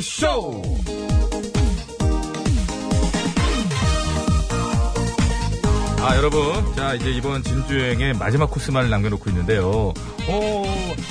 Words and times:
쇼. 0.00 0.62
아 6.02 6.16
여러분. 6.16 6.74
자 6.74 6.94
이제 6.94 7.10
이번 7.10 7.42
진주여행의 7.42 8.14
마지막 8.14 8.50
코스만을 8.50 8.88
남겨놓고 8.90 9.28
있는데요. 9.30 9.92
오 10.28 10.64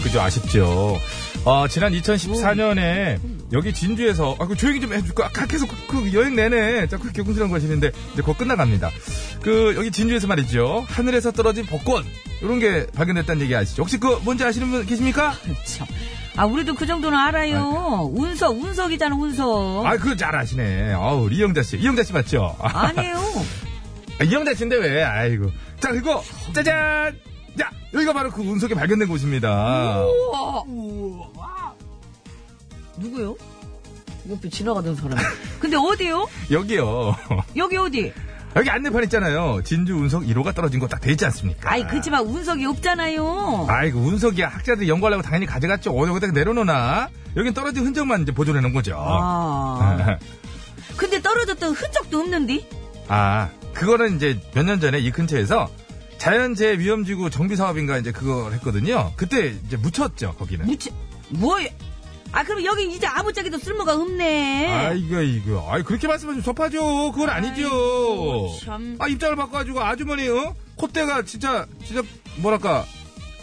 그죠? 0.04 0.22
아쉽죠? 0.22 1.00
어, 1.46 1.68
지난 1.68 1.94
2014년에 1.94 3.20
여기 3.54 3.74
진주에서 3.74 4.36
아, 4.40 4.46
그 4.46 4.56
조용히 4.56 4.82
좀 4.82 4.94
해줄까? 4.94 5.28
아까 5.28 5.46
계속 5.46 5.70
그, 5.88 6.04
그 6.04 6.14
여행 6.14 6.36
내내 6.36 6.88
자꾸 6.88 7.04
그렇게 7.04 7.22
궁시렁 7.22 7.50
거시는데 7.50 7.92
이제 8.14 8.22
곧 8.22 8.38
끝나갑니다. 8.38 8.90
그 9.42 9.74
여기 9.78 9.92
진주에서 9.92 10.28
말이죠. 10.28 10.86
하늘에서 10.88 11.32
떨어진 11.32 11.66
복권 11.66 12.04
이런 12.42 12.60
게 12.60 12.88
발견됐다는 12.88 13.42
얘기 13.44 13.56
아시죠? 13.56 13.84
혹시 13.84 14.00
그 14.00 14.20
뭔지 14.24 14.44
아시는 14.44 14.70
분 14.70 14.86
계십니까? 14.86 15.34
참. 15.66 15.88
아, 16.36 16.46
우리도 16.46 16.76
그 16.76 16.86
정도는 16.86 17.18
알아요. 17.18 18.10
운석, 18.14 18.58
운석이잖아, 18.58 19.16
운석. 19.16 19.86
아 19.86 19.98
그거 19.98 20.16
잘 20.16 20.36
아시네 20.36 20.94
아우 20.94 21.30
이영자 21.30 21.64
씨 21.64 21.78
이영자 21.78 22.04
씨 22.04 22.14
맞죠? 22.14 22.56
아, 22.60 22.88
아니에요. 22.88 23.18
아, 24.20 24.24
이영자 24.24 24.54
씨인데 24.54 24.78
왜? 24.78 25.04
아이고. 25.04 25.52
자, 25.80 25.92
그리고, 25.92 26.22
짜잔! 26.54 27.18
자, 27.58 27.72
여기가 27.94 28.14
바로 28.14 28.30
그 28.32 28.42
운석이 28.42 28.74
발견된 28.74 29.08
곳입니다. 29.08 30.02
우와. 30.06 30.64
누구요? 32.98 33.36
옆에 34.30 34.50
지나가던 34.50 34.96
사람. 34.96 35.18
근데 35.60 35.78
어디요? 35.78 36.28
여기요. 36.52 37.16
여기 37.56 37.78
어디? 37.78 38.14
여기 38.60 38.70
안내판 38.70 39.04
있잖아요. 39.06 39.62
진주 39.64 39.96
운석 39.96 40.24
1호가 40.24 40.54
떨어진 40.54 40.80
거 40.80 40.88
딱 40.88 41.00
돼 41.00 41.12
있지 41.12 41.24
않습니까? 41.26 41.72
아이, 41.72 41.88
그치만 41.88 42.26
운석이 42.26 42.66
없잖아요. 42.66 43.68
아이고, 43.70 44.00
운석이야. 44.00 44.50
학자들이 44.50 44.90
연구하려고 44.90 45.24
당연히 45.24 45.46
가져갔죠. 45.46 45.92
어디 45.92 46.12
어디다 46.12 46.34
내려놓나? 46.34 47.10
여긴 47.38 47.54
떨어진 47.54 47.86
흔적만 47.86 48.24
이제 48.24 48.32
보존해 48.34 48.60
놓은 48.60 48.74
거죠. 48.74 48.96
아. 48.98 50.18
근데 50.98 51.22
떨어졌던 51.22 51.74
흔적도 51.74 52.20
없는데? 52.20 52.68
아, 53.08 53.50
그거는 53.74 54.18
이제 54.18 54.38
몇 54.54 54.64
년 54.66 54.80
전에 54.82 55.00
이 55.00 55.10
근처에서 55.12 55.70
자연재해 56.18 56.80
위험지구 56.80 57.30
정비 57.30 57.56
사업인가 57.56 57.98
이제 57.98 58.12
그걸 58.12 58.52
했거든요. 58.54 59.14
그때 59.16 59.56
이제 59.66 59.78
묻혔죠, 59.78 60.34
거기는. 60.38 60.66
무치, 60.66 60.92
뭐, 61.30 61.58
아, 62.32 62.44
그럼 62.44 62.64
여기 62.64 62.86
이제 62.94 63.08
아무짝에도 63.08 63.58
쓸모가 63.58 63.96
없네. 63.96 64.68
아이고, 64.68 65.22
이거. 65.22 65.68
아이, 65.70 65.82
그렇게 65.84 66.08
말씀하시면 66.08 66.44
섭하죠. 66.44 67.12
그건 67.12 67.30
아니죠. 67.30 68.56
참. 68.64 68.98
아, 69.00 69.08
입장을 69.08 69.36
바꿔가지고 69.36 69.82
아주머니, 69.82 70.28
어? 70.30 70.54
콧대가 70.76 71.24
진짜, 71.24 71.66
진짜, 71.84 72.04
뭐랄까, 72.38 72.86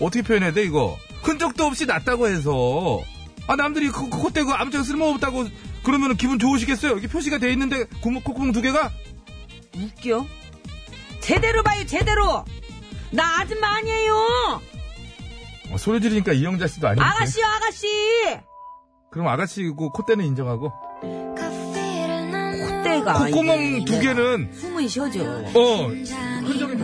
어떻게 0.01 0.23
표현해야 0.23 0.53
돼, 0.53 0.63
이거? 0.63 0.97
흔적도 1.23 1.65
없이 1.65 1.85
났다고 1.87 2.29
해서. 2.29 3.03
아, 3.49 3.57
남들이 3.57 3.89
그, 3.89 4.09
그 4.09 4.19
콧대 4.19 4.45
그 4.45 4.53
아무짝에 4.53 4.85
쓸모없다고 4.85 5.49
그러면 5.83 6.17
기분 6.17 6.39
좋으시겠어요? 6.39 6.93
여기 6.93 7.09
표시가 7.09 7.39
돼 7.39 7.51
있는데, 7.53 7.85
구멍, 8.03 8.23
콧구멍 8.23 8.53
두 8.53 8.63
개가? 8.63 8.91
웃겨? 9.77 10.27
제대로 11.21 11.63
봐요, 11.65 11.85
제대로! 11.87 12.45
나 13.11 13.41
아줌마 13.41 13.77
아니에요! 13.77 14.63
어, 15.73 15.77
소리 15.79 16.01
지르니까 16.01 16.33
이영자 16.33 16.69
씨도 16.69 16.87
아니지. 16.89 17.05
아가씨요, 17.05 17.45
아가씨! 17.45 17.87
그럼 19.17 19.29
아가씨고 19.29 19.89
콧대는 19.93 20.27
인정하고. 20.27 20.71
콧대가. 22.61 23.31
콧구멍 23.31 23.87
두 23.87 23.99
개는, 23.99 24.53
숨은 24.53 24.87
쉬어져. 24.89 25.23
어, 25.55 25.87
흔적이 26.45 26.77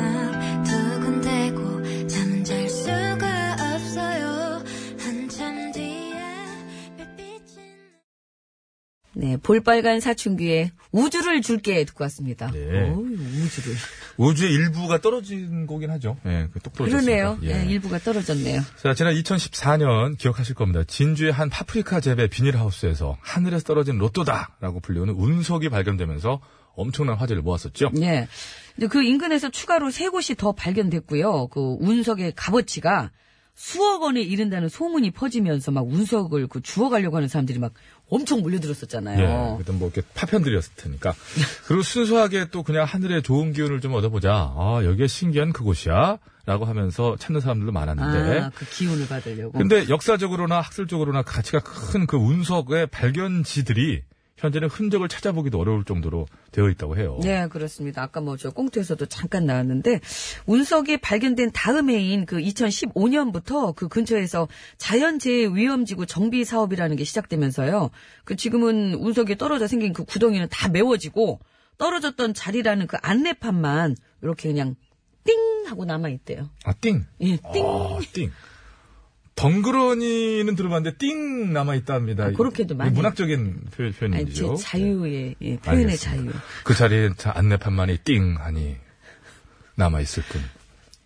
네, 9.22 9.36
볼빨간 9.36 10.00
사춘기에 10.00 10.72
우주를 10.90 11.42
줄게 11.42 11.84
듣고 11.84 12.02
왔습니다. 12.04 12.50
네. 12.50 12.90
어우, 12.90 13.04
우주를. 13.04 13.76
우주의 14.16 14.52
일부가 14.52 15.00
떨어진 15.00 15.64
거긴 15.68 15.90
하죠. 15.90 16.16
예, 16.26 16.48
그 16.52 16.58
똑 16.58 16.72
떨어졌습니다. 16.72 17.36
그러네요. 17.36 17.38
예. 17.44 17.62
예, 17.64 17.70
일부가 17.70 17.98
떨어졌네요. 18.00 18.60
자, 18.82 18.94
지난 18.94 19.14
2014년 19.14 20.18
기억하실 20.18 20.56
겁니다. 20.56 20.82
진주의 20.84 21.30
한 21.30 21.50
파프리카 21.50 22.00
재배 22.00 22.26
비닐하우스에서 22.26 23.16
하늘에서 23.20 23.62
떨어진 23.64 23.96
로또다라고 23.98 24.80
불리우는 24.80 25.14
운석이 25.14 25.68
발견되면서 25.68 26.40
엄청난 26.74 27.16
화제를 27.16 27.42
모았었죠. 27.42 27.92
예. 28.00 28.26
이제 28.76 28.88
그 28.88 29.04
인근에서 29.04 29.50
추가로 29.50 29.92
세 29.92 30.08
곳이 30.08 30.34
더 30.34 30.50
발견됐고요. 30.50 31.46
그 31.46 31.76
운석의 31.78 32.32
값어치가 32.34 33.12
수억 33.54 34.02
원에 34.02 34.22
이른다는 34.22 34.70
소문이 34.70 35.10
퍼지면서 35.10 35.70
막 35.72 35.86
운석을 35.86 36.46
그 36.48 36.62
주워가려고 36.62 37.16
하는 37.16 37.28
사람들이 37.28 37.58
막 37.58 37.74
엄청 38.12 38.42
몰려들었었잖아요. 38.42 39.54
예, 39.54 39.58
그때 39.58 39.72
뭐 39.72 39.90
이렇게 39.92 40.06
파편들이었을 40.14 40.72
테니까. 40.76 41.14
그리고 41.66 41.82
순수하게 41.82 42.48
또 42.50 42.62
그냥 42.62 42.84
하늘의 42.84 43.22
좋은 43.22 43.52
기운을 43.54 43.80
좀 43.80 43.94
얻어보자. 43.94 44.30
아, 44.30 44.82
여기에 44.84 45.06
신기한 45.06 45.52
그곳이야. 45.52 46.18
라고 46.44 46.64
하면서 46.64 47.16
찾는 47.18 47.40
사람들도 47.40 47.72
많았는데. 47.72 48.40
아, 48.40 48.50
그 48.54 48.66
기운을 48.66 49.06
받으려고. 49.08 49.52
근데 49.52 49.88
역사적으로나 49.88 50.60
학술적으로나 50.60 51.22
가치가 51.22 51.60
큰 51.60 52.06
그 52.06 52.16
운석의 52.16 52.88
발견지들이 52.88 54.02
현재는 54.42 54.68
흔적을 54.68 55.08
찾아보기도 55.08 55.58
어려울 55.60 55.84
정도로 55.84 56.26
되어 56.50 56.68
있다고 56.68 56.96
해요. 56.96 57.18
네, 57.22 57.46
그렇습니다. 57.48 58.02
아까 58.02 58.20
뭐 58.20 58.36
저 58.36 58.50
꽁트에서도 58.50 59.06
잠깐 59.06 59.46
나왔는데 59.46 60.00
운석이 60.46 60.96
발견된 60.96 61.52
다음 61.54 61.90
해인 61.90 62.26
그 62.26 62.38
2015년부터 62.38 63.72
그 63.74 63.86
근처에서 63.88 64.48
자연재해 64.78 65.46
위험지구 65.54 66.06
정비 66.06 66.44
사업이라는 66.44 66.96
게 66.96 67.04
시작되면서요. 67.04 67.90
그 68.24 68.34
지금은 68.34 68.94
운석이 68.94 69.38
떨어져 69.38 69.68
생긴 69.68 69.92
그 69.92 70.04
구덩이는 70.04 70.48
다 70.50 70.68
메워지고 70.68 71.38
떨어졌던 71.78 72.34
자리라는 72.34 72.88
그 72.88 72.96
안내판만 73.00 73.94
이렇게 74.22 74.48
그냥 74.48 74.74
띵 75.24 75.36
하고 75.68 75.84
남아 75.84 76.08
있대요. 76.08 76.50
아, 76.64 76.72
띵. 76.72 77.06
예, 77.20 77.36
띵. 77.52 77.64
아, 77.64 78.00
띵. 78.12 78.32
덩그러니는 79.34 80.54
들어봤는데 80.54 80.98
띵 80.98 81.52
남아 81.52 81.74
있답니다. 81.76 82.24
아, 82.26 82.30
그렇게도 82.32 82.74
많이. 82.74 82.90
문학적인 82.92 83.60
표, 83.76 83.84
아니, 83.84 83.92
표현이죠. 83.92 84.56
제 84.56 84.62
자유의 84.64 85.34
예, 85.40 85.56
표현의 85.58 85.84
알겠습니다. 85.84 86.32
자유. 86.32 86.40
그 86.64 86.74
자리에 86.74 87.10
자- 87.16 87.32
안내판만이 87.34 87.98
띵 88.04 88.36
하니 88.38 88.76
남아 89.76 90.00
있을 90.00 90.22
뿐. 90.24 90.42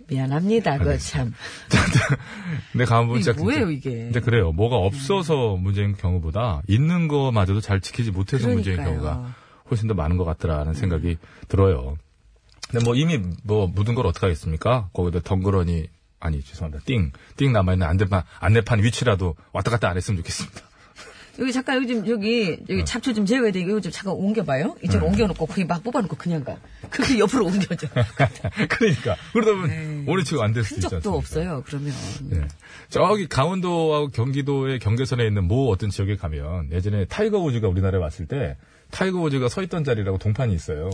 미안합니다. 0.08 0.78
그. 0.78 0.98
참. 0.98 1.34
근데 2.72 2.84
가만 2.84 3.06
보면 3.06 3.20
이게 3.20 3.32
진짜 3.32 3.42
뭐예요, 3.42 3.70
이게? 3.70 3.90
근데 3.90 4.20
그래요. 4.20 4.52
뭐가 4.52 4.76
없어서 4.76 5.56
문제인 5.56 5.96
경우보다 5.96 6.62
있는 6.68 7.08
거마저도 7.08 7.60
잘 7.60 7.80
지키지 7.80 8.12
못해서 8.12 8.46
문제인 8.48 8.76
그러니까요. 8.76 9.02
경우가 9.02 9.34
훨씬 9.70 9.88
더 9.88 9.94
많은 9.94 10.16
것 10.16 10.24
같더라는 10.24 10.74
생각이 10.74 11.18
들어요. 11.48 11.96
근데 12.70 12.84
뭐 12.84 12.94
이미 12.94 13.20
뭐 13.44 13.66
묻은 13.66 13.94
걸 13.94 14.06
어떡하겠습니까? 14.06 14.90
거기다 14.92 15.20
덩그러니 15.24 15.88
아니 16.20 16.42
죄송합니다. 16.42 16.84
띵, 16.86 17.12
띵 17.36 17.52
남아있는 17.52 17.86
안내판, 17.86 18.22
안내판 18.40 18.82
위치라도 18.82 19.36
왔다 19.52 19.70
갔다 19.70 19.88
안 19.88 19.96
했으면 19.96 20.18
좋겠습니다. 20.18 20.60
여기 21.38 21.52
잠깐 21.52 21.76
여기 21.76 21.86
좀 21.88 22.08
여기 22.08 22.58
여기 22.70 22.84
잡초 22.86 23.12
좀 23.12 23.26
제거해야 23.26 23.52
돼. 23.52 23.60
이거 23.60 23.78
좀 23.78 23.92
잠깐 23.92 24.14
옮겨봐요. 24.14 24.76
이쪽으로 24.82 25.06
옮겨놓고 25.08 25.44
거기 25.44 25.64
막 25.66 25.84
뽑아놓고 25.84 26.16
그냥 26.16 26.42
가. 26.42 26.56
그렇게 26.88 27.18
옆으로 27.18 27.44
옮겨줘. 27.52 27.88
그러니까 28.70 29.16
그러다 29.34 29.52
보면 29.52 30.04
오래 30.08 30.22
치고 30.22 30.42
안될 30.42 30.64
수도 30.64 30.76
네. 30.80 30.86
흔적도? 30.86 31.14
없어요. 31.14 31.62
그러면 31.66 31.92
예. 32.32 32.48
저기 32.88 33.28
강원도하고 33.28 34.08
경기도의 34.08 34.78
경계선에 34.78 35.26
있는 35.26 35.44
모 35.44 35.70
어떤 35.70 35.90
지역에 35.90 36.16
가면 36.16 36.72
예전에 36.72 37.04
타이거 37.04 37.38
우즈가 37.38 37.68
우리나라에 37.68 38.00
왔을 38.00 38.26
때 38.26 38.56
타이거 38.90 39.20
우즈가 39.20 39.50
서 39.50 39.62
있던 39.62 39.84
자리라고 39.84 40.16
동판이 40.16 40.54
있어요. 40.54 40.88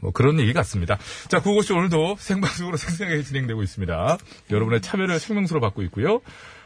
뭐 0.00 0.10
그런 0.12 0.40
얘기 0.40 0.52
같습니다. 0.52 0.98
자, 1.28 1.40
그것이 1.40 1.72
오늘도 1.72 2.16
생방송으로 2.18 2.76
생생하게 2.76 3.22
진행되고 3.22 3.62
있습니다. 3.62 4.18
여러분의 4.50 4.80
참여를 4.80 5.18
생명수로 5.18 5.60
받고 5.60 5.82
있고요. 5.84 6.20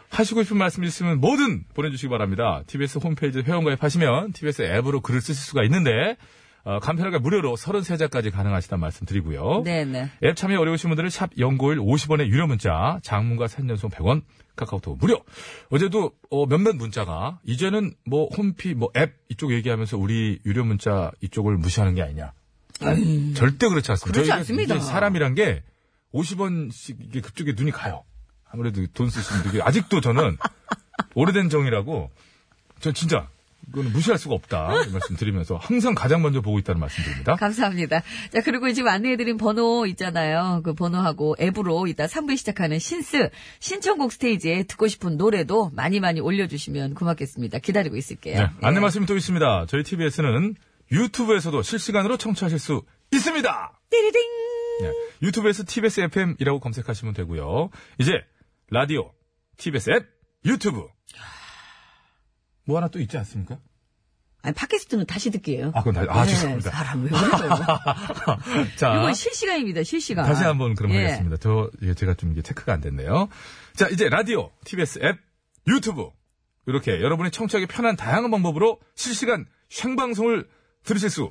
하시고 0.09 0.43
싶은 0.45 0.57
말씀 0.57 0.85
있으면 0.85 1.21
뭐든 1.21 1.65
보내주시기 1.75 2.09
바랍니다. 2.09 2.63
TBS 2.67 2.99
홈페이지 2.99 3.41
회원가입하시면 3.41 4.33
TBS 4.33 4.63
앱으로 4.63 5.01
글을 5.01 5.21
쓰실 5.21 5.35
수가 5.35 5.65
있는데 5.65 6.17
어, 6.65 6.81
간편하게 6.81 7.19
무료로 7.19 7.55
33자까지 7.55 8.33
가능하시다는 8.33 8.81
말씀 8.81 9.07
드리고요. 9.07 9.63
네네. 9.65 10.11
앱 10.25 10.35
참여 10.37 10.59
어려우신 10.59 10.91
분들은 10.91 11.11
샵 11.11 11.31
연고일 11.39 11.79
50원의 11.79 12.27
유료 12.27 12.49
문자, 12.49 12.99
장문과 13.03 13.47
산연송 13.47 13.91
100원, 13.91 14.23
카카오톡 14.57 14.99
무료. 14.99 15.23
어제도 15.71 16.11
어, 16.29 16.47
몇몇 16.47 16.75
문자가 16.75 17.39
이제는 17.45 17.93
뭐 18.05 18.29
홈피 18.37 18.75
뭐 18.75 18.89
앱 18.97 19.15
이쪽 19.29 19.53
얘기하면서 19.53 19.97
우리 19.97 20.41
유료 20.45 20.65
문자 20.65 21.13
이쪽을 21.21 21.57
무시하는 21.57 21.95
게 21.95 22.03
아니냐. 22.03 22.33
절대 23.35 23.69
그렇지 23.69 23.91
않습니다. 23.93 24.13
그렇지 24.13 24.33
않습니다. 24.33 24.79
사람이란 24.81 25.35
게 25.35 25.63
50원씩 26.15 26.97
이게 27.01 27.21
그쪽에 27.21 27.53
눈이 27.57 27.71
가요. 27.71 28.05
아무래도 28.51 28.85
돈 28.95 29.11
쓰시는 29.11 29.43
분들이 29.43 29.63
아직도 29.63 30.01
저는 30.01 30.39
오래된 31.15 31.51
정이라고 31.51 32.11
전 32.81 32.95
진짜 32.95 33.29
이거는 33.69 33.93
무시할 33.93 34.19
수가 34.19 34.35
없다. 34.35 34.85
이 34.87 34.93
말씀 34.93 35.17
드리면서 35.17 35.57
항상 35.57 35.95
가장 35.95 36.23
먼저 36.23 36.41
보고 36.41 36.59
있다는 36.59 36.81
말씀 36.81 37.03
드립니다. 37.03 37.35
감사합니다. 37.35 38.03
자, 38.33 38.41
그리고 38.45 38.73
지금 38.73 38.89
안내해드린 38.91 39.39
번호 39.39 39.87
있잖아요. 39.87 40.61
그 40.65 40.73
번호하고 40.73 41.35
앱으로 41.41 41.89
이따 41.89 42.07
3부에 42.07 42.37
시작하는 42.37 42.79
신스, 42.79 43.29
신청곡 43.59 44.13
스테이지에 44.13 44.65
듣고 44.65 44.87
싶은 44.87 45.17
노래도 45.17 45.71
많이 45.75 45.99
많이 45.99 46.21
올려주시면 46.21 46.95
고맙겠습니다. 46.95 47.59
기다리고 47.59 47.97
있을게요. 47.97 48.39
네, 48.41 48.51
안내 48.63 48.79
말씀이 48.79 49.05
또 49.07 49.17
있습니다. 49.17 49.67
저희 49.69 49.83
TBS는 49.83 50.55
유튜브에서도 50.91 51.63
실시간으로 51.63 52.17
청취하실 52.17 52.59
수 52.59 52.83
있습니다. 53.13 53.81
띠리딩! 53.91 54.21
네, 54.83 54.93
유튜브에서 55.23 55.65
TBS 55.67 56.01
FM이라고 56.01 56.61
검색하시면 56.61 57.15
되고요. 57.15 57.71
이제 57.99 58.13
라디오, 58.71 59.13
TBS 59.57 59.91
앱, 59.91 60.07
유튜브. 60.45 60.87
뭐 62.65 62.77
하나 62.77 62.89
또 62.89 63.01
있지 63.01 63.17
않습니까? 63.19 63.59
아니, 64.43 64.55
팟캐스트는 64.55 65.07
다시 65.07 65.31
듣게요. 65.31 65.73
아, 65.75 65.83
그건 65.83 66.07
다, 66.07 66.13
아, 66.13 66.25
네, 66.25 66.31
죄송합니다. 66.31 66.71
사람 66.71 67.03
왜 67.03 67.09
그래요? 67.09 67.67
자. 68.77 68.95
이건 68.95 69.15
실시간입니다, 69.15 69.83
실시간. 69.83 70.25
다시 70.25 70.45
한번 70.45 70.75
그럼 70.75 70.93
예. 70.93 71.03
하겠습니다. 71.03 71.37
저, 71.39 71.71
예, 71.83 71.95
제가 71.95 72.15
좀 72.15 72.31
이게 72.33 72.43
체크가 72.43 72.73
안 72.73 72.81
됐네요. 72.81 73.29
자, 73.75 73.89
이제 73.89 74.09
라디오, 74.09 74.53
TBS 74.65 75.01
앱, 75.03 75.19
유튜브. 75.67 76.11
이렇게 76.67 77.01
여러분이 77.01 77.31
청취하기 77.31 77.67
편한 77.67 77.97
다양한 77.97 78.31
방법으로 78.31 78.79
실시간 78.95 79.47
생방송을 79.69 80.49
들으실 80.87 81.11
수 81.11 81.31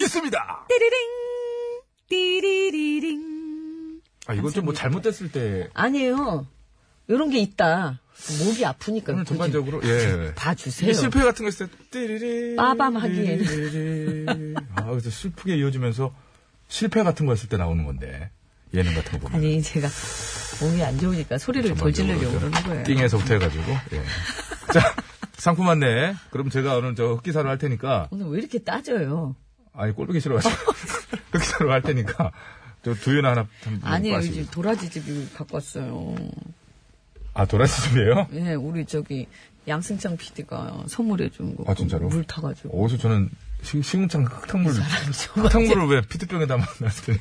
있습니다. 0.00 0.66
띠리링! 0.68 0.98
띠리리링. 2.08 4.00
아, 4.26 4.34
이건 4.34 4.52
좀 4.52 4.64
뭐 4.64 4.74
잘못됐을 4.74 5.32
때 5.32 5.68
아니에요. 5.74 6.46
요런 7.08 7.30
게 7.30 7.38
있다. 7.40 8.00
목이 8.44 8.64
아프니까. 8.64 9.12
오늘 9.14 9.24
전반적으로 9.24 9.80
예. 9.84 10.32
봐주세요. 10.36 10.92
실패 10.92 11.20
같은 11.20 11.44
거 11.44 11.48
있을 11.48 11.66
때 11.68 11.76
띠리리 11.90 12.56
빠밤 12.56 12.96
하기에는. 12.96 14.54
아, 14.76 14.84
그래서 14.90 15.10
슬프게 15.10 15.56
이어지면서 15.56 16.14
실패 16.68 17.02
같은 17.02 17.26
거 17.26 17.32
했을 17.32 17.48
때 17.48 17.56
나오는 17.56 17.84
건데 17.84 18.30
예능 18.74 18.94
같은 18.94 19.12
거 19.18 19.26
보면 19.26 19.34
아니, 19.40 19.60
제가 19.62 19.88
몸이 20.60 20.84
안 20.84 20.98
좋으니까 20.98 21.38
소리를 21.38 21.74
덜 21.74 21.92
지르려고 21.92 22.30
그러는 22.38 22.50
거예요. 22.62 22.84
띵에서부터 22.84 23.34
해가지고 23.34 23.64
예. 23.92 24.02
자 24.72 24.94
상품 25.40 25.68
안내 25.68 26.14
그럼 26.30 26.50
제가 26.50 26.76
오늘 26.76 26.94
저 26.94 27.14
흑기사로 27.14 27.48
할 27.48 27.58
테니까 27.58 28.08
오늘 28.10 28.26
왜 28.26 28.38
이렇게 28.38 28.58
따져요? 28.58 29.34
아니 29.72 29.92
꼴보기 29.94 30.20
싫어가지고 30.20 30.54
흑기사로 31.32 31.72
할 31.72 31.82
테니까 31.82 32.30
저 32.82 32.94
두유나 32.94 33.30
하나 33.30 33.48
마시고. 33.82 34.16
요즘 34.16 34.46
도라지집이 34.50 35.30
갖고 35.34 35.56
왔어요. 35.56 36.14
아 37.34 37.46
도라지집이에요? 37.46 38.28
예, 38.34 38.54
우리 38.54 38.84
저기 38.84 39.26
양승창 39.68 40.16
PD가 40.16 40.84
선물해 40.88 41.30
준 41.30 41.56
거. 41.56 41.64
아, 41.66 41.74
진짜로? 41.74 42.08
물 42.08 42.24
타가지고. 42.24 42.82
어디서 42.84 43.00
저는 43.00 43.30
시, 43.62 43.82
시궁창 43.82 44.24
흑탕물 44.24 44.72
사람이 44.72 45.12
좀 45.12 45.44
흑탕물을 45.44 45.86
왜 45.88 46.00
피트병에 46.02 46.46
담아놨더니 46.46 47.18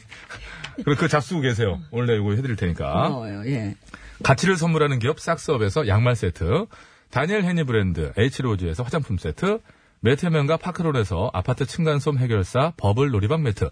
그래 0.86 0.95
그 0.95 1.07
잡수고 1.10 1.42
계세요 1.42 1.81
원래 1.92 2.16
이거 2.16 2.31
해드릴 2.31 2.56
테니까 2.56 2.86
고마워요, 3.10 3.45
예. 3.45 3.75
가치를 4.24 4.56
선물하는 4.57 5.00
기업 5.00 5.19
싹스업에서 5.19 5.88
양말 5.88 6.16
세트, 6.16 6.66
다니엘 7.12 7.44
헤니 7.44 7.64
브랜드 7.64 8.14
H로즈에서 8.16 8.84
화장품 8.84 9.18
세트, 9.18 9.62
매트면과 10.02 10.58
파크론에서 10.58 11.32
아파트 11.34 11.66
층간소음 11.66 12.20
해결사 12.20 12.74
버블 12.78 13.10
놀이방 13.10 13.42
매트, 13.42 13.72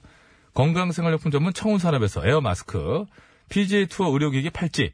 건강생활용품 0.56 1.32
전문 1.32 1.54
청운산업에서 1.54 2.26
에어 2.26 2.42
마스크, 2.42 3.06
PGA 3.50 3.86
투어 3.86 4.10
의료기기 4.12 4.50
팔찌, 4.50 4.92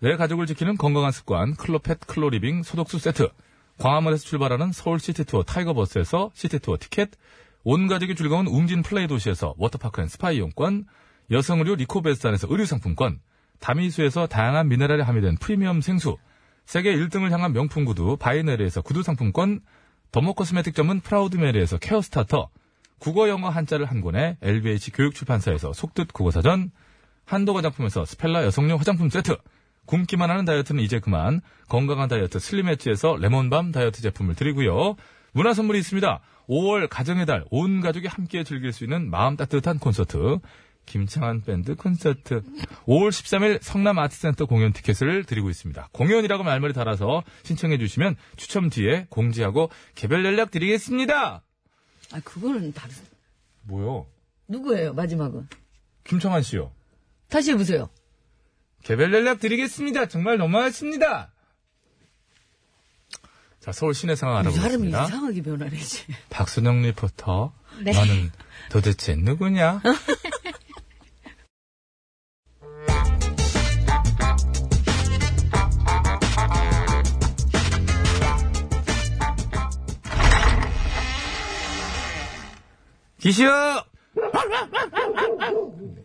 내 0.00 0.16
가족을 0.16 0.46
지키는 0.46 0.78
건강한 0.78 1.12
습관 1.12 1.54
클로펫 1.54 2.08
클로리빙 2.08 2.64
소독수 2.64 2.98
세트, 2.98 3.28
광화문에서 3.78 4.24
출발하는 4.24 4.72
서울 4.72 4.98
시티투어 4.98 5.44
타이거버스에서 5.44 6.32
시티투어 6.34 6.76
티켓, 6.80 7.10
온 7.62 7.86
가족이 7.86 8.16
즐거운 8.16 8.48
웅진 8.48 8.82
플레이 8.82 9.06
도시에서 9.06 9.54
워터파크 9.58 10.02
and 10.02 10.08
스파 10.08 10.32
이용권, 10.32 10.86
여성 11.30 11.60
의류 11.60 11.76
리코베스탄에서 11.76 12.48
의류 12.50 12.66
상품권, 12.66 13.20
다미수에서 13.60 14.26
다양한 14.26 14.68
미네랄이 14.68 15.02
함유된 15.02 15.36
프리미엄 15.36 15.80
생수, 15.80 16.16
세계 16.66 16.94
1등을 16.94 17.30
향한 17.30 17.52
명품 17.52 17.84
구두 17.84 18.16
바이네르에서 18.18 18.82
구두 18.82 19.02
상품권, 19.02 19.60
dermo 20.12 20.34
cosmetic 20.34 20.74
전문 20.74 21.00
프라우드메리에서 21.00 21.78
care 21.78 22.00
starter, 22.00 22.48
국어 22.98 23.28
영어 23.28 23.48
한자를 23.48 23.86
한 23.86 24.00
권에 24.00 24.36
LBH 24.42 24.92
교육출판사에서 24.92 25.72
속뜻 25.72 26.12
국어사전, 26.12 26.70
한도 27.24 27.54
화장품에서 27.54 28.04
스펠라 28.04 28.44
여성용 28.44 28.78
화장품 28.78 29.08
세트, 29.08 29.36
굶기만 29.86 30.30
하는 30.30 30.44
다이어트는 30.44 30.82
이제 30.82 31.00
그만, 31.00 31.40
건강한 31.68 32.08
다이어트 32.08 32.38
슬림 32.38 32.68
엣지에서 32.68 33.16
레몬밤 33.16 33.72
다이어트 33.72 34.02
제품을 34.02 34.34
드리고요. 34.34 34.96
문화 35.32 35.54
선물이 35.54 35.78
있습니다. 35.78 36.20
5월 36.48 36.88
가정의 36.88 37.26
달, 37.26 37.44
온 37.50 37.80
가족이 37.80 38.08
함께 38.08 38.44
즐길 38.44 38.72
수 38.72 38.84
있는 38.84 39.10
마음 39.10 39.36
따뜻한 39.36 39.78
콘서트, 39.78 40.38
김창한 40.90 41.42
밴드 41.42 41.76
콘서트 41.76 42.42
5월 42.86 43.10
13일 43.10 43.62
성남 43.62 44.00
아트센터 44.00 44.46
공연 44.46 44.72
티켓을 44.72 45.22
드리고 45.22 45.48
있습니다. 45.48 45.88
공연이라고 45.92 46.42
말머리 46.42 46.72
달아서 46.72 47.22
신청해 47.44 47.78
주시면 47.78 48.16
추첨 48.34 48.70
뒤에 48.70 49.06
공지하고 49.08 49.70
개별 49.94 50.24
연락 50.24 50.50
드리겠습니다. 50.50 51.44
아, 52.12 52.20
그거는 52.24 52.72
다른. 52.72 52.92
뭐요? 53.62 54.08
누구예요, 54.48 54.92
마지막은? 54.94 55.46
김창한 56.02 56.42
씨요. 56.42 56.72
다시 57.28 57.52
해보세요. 57.52 57.88
개별 58.82 59.12
연락 59.14 59.38
드리겠습니다. 59.38 60.06
정말 60.06 60.38
너무하십니다. 60.38 61.30
자, 63.60 63.70
서울 63.70 63.94
시내 63.94 64.16
상황 64.16 64.42
사람이 64.42 64.58
알아보겠습니다. 64.58 65.04
이상하게 65.04 65.42
변하네 65.42 65.76
지. 65.76 66.04
박순영 66.30 66.82
리포터. 66.82 67.52
네. 67.84 67.92
너는 67.92 68.32
도대체 68.70 69.14
누구냐? 69.14 69.82
기시오! 83.20 83.50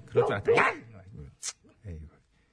그럴 0.09 0.25
줄 0.25 0.33
알았다. 0.33 0.51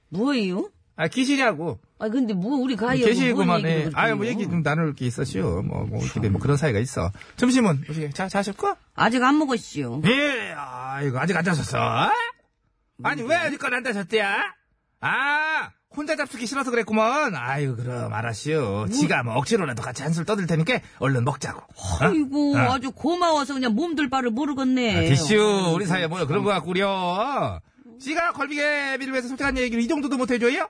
뭐예요? 0.09 0.69
아, 0.95 1.07
기시냐고. 1.07 1.79
아, 1.97 2.07
근데 2.07 2.33
뭐, 2.33 2.55
우리 2.57 2.75
가요. 2.75 3.03
계시고만 3.03 3.65
해. 3.65 3.89
아유, 3.93 4.15
뭐 4.15 4.27
얘기 4.27 4.43
좀 4.43 4.61
나눌 4.61 4.93
게 4.93 5.05
있었시오. 5.05 5.63
뭐, 5.63 5.83
뭐, 5.85 6.03
어떻게 6.03 6.29
뭐 6.29 6.39
그런 6.39 6.55
사이가 6.55 6.79
있어. 6.79 7.11
점심은, 7.35 7.83
어떻게, 7.83 8.09
자, 8.11 8.27
자셨고? 8.29 8.75
아직 8.93 9.23
안 9.23 9.39
먹었시요. 9.39 10.01
예, 10.05 10.53
아이고, 10.55 11.19
아직 11.19 11.35
안 11.35 11.43
자셨어? 11.43 12.11
아니, 13.03 13.23
왜 13.23 13.35
아직까지 13.35 13.75
안 13.75 13.83
자셨대야? 13.83 14.53
아, 15.01 15.71
혼자 15.95 16.15
잡수기 16.15 16.45
싫어서 16.47 16.71
그랬구먼. 16.71 17.35
아이고, 17.35 17.75
그럼 17.75 18.13
알았시오. 18.13 18.87
지가 18.89 19.23
뭐 19.23 19.35
억지로라도 19.35 19.81
같이 19.83 20.01
한술 20.03 20.25
떠들 20.25 20.47
테니까 20.47 20.79
얼른 20.99 21.23
먹자고. 21.23 21.59
어? 21.61 21.97
아이고, 21.99 22.55
어. 22.55 22.73
아주 22.73 22.91
고마워서 22.91 23.53
그냥 23.53 23.73
몸둘 23.75 24.09
바를 24.09 24.29
모르겠네. 24.31 24.97
아, 24.97 25.01
디슈, 25.09 25.71
우리 25.75 25.85
사이에 25.85 26.07
뭐 26.07 26.25
그런 26.25 26.43
거 26.43 26.49
갖고 26.49 26.71
우려. 26.71 27.61
지가 27.99 28.33
걸비개비를 28.33 29.13
위해서 29.13 29.27
솔직한 29.27 29.57
얘기를 29.57 29.81
이 29.83 29.87
정도도 29.87 30.17
못 30.17 30.31
해줘요? 30.31 30.67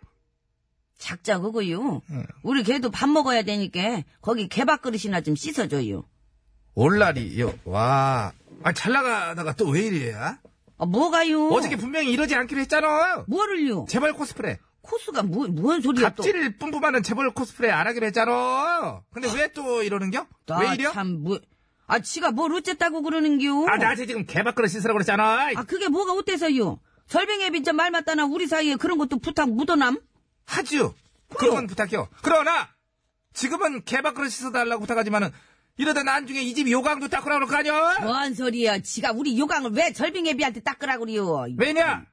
작자 0.99 1.39
그거요. 1.39 2.01
응. 2.11 2.25
우리 2.43 2.63
걔도 2.63 2.91
밥 2.91 3.09
먹어야 3.09 3.41
되니까 3.43 4.03
거기 4.21 4.47
개밥 4.47 4.81
그릇이나 4.81 5.21
좀 5.21 5.35
씻어줘요. 5.35 6.03
올라리요. 6.75 7.53
와. 7.65 8.31
아, 8.63 8.71
잘 8.73 8.93
나가다가 8.93 9.53
또 9.53 9.69
왜 9.69 9.81
이래야? 9.81 10.37
아, 10.77 10.85
뭐가요? 10.85 11.49
어저께 11.49 11.75
분명히 11.75 12.11
이러지 12.11 12.35
않기로 12.35 12.61
했잖아. 12.61 13.23
뭐를요? 13.27 13.85
재벌 13.89 14.13
코스프레. 14.13 14.59
코스가 14.83 15.23
뭐, 15.23 15.47
뭔 15.47 15.81
소리야 15.81 16.09
또. 16.11 16.23
갑질 16.23 16.57
뿜뿜하는 16.57 17.01
재벌 17.03 17.31
코스프레 17.33 17.71
안 17.71 17.87
하기로 17.87 18.05
했잖아. 18.07 19.01
근데 19.11 19.29
왜 19.33 19.47
또 19.53 19.81
이러는겨? 19.81 20.27
왜 20.59 20.73
이려? 20.75 20.91
참, 20.91 21.23
뭐, 21.23 21.39
아, 21.87 21.99
지가 21.99 22.31
뭘 22.31 22.53
어쨌다고 22.53 23.01
그러는겨? 23.01 23.65
아, 23.69 23.77
나한테 23.77 24.05
지금 24.05 24.25
개밥그릇 24.25 24.69
씻으라고 24.69 24.97
그랬잖아. 24.97 25.51
아, 25.55 25.63
그게 25.63 25.87
뭐가 25.87 26.13
어때서요? 26.13 26.79
절빙의 27.07 27.51
빈자 27.51 27.73
말 27.73 27.91
맞다나 27.91 28.25
우리 28.25 28.45
사이에 28.47 28.75
그런 28.75 28.97
것도 28.97 29.19
부탁 29.19 29.49
묻어남? 29.49 29.99
하지요. 30.45 30.93
그런 31.35 31.55
건 31.55 31.67
부탁해요. 31.67 32.07
그러나, 32.21 32.69
지금은 33.33 33.83
개밥그릇 33.85 34.31
씻어달라고 34.31 34.81
부탁하지만은, 34.81 35.31
이러다 35.77 36.03
나중에 36.03 36.41
이 36.41 36.53
집 36.53 36.69
요강도 36.69 37.07
닦으라고 37.07 37.45
그럴 37.45 37.47
거 37.47 37.55
아니야? 37.57 37.99
뭔 38.05 38.33
소리야? 38.35 38.79
지가 38.79 39.11
우리 39.13 39.39
요강을 39.39 39.71
왜 39.71 39.91
절빙애비한테 39.93 40.59
닦으라 40.61 40.97
그래요? 40.97 41.45
왜냐? 41.57 42.05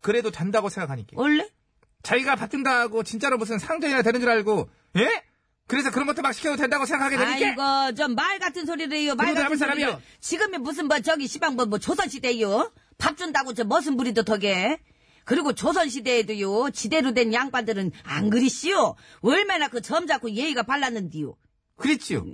그래도 0.00 0.30
된다고 0.30 0.68
생각하니까. 0.68 1.12
원래? 1.14 1.48
자기가 2.04 2.36
밥 2.36 2.50
준다고 2.50 3.02
진짜로 3.02 3.36
무슨 3.38 3.58
상전이나 3.58 4.02
되는 4.02 4.20
줄 4.20 4.28
알고, 4.30 4.68
예? 4.96 5.24
그래서 5.66 5.90
그런 5.90 6.06
것도 6.06 6.20
막 6.22 6.32
시켜도 6.32 6.56
된다고 6.56 6.84
생각하게 6.84 7.16
되니까. 7.16 7.86
아이고, 7.88 7.94
좀 7.96 8.14
말 8.14 8.38
같은 8.38 8.66
소리를 8.66 8.96
해요. 8.96 9.14
말 9.16 9.34
같은. 9.34 9.56
소리를. 9.56 9.96
지금이 10.20 10.58
무슨 10.58 10.86
뭐 10.86 11.00
저기 11.00 11.26
시방 11.26 11.56
뭐, 11.56 11.64
뭐 11.64 11.78
조선시대요? 11.78 12.70
밥 12.98 13.16
준다고 13.16 13.54
저 13.54 13.64
머슴 13.64 13.96
부리도 13.96 14.22
덕에. 14.24 14.78
그리고 15.24 15.54
조선시대에도요, 15.54 16.70
지대로 16.72 17.14
된 17.14 17.32
양반들은 17.32 17.92
안 18.02 18.28
그리시오. 18.28 18.94
얼마나 19.22 19.68
그 19.68 19.80
점잡고 19.80 20.30
예의가 20.32 20.64
발랐는디요. 20.64 21.34
그랬지요. 21.76 22.26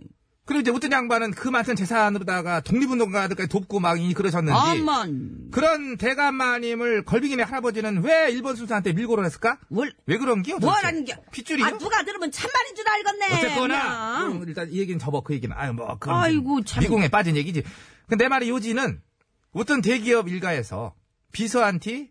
그리고 0.46 0.62
이제 0.62 0.70
어떤 0.72 0.90
양반은 0.90 1.30
그 1.32 1.48
많은 1.48 1.76
재산으로다가 1.76 2.60
독립운동가들까지 2.62 3.48
돕고 3.48 3.78
막이 3.78 4.12
그러셨는지. 4.14 4.58
아만 4.58 5.48
그런 5.52 5.96
대감마님을 5.96 7.04
걸빙이네 7.04 7.42
할아버지는 7.44 8.02
왜 8.02 8.30
일본 8.32 8.56
순사한테 8.56 8.92
밀고 8.94 9.14
그랬을까? 9.16 9.58
뭘 9.68 9.92
왜 10.06 10.16
그런 10.18 10.42
게 10.42 10.54
뭐라는 10.54 11.04
게? 11.04 11.14
핏줄이요? 11.30 11.64
아 11.66 11.70
누가 11.78 12.02
들으면 12.04 12.32
참말인 12.32 12.74
줄 12.74 12.88
알겠네. 12.88 13.26
어쨌거나. 13.36 14.26
음, 14.26 14.44
일단 14.48 14.68
이 14.72 14.78
얘기는 14.78 14.98
접어 14.98 15.20
그 15.22 15.34
얘기는 15.34 15.54
아유 15.56 15.72
뭐 15.72 15.86
그건 15.98 16.16
아이고, 16.16 16.64
참. 16.64 16.82
미궁에 16.82 17.08
빠진 17.08 17.36
얘기지. 17.36 17.62
근데 18.08 18.24
내 18.24 18.28
말이 18.28 18.48
요지는 18.48 19.00
어떤 19.52 19.82
대기업 19.82 20.28
일가에서 20.28 20.94
비서한테 21.32 22.10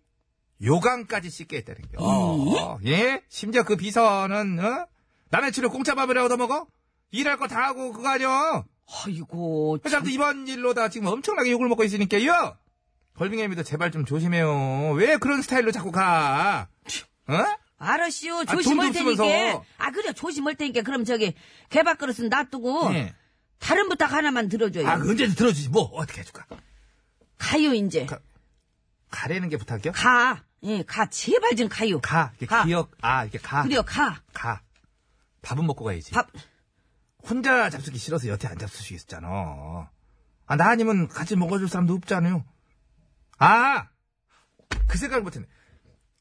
요강까지 0.64 1.30
씻게 1.30 1.58
했다는 1.58 1.82
게. 1.82 1.90
어, 1.98 2.78
예? 2.86 3.22
심지어 3.28 3.64
그 3.64 3.76
비서는 3.76 4.60
어? 4.60 4.88
남의 5.32 5.52
치료 5.52 5.70
공짜 5.70 5.94
밥이라 5.96 6.24
얻어먹어? 6.26 6.68
일할 7.12 7.38
거 7.38 7.48
다 7.48 7.64
하고 7.68 7.92
그거 7.92 8.10
아니야? 8.10 8.64
아이고 9.06 9.78
아무튼 9.84 10.12
이번 10.12 10.48
일로 10.48 10.74
다 10.74 10.90
지금 10.90 11.08
엄청나게 11.08 11.52
욕을 11.52 11.68
먹고 11.68 11.84
있으니까요. 11.84 12.58
걸빙애미도 13.16 13.64
제발 13.64 13.92
좀 13.92 14.06
조심해요. 14.06 14.92
왜 14.96 15.18
그런 15.18 15.42
스타일로 15.42 15.72
자꾸 15.72 15.92
가? 15.92 16.68
어? 17.28 17.34
알았시오. 17.78 18.40
아, 18.42 18.46
조심할 18.46 18.92
돈도 18.94 19.16
테니까. 19.16 19.64
아, 19.78 19.92
그래. 19.92 20.14
조심할 20.14 20.56
테니까. 20.56 20.82
그럼 20.82 21.06
저기, 21.06 21.34
개밥 21.70 21.98
그릇은 21.98 22.28
놔두고, 22.30 22.94
예. 22.94 23.14
다른 23.58 23.88
부탁 23.88 24.12
하나만 24.12 24.50
들어줘요. 24.50 24.88
아, 24.88 24.98
그 24.98 25.10
언제든 25.12 25.36
들어주지. 25.36 25.70
뭐, 25.70 25.84
어떻게 25.94 26.20
해줄까? 26.22 26.46
가요, 27.38 27.74
이제. 27.74 28.06
가- 28.06 28.20
가래는 29.12 29.48
게 29.50 29.56
부탁이요? 29.58 29.94
가. 29.94 30.44
예, 30.64 30.84
가. 30.84 31.10
제발 31.10 31.56
좀 31.56 31.70
가요. 31.70 32.02
가. 32.02 32.32
이렇게 32.40 32.46
가. 32.48 32.66
기억, 32.66 32.92
아, 33.02 33.24
이렇게 33.24 33.38
가. 33.38 33.64
그래요, 33.64 33.82
가. 33.86 34.22
가. 34.34 34.62
밥은 35.42 35.66
먹고 35.66 35.86
가야지. 35.86 36.12
밥. 36.12 36.28
혼자 37.28 37.70
잡수기 37.70 37.98
싫어서 37.98 38.28
여태 38.28 38.48
안 38.48 38.58
잡수시겠잖아. 38.58 39.28
아, 40.46 40.56
나 40.56 40.70
아니면 40.70 41.08
같이 41.08 41.36
먹어줄 41.36 41.68
사람도 41.68 41.94
없잖아요. 41.96 42.44
아! 43.38 43.88
그 44.88 44.98
생각을 44.98 45.24
못했네. 45.24 45.48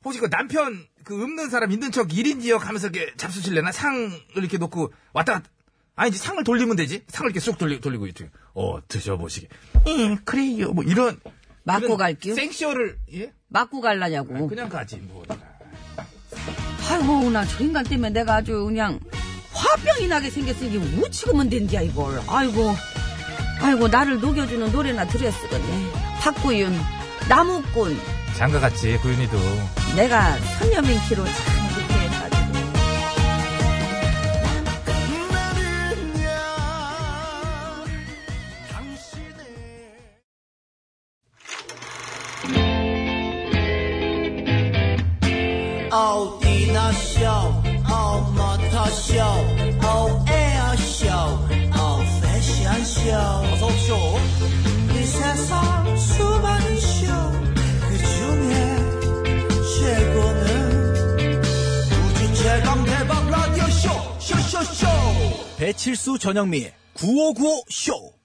혹시 0.05 0.21
그 0.21 0.29
남편, 0.31 0.87
그 1.05 1.23
없는 1.23 1.51
사람 1.51 1.73
있는 1.73 1.91
척 1.91 2.09
1인 2.09 2.41
지역 2.43 2.67
하면서 2.67 2.89
이렇게 2.89 3.15
잡수실래나? 3.17 3.73
상을 3.73 4.11
이렇게 4.37 4.59
놓고 4.59 4.93
왔다 5.13 5.35
갔다. 5.35 5.51
아니, 5.97 6.11
이제 6.11 6.19
상을 6.19 6.43
돌리면 6.45 6.77
되지. 6.77 7.05
상을 7.09 7.29
이렇게 7.29 7.41
쑥 7.41 7.59
돌리, 7.59 7.81
돌리고 7.81 8.07
있지. 8.09 8.29
어, 8.55 8.79
드셔보시게. 8.87 9.49
예, 9.89 10.15
그래요. 10.25 10.73
뭐 10.73 10.85
이런. 10.85 11.19
맞고 11.65 11.97
갈게요. 11.97 12.35
생쇼를, 12.35 12.99
예? 13.15 13.33
맞고 13.49 13.81
갈라냐고. 13.81 14.47
그냥 14.47 14.69
가지, 14.69 14.97
뭐. 14.99 15.25
아이고, 16.91 17.31
나 17.31 17.45
저 17.45 17.63
인간 17.65 17.85
때문에 17.85 18.11
내가 18.11 18.37
아주 18.37 18.65
그냥 18.65 19.01
화병이 19.59 20.07
나게 20.09 20.31
생겼으니 20.31 20.69
이게 20.69 20.79
우치고면 20.79 21.51
된디야, 21.51 21.81
이걸. 21.83 22.23
아이고. 22.29 22.75
아이고, 23.61 23.89
나를 23.89 24.21
녹여주는 24.21 24.71
노래나 24.71 25.07
들여 25.09 25.31
쓰겠네. 25.33 25.93
박구윤, 26.21 26.79
나무꾼. 27.29 28.01
장가 28.37 28.61
같지, 28.61 28.97
구윤이도. 28.99 29.37
내가 29.97 30.37
선녀민 30.59 31.01
키로 31.09 31.25
참 31.25 31.35
이렇게 31.77 31.95
해가지고. 31.95 32.39
어디나 45.91 46.93
쇼, 46.93 47.25
어 47.25 47.51
모터 47.63 47.68
쇼, 49.09 49.15
어 49.87 50.25
에어 50.29 50.77
쇼, 50.77 51.09
어 51.09 51.99
패션 52.21 52.85
쇼. 52.85 53.11
어서 53.11 53.71
쇼. 53.79 53.97
이 54.93 55.03
세상 55.03 55.97
수많은 55.97 56.77
쇼, 56.79 57.07
그 57.89 57.97
중에 57.97 58.53
최고는 59.81 61.35
우주 62.05 62.35
최강 62.35 62.85
대박 62.85 63.31
라디오 63.31 63.65
쇼, 63.71 63.89
쇼 64.19 64.37
쇼 64.41 64.63
쇼. 64.75 64.87
배칠수 65.57 66.19
전영미 66.19 66.67
9595 66.93 67.63
쇼. 67.71 68.18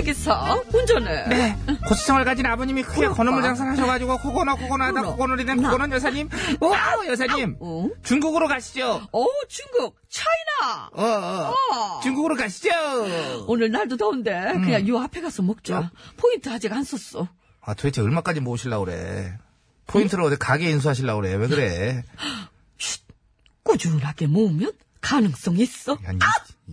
백이사, 0.00 0.62
운전해. 0.72 1.26
네. 1.28 1.56
고수성을 1.86 2.24
가진 2.24 2.46
아버님이 2.46 2.82
크게 2.82 2.96
그럴까? 3.00 3.16
건어물 3.16 3.42
장사를 3.42 3.70
하셔가지고 3.72 4.18
코코넛 4.18 4.56
코코넛하다 4.56 5.00
그럼. 5.00 5.10
코코넛이된 5.16 5.60
나. 5.60 5.70
코코넛 5.70 5.92
여사님 5.94 6.28
와우 6.60 7.06
여사님 7.06 7.56
어? 7.60 7.88
중국으로 8.02 8.48
가시죠 8.48 9.02
어, 9.12 9.26
중국, 9.48 9.96
차이나. 10.08 10.88
어, 10.92 11.02
어. 11.02 11.54
어. 11.74 12.00
중국으로 12.00 12.34
가시죠 12.36 12.70
오늘 13.46 13.70
날도 13.70 13.96
더운데 13.98 14.32
음. 14.54 14.62
그냥 14.62 14.88
요 14.88 14.98
앞에 15.00 15.20
가서 15.20 15.42
먹자. 15.42 15.90
포인트 16.16 16.48
아직 16.50 16.72
안 16.72 16.82
썼어. 16.82 17.28
아 17.60 17.74
도대체 17.74 18.00
얼마까지 18.00 18.40
모으시려고 18.40 18.86
그래 18.86 19.36
포인트를 19.86 20.24
어디 20.24 20.36
가게 20.36 20.70
인수하시려고 20.70 21.20
그래 21.20 21.34
왜 21.34 21.46
그래 21.46 22.02
꾸준하게 23.64 24.26
모으면 24.28 24.72
가능성 25.02 25.56
있어. 25.58 25.98
한 26.02 26.18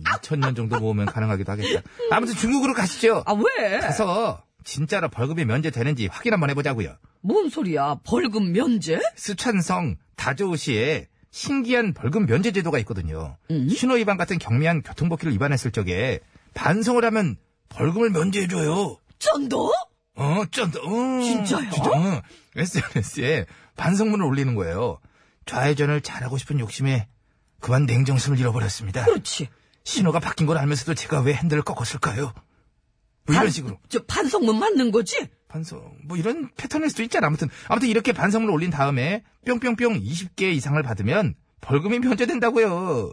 2천년 0.04 0.56
정도 0.56 0.78
모으면 0.78 1.06
가능하기도 1.06 1.52
하겠다 1.52 1.82
아무튼 2.10 2.34
중국으로 2.34 2.74
가시죠 2.74 3.22
아 3.26 3.32
왜? 3.34 3.78
가서 3.78 4.42
진짜로 4.64 5.08
벌금이 5.08 5.44
면제되는지 5.44 6.08
확인 6.08 6.32
한번 6.32 6.50
해보자고요 6.50 6.96
뭔 7.20 7.48
소리야? 7.48 7.96
벌금 8.04 8.52
면제? 8.52 9.00
스촨성 9.16 9.96
다저우시에 10.16 11.08
신기한 11.30 11.92
벌금 11.94 12.26
면제 12.26 12.52
제도가 12.52 12.78
있거든요. 12.80 13.36
음? 13.50 13.68
신호 13.68 13.94
위반 13.94 14.16
같은 14.16 14.38
경미한 14.38 14.82
교통법규를 14.82 15.32
위반했을 15.34 15.70
적에 15.70 16.20
반성을 16.54 17.04
하면 17.04 17.36
벌금을 17.68 18.10
면제해줘요. 18.10 18.96
쩐도? 19.18 19.72
어, 20.14 20.44
쩐다. 20.50 20.80
어, 20.80 21.20
진짜요? 21.22 21.70
진짜, 21.70 21.90
어. 21.90 22.22
SNS에 22.56 23.46
반성문을 23.76 24.24
올리는 24.24 24.54
거예요. 24.54 24.98
좌회전을 25.46 26.00
잘하고 26.00 26.38
싶은 26.38 26.58
욕심에 26.60 27.08
그만 27.60 27.86
냉정심을 27.86 28.38
잃어버렸습니다. 28.38 29.04
그렇지. 29.04 29.48
신호가 29.88 30.20
바뀐 30.20 30.46
걸 30.46 30.58
알면서도 30.58 30.94
제가 30.94 31.20
왜 31.22 31.32
핸들을 31.34 31.62
꺾었을까요? 31.62 32.32
뭐 33.24 33.34
이런 33.34 33.44
반- 33.44 33.50
식으로. 33.50 33.78
저 33.88 34.04
반성문 34.04 34.58
맞는 34.58 34.90
거지? 34.90 35.16
반성, 35.48 35.96
뭐 36.04 36.16
이런 36.18 36.50
패턴일 36.56 36.90
수도 36.90 37.02
있잖아. 37.02 37.26
아무튼, 37.26 37.48
아무튼 37.68 37.88
이렇게 37.88 38.12
반성문을 38.12 38.52
올린 38.52 38.70
다음에 38.70 39.24
뿅뿅뿅 39.46 40.00
20개 40.00 40.42
이상을 40.54 40.80
받으면 40.82 41.34
벌금이 41.62 42.00
면제된다고요. 42.00 43.12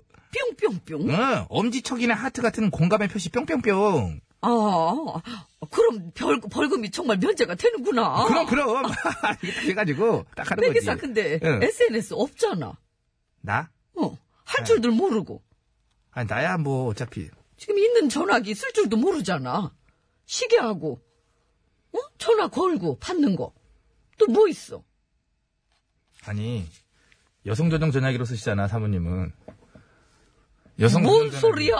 뿅뿅뿅. 0.59 1.09
어, 1.15 1.45
엄지척이나 1.49 2.13
하트 2.13 2.41
같은 2.41 2.69
공감의 2.71 3.07
표시 3.07 3.29
뿅뿅뿅. 3.29 4.19
아, 4.41 5.21
그럼 5.71 6.11
벌, 6.13 6.41
벌금이 6.41 6.91
정말 6.91 7.17
면제가 7.17 7.55
되는구나. 7.55 8.25
그럼, 8.25 8.45
그럼. 8.47 8.83
이렇게 9.41 9.69
해가지고 9.69 10.25
딱 10.35 10.51
하는 10.51 10.61
거지. 10.61 10.73
백이사 10.73 10.95
근데 10.97 11.39
응. 11.41 11.63
SNS 11.63 12.13
없잖아. 12.15 12.77
나? 13.41 13.69
어, 13.97 14.15
할 14.43 14.65
줄들 14.65 14.91
모르고. 14.91 15.41
아니, 16.15 16.27
나야 16.27 16.57
뭐 16.57 16.87
어차피. 16.87 17.29
지금 17.57 17.77
있는 17.77 18.09
전화기 18.09 18.55
쓸 18.55 18.71
줄도 18.73 18.97
모르잖아. 18.97 19.73
시계하고, 20.25 20.99
어? 21.93 21.97
전화 22.17 22.47
걸고 22.47 22.97
받는 22.99 23.35
거. 23.35 23.53
또 24.17 24.25
뭐 24.27 24.47
있어? 24.47 24.81
아니, 26.25 26.65
여성 27.45 27.69
전용 27.69 27.91
전화기로 27.91 28.23
쓰시잖아, 28.25 28.67
사모님은. 28.67 29.33
여성 30.79 31.03
뭔 31.03 31.25
전화기. 31.29 31.37
소리야? 31.39 31.75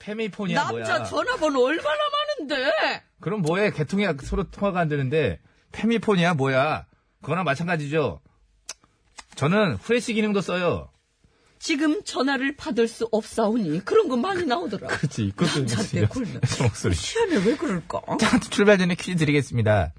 페미폰이야, 0.00 0.56
남자 0.60 0.72
뭐야. 0.72 1.04
전화번호 1.04 1.64
얼마나 1.66 1.98
많은데? 2.38 3.02
그럼 3.20 3.42
뭐해? 3.42 3.70
개통이 3.70 4.04
서로 4.22 4.44
통화가 4.50 4.78
안 4.80 4.88
되는데 4.88 5.40
페미폰이야 5.72 6.34
뭐야? 6.34 6.86
그거랑 7.22 7.44
마찬가지죠. 7.44 8.20
저는 9.36 9.74
후레쉬 9.76 10.14
기능도 10.14 10.40
써요. 10.42 10.90
지금 11.58 12.02
전화를 12.04 12.56
받을 12.56 12.88
수 12.88 13.08
없사오니 13.10 13.84
그런 13.84 14.08
거 14.08 14.16
많이 14.16 14.44
나오더라. 14.44 14.88
그렇지. 14.88 15.32
그것도 15.34 15.66
남자 15.66 15.82
때 15.82 16.06
굴면. 16.06 16.40
목소리. 16.62 16.94
희한해 16.94 17.48
왜 17.48 17.56
그럴까? 17.56 18.00
자, 18.18 18.38
출발 18.40 18.78
전에 18.78 18.94
퀴즈 18.94 19.16
드리겠습니다. 19.16 19.92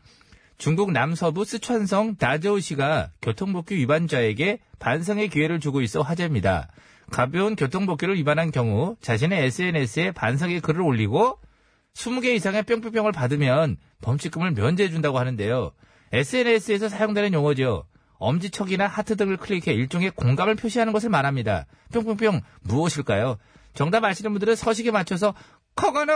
중국 0.57 0.91
남서부 0.91 1.45
스촨성 1.45 2.17
다저우시가 2.17 3.11
교통법규 3.21 3.75
위반자에게 3.75 4.59
반성의 4.79 5.29
기회를 5.29 5.59
주고 5.59 5.81
있어 5.81 6.01
화제입니다. 6.01 6.69
가벼운 7.11 7.55
교통법규를 7.55 8.15
위반한 8.15 8.51
경우 8.51 8.95
자신의 9.01 9.45
SNS에 9.45 10.11
반성의 10.11 10.61
글을 10.61 10.81
올리고 10.81 11.39
20개 11.93 12.35
이상의 12.35 12.63
뿅뿅뿅을 12.63 13.11
받으면 13.11 13.77
범칙금을 14.01 14.51
면제해준다고 14.51 15.17
하는데요. 15.17 15.71
SNS에서 16.11 16.89
사용되는 16.89 17.33
용어죠. 17.33 17.85
엄지척이나 18.19 18.88
하트 18.88 19.15
등을 19.15 19.38
클릭해 19.38 19.74
일종의 19.74 20.12
공감을 20.12 20.55
표시하는 20.55 20.93
것을 20.93 21.09
말합니다. 21.09 21.65
뿅뿅뿅 21.93 22.41
무엇일까요? 22.62 23.38
정답 23.74 24.03
아시는 24.03 24.31
분들은 24.31 24.55
서식에 24.55 24.91
맞춰서 24.91 25.33
그거는 25.75 26.13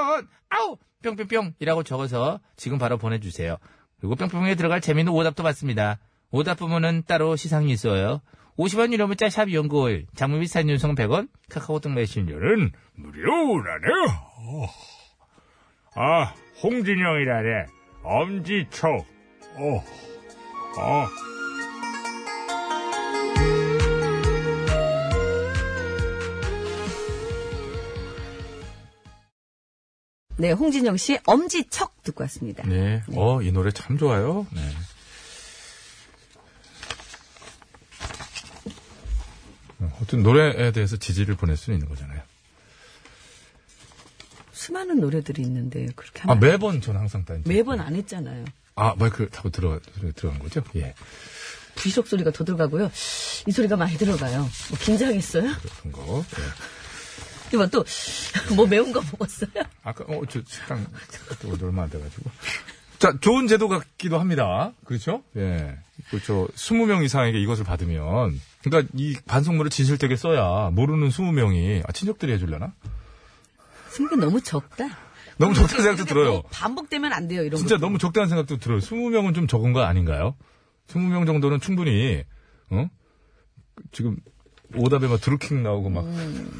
아우 0.49 0.77
뿅뿅뿅이라고 1.03 1.83
적어서 1.83 2.39
지금 2.55 2.77
바로 2.77 2.97
보내주세요. 2.97 3.57
그리고 3.99 4.15
뿅뿅에 4.15 4.55
들어갈 4.55 4.81
재미있는 4.81 5.13
오답도 5.13 5.43
받습니다. 5.43 5.99
오답 6.31 6.57
부문은 6.57 7.03
따로 7.05 7.35
시상이 7.35 7.71
있어요. 7.71 8.21
50원 8.57 8.91
유료 8.93 9.07
문자 9.07 9.29
샵 9.29 9.51
연구일 9.51 10.07
장무비 10.15 10.47
사진 10.47 10.69
윤성 10.69 10.95
100원 10.95 11.29
카카오톡 11.49 11.93
메신저는 11.93 12.71
무료라네. 12.95 13.87
아 15.95 16.33
홍진영이라네. 16.63 17.65
엄지척. 18.03 19.05
어. 19.55 19.83
어. 20.79 21.07
네, 30.37 30.51
홍진영 30.51 30.97
씨 30.97 31.19
엄지척 31.25 32.03
듣고 32.03 32.23
왔습니다. 32.23 32.63
네. 32.67 33.03
어, 33.15 33.41
이 33.41 33.51
노래 33.51 33.71
참 33.71 33.97
좋아요. 33.97 34.47
네. 34.51 34.61
어떤 40.01 40.23
노래에 40.23 40.71
대해서 40.71 40.97
지지를 40.97 41.35
보낼 41.35 41.57
수는 41.57 41.77
있는 41.79 41.89
거잖아요. 41.89 42.21
수많은 44.51 44.99
노래들이 44.99 45.41
있는데 45.43 45.87
그렇게 45.95 46.21
아, 46.21 46.31
하면 46.31 46.39
매번 46.39 46.81
저는 46.81 46.99
항상 46.99 47.25
딴. 47.25 47.43
매번 47.45 47.79
안 47.79 47.95
했잖아요. 47.95 48.45
아, 48.75 48.95
마이크 48.97 49.29
타고 49.29 49.49
들어가, 49.49 49.79
들어간 50.15 50.39
거죠? 50.39 50.63
예. 50.75 50.93
부시적 51.75 52.07
소리가 52.07 52.31
더 52.31 52.43
들어가고요. 52.43 52.91
이 53.47 53.51
소리가 53.51 53.75
많이 53.75 53.97
들어가요. 53.97 54.41
뭐 54.41 54.79
긴장했어요? 54.79 55.51
그런 55.81 55.91
거. 55.91 56.23
예. 56.39 56.80
이번 57.53 57.69
또 57.69 57.83
뭐 58.55 58.65
매운 58.67 58.91
거 58.91 59.01
먹었어요? 59.01 59.49
아까, 59.83 60.03
어, 60.07 60.21
저 60.29 60.41
식당, 60.45 60.85
또 61.41 61.65
얼마 61.65 61.83
안 61.83 61.89
돼가지고. 61.89 62.29
자, 62.99 63.13
좋은 63.19 63.47
제도 63.47 63.67
같기도 63.67 64.19
합니다. 64.19 64.73
그렇죠? 64.85 65.23
예. 65.35 65.77
그렇죠. 66.09 66.47
20명 66.55 67.03
이상에게 67.03 67.39
이것을 67.41 67.63
받으면, 67.63 68.39
그러니까 68.63 68.91
이 68.95 69.15
반성문을 69.25 69.69
진실되게 69.71 70.15
써야 70.15 70.69
모르는 70.71 71.09
20명이, 71.09 71.83
아, 71.87 71.91
친척들이 71.91 72.33
해주려나? 72.33 72.73
승부 73.89 74.15
너무 74.15 74.41
적다. 74.41 74.85
너무 75.37 75.53
적다는 75.53 75.83
생각도 75.83 76.03
근데 76.05 76.13
들어요. 76.13 76.31
뭐 76.33 76.43
반복되면 76.51 77.11
안 77.13 77.27
돼요, 77.27 77.43
이런 77.43 77.57
진짜 77.57 77.75
거. 77.77 77.81
너무 77.81 77.97
적다는 77.97 78.29
생각도 78.29 78.57
들어요. 78.57 78.79
20명은 78.79 79.33
좀 79.33 79.47
적은 79.47 79.73
거 79.73 79.81
아닌가요? 79.81 80.35
20명 80.87 81.25
정도는 81.25 81.59
충분히, 81.59 82.23
어? 82.69 82.87
지금, 83.91 84.17
오답에 84.75 85.07
막 85.07 85.19
드루킹 85.21 85.63
나오고 85.63 85.89
막, 85.89 86.05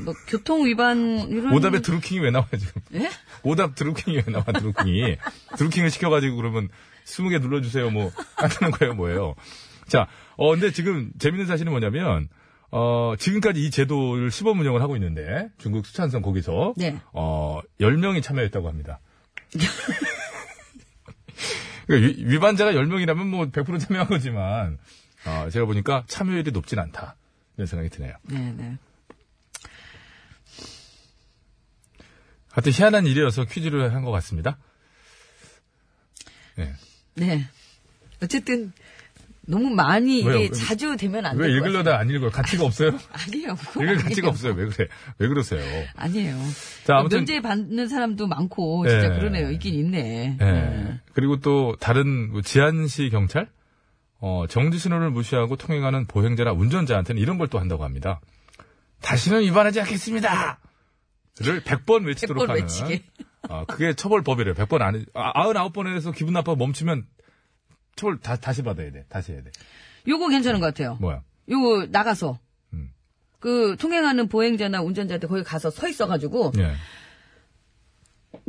뭐 0.03 0.13
교통 0.27 0.65
위반 0.65 0.98
이런 1.30 1.53
오답에 1.53 1.82
드루킹이 1.82 2.20
왜 2.22 2.32
나와요, 2.32 2.50
지금? 2.58 2.82
예? 2.96 3.10
오답 3.44 3.75
드루킹이 3.75 4.18
왜 4.18 4.24
나와, 4.32 4.44
드루킹이. 4.46 5.18
드루킹을 5.58 5.89
시켜가지고 5.89 6.36
그러면 6.36 6.70
20개 7.06 7.39
눌러주세요, 7.41 7.89
뭐, 7.89 8.12
하는 8.36 8.72
거예요, 8.72 8.94
뭐예요. 8.94 9.36
자, 9.88 10.08
어, 10.38 10.51
근데 10.51 10.72
지금 10.72 11.12
재밌는 11.20 11.46
사실은 11.48 11.72
뭐냐면, 11.72 12.30
어, 12.72 13.13
지금까지 13.18 13.62
이 13.65 13.70
제도를 13.72 14.32
시범 14.32 14.60
운영을 14.60 14.82
하고 14.82 14.96
있는데, 14.96 15.50
중국 15.58 15.86
수찬성 15.86 16.22
거기서, 16.22 16.74
네. 16.77 16.98
어, 17.13 17.60
10명이 17.80 18.22
참여했다고 18.24 18.68
합니다. 18.68 19.00
그러니까 21.88 22.08
위- 22.20 22.25
위반자가 22.34 22.72
10명이라면 22.74 23.25
뭐 23.27 23.46
100% 23.48 23.80
참여한 23.80 24.08
거지만, 24.08 24.77
어, 25.25 25.50
제가 25.51 25.65
보니까 25.65 26.03
참여율이 26.08 26.51
높진 26.51 26.80
않다. 26.80 27.15
이런 27.62 27.68
생각이 27.68 27.89
드네요. 27.91 28.13
네, 28.24 28.53
네. 28.58 28.75
하여튼 32.51 32.72
희한한 32.74 33.06
일이어서 33.06 33.46
퀴즈를 33.46 33.94
한 33.94 34.03
것 34.03 34.10
같습니다. 34.12 34.57
네. 36.57 36.74
네. 37.16 37.46
어쨌든 38.24 38.74
너무 39.46 39.70
많이 39.70 40.24
왜요? 40.24 40.40
이게 40.40 40.51
자주 40.51 40.96
되면 40.98 41.25
안왜될것 41.25 41.38
같아요. 41.38 41.55
읽으려다 41.70 42.00
안 42.00 42.09
읽어요? 42.09 42.29
가치가 42.31 42.66
없어요? 42.66 42.92
아니에요. 43.14 43.55
읽을 43.75 43.96
가치가 43.98 44.27
아니에요. 44.27 44.29
없어요. 44.29 44.53
왜 44.53 44.66
그래? 44.68 44.88
왜 45.20 45.27
그러세요? 45.27 45.62
아니에요. 45.96 46.38
자, 46.85 46.96
아무튼. 46.98 47.20
면제 47.20 47.42
받는 47.42 47.88
사람도 47.88 48.27
많고 48.27 48.88
진짜 48.88 49.05
예. 49.14 49.20
그러네요. 49.20 49.51
있긴 49.51 49.74
있네. 49.75 50.38
예. 50.42 50.46
예. 50.46 51.00
그리고 51.14 51.40
또 51.40 51.75
다른 51.79 52.31
뭐 52.31 52.42
지안시 52.42 53.09
경찰? 53.12 53.50
어, 54.22 54.46
정지 54.48 54.77
신호를 54.77 55.10
무시하고 55.10 55.55
통행하는 55.57 56.05
보행자나 56.07 56.51
운전자한테는 56.53 57.22
이런 57.22 57.38
걸 57.38 57.48
또 57.50 57.60
한다고 57.60 57.84
합니다. 57.84 58.22
다시는 59.01 59.42
위반하지 59.42 59.81
않겠습니다! 59.81 60.60
를 61.40 61.62
100번 61.64 62.05
외치도록 62.05 62.44
100번 62.44 62.48
하는. 62.50 62.62
외치게. 62.62 63.03
아, 63.50 63.66
그게 63.66 63.94
처벌 63.96 64.22
법이래요. 64.22 64.53
100번 64.53 64.81
안, 64.81 64.96
해- 64.96 65.05
아, 65.16 65.31
99번에서 65.44 66.14
기분 66.16 66.34
나빠 66.34 66.53
멈추면 66.55 67.07
처벌 67.96 68.20
다, 68.20 68.36
다시 68.36 68.62
받아야 68.62 68.92
돼. 68.92 69.05
다시 69.10 69.31
해야 69.31 69.42
돼. 69.42 69.50
요거 70.07 70.29
괜찮은 70.29 70.60
것 70.60 70.68
같아요. 70.68 70.98
뭐야? 71.01 71.24
요거 71.50 71.88
나가서 71.90 72.40
음. 72.74 72.92
그 73.40 73.75
통행하는 73.79 74.27
보행자나 74.29 74.81
운전자한테 74.81 75.25
거기 75.27 75.42
가서 75.44 75.72
서 75.72 75.88
있어가지고 75.88 76.51
예. 76.60 76.75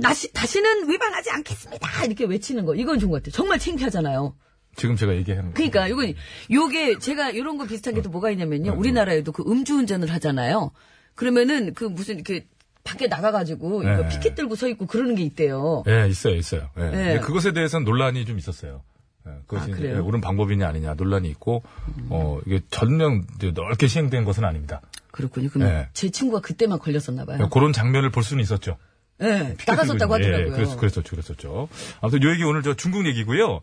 다시 0.03 0.33
다시는 0.33 0.89
위반하지 0.91 1.31
않겠습니다 1.31 2.05
이렇게 2.05 2.25
외치는 2.25 2.65
거 2.67 2.75
이건 2.75 2.99
좋은 2.99 3.11
것 3.11 3.23
같아요. 3.23 3.33
정말 3.33 3.59
창피하잖아요. 3.59 4.37
지금 4.77 4.97
제가 4.97 5.15
얘기한 5.17 5.47
거. 5.47 5.53
그러니까 5.55 5.87
이건 5.89 6.15
요게 6.51 6.99
제가 6.99 7.31
이런 7.31 7.59
거 7.59 7.67
비슷한 7.67 7.95
게 7.95 8.03
또 8.03 8.11
뭐가 8.11 8.31
있냐면요. 8.31 8.73
우리나라에도 8.75 9.33
그 9.33 9.45
음주운전을 9.47 10.11
하잖아요. 10.13 10.71
그러면은 11.15 11.75
그 11.75 11.85
무슨 11.85 12.15
이렇게 12.17 12.47
밖에 12.85 13.07
나가가지고 13.07 13.83
이거 13.83 13.97
네. 14.03 14.09
피켓 14.09 14.35
들고 14.35 14.57
서 14.57 14.67
있고 14.69 14.87
그러는 14.87 15.15
게 15.15 15.23
있대요. 15.23 15.85
예, 15.87 16.09
있어요, 16.09 16.35
있어요. 16.35 16.71
예. 16.79 16.83
예. 16.85 16.91
근데 16.91 17.21
그것에 17.21 17.53
대해서는 17.53 17.85
논란이 17.85 18.25
좀 18.25 18.39
있었어요. 18.39 18.83
예, 19.29 19.31
그것이 19.47 19.71
아, 19.71 19.75
이제 19.77 19.83
그래요? 19.89 20.05
옳은 20.05 20.21
방법이냐 20.21 20.67
아니냐 20.67 20.95
논란이 20.95 21.29
있고, 21.31 21.63
어, 22.09 22.41
이게 22.45 22.61
전면 22.71 23.25
넓게 23.55 23.87
시행된 23.87 24.25
것은 24.25 24.45
아닙니다. 24.45 24.81
그렇군요. 25.13 25.49
그럼 25.51 25.69
네. 25.69 25.89
제 25.93 26.11
친구가 26.11 26.41
그때만 26.41 26.81
걸렸었나 26.81 27.25
봐요. 27.25 27.49
그런 27.51 27.73
장면을 27.73 28.11
볼 28.11 28.25
수는 28.25 28.43
있었죠. 28.43 28.79
예, 29.21 29.55
나갔었다고. 29.65 30.15
하더라고요. 30.15 30.47
예, 30.47 30.51
그랬, 30.51 30.77
그랬었죠, 30.77 31.11
그랬었죠. 31.11 31.69
아무튼 32.01 32.23
요 32.25 32.33
얘기 32.33 32.43
오늘 32.43 32.63
저 32.63 32.75
중국 32.75 33.07
얘기고요. 33.07 33.61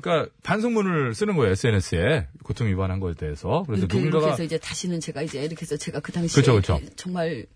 그러니까 0.00 0.30
반성문을 0.42 1.14
쓰는 1.14 1.36
거예요, 1.36 1.52
SNS에. 1.52 2.28
고통 2.42 2.66
위반한 2.68 3.00
거에 3.00 3.14
대해서. 3.14 3.62
그래서 3.66 3.82
이렇게, 3.82 3.98
이렇게 3.98 4.06
누군가가 4.06 4.32
해서 4.32 4.42
이제 4.42 4.58
다시는 4.58 5.00
제가 5.00 5.22
이제 5.22 5.42
이렇게 5.42 5.62
해서 5.62 5.76
제가 5.76 6.00
그 6.00 6.12
당시에 6.12 6.40
그쵸, 6.42 6.54
그쵸. 6.56 6.80
정말 6.96 7.46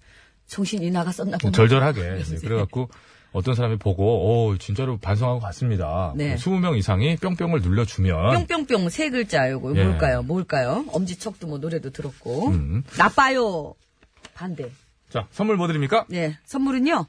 정신이 0.46 0.90
나갔었나 0.90 1.38
보네. 1.38 1.52
절절하게. 1.52 2.18
이제 2.20 2.36
그래갖고 2.36 2.88
어떤 3.32 3.54
사람이 3.54 3.76
보고, 3.76 4.46
오, 4.46 4.56
진짜로 4.56 4.96
반성하고 4.98 5.40
갔습니다. 5.40 6.14
네. 6.16 6.36
20명 6.36 6.78
이상이 6.78 7.16
뿅뿅을 7.16 7.60
눌러주면. 7.60 8.46
뿅뿅뿅 8.46 8.88
세 8.88 9.10
글자 9.10 9.50
요거 9.50 9.76
예. 9.76 9.84
뭘까요? 9.84 10.22
뭘까요? 10.22 10.84
엄지척도 10.88 11.46
뭐 11.46 11.58
노래도 11.58 11.90
들었고 11.90 12.48
음. 12.48 12.82
나빠요 12.96 13.74
반대. 14.34 14.70
자, 15.10 15.26
선물 15.30 15.56
뭐 15.56 15.66
드립니까? 15.66 16.06
네 16.08 16.38
선물은요. 16.44 17.06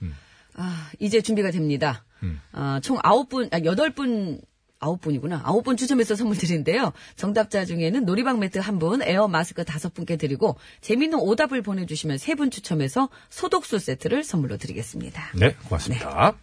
아 0.55 0.89
이제 0.99 1.21
준비가 1.21 1.51
됩니다. 1.51 2.03
음. 2.23 2.41
아, 2.51 2.79
총 2.83 2.97
아홉 3.03 3.29
분, 3.29 3.47
아, 3.51 3.59
여덟 3.63 3.91
분. 3.91 4.41
아홉 4.79 5.01
분이구나. 5.01 5.41
아홉 5.43 5.63
분 5.63 5.77
추첨해서 5.77 6.15
선물 6.15 6.37
드리는데요. 6.37 6.93
정답자 7.15 7.65
중에는 7.65 8.05
놀이방 8.05 8.39
매트 8.39 8.59
한 8.59 8.79
분, 8.79 9.01
에어 9.01 9.27
마스크 9.27 9.63
다섯 9.65 9.93
분께 9.93 10.15
드리고, 10.17 10.55
재밌는 10.81 11.19
오답을 11.19 11.61
보내주시면 11.61 12.17
세 12.17 12.35
분 12.39 12.49
추첨해서 12.51 13.09
소독수 13.29 13.79
세트를 13.79 14.23
선물로 14.23 14.55
드리겠습니다. 14.57 15.31
네, 15.35 15.53
고맙습니다. 15.67 16.33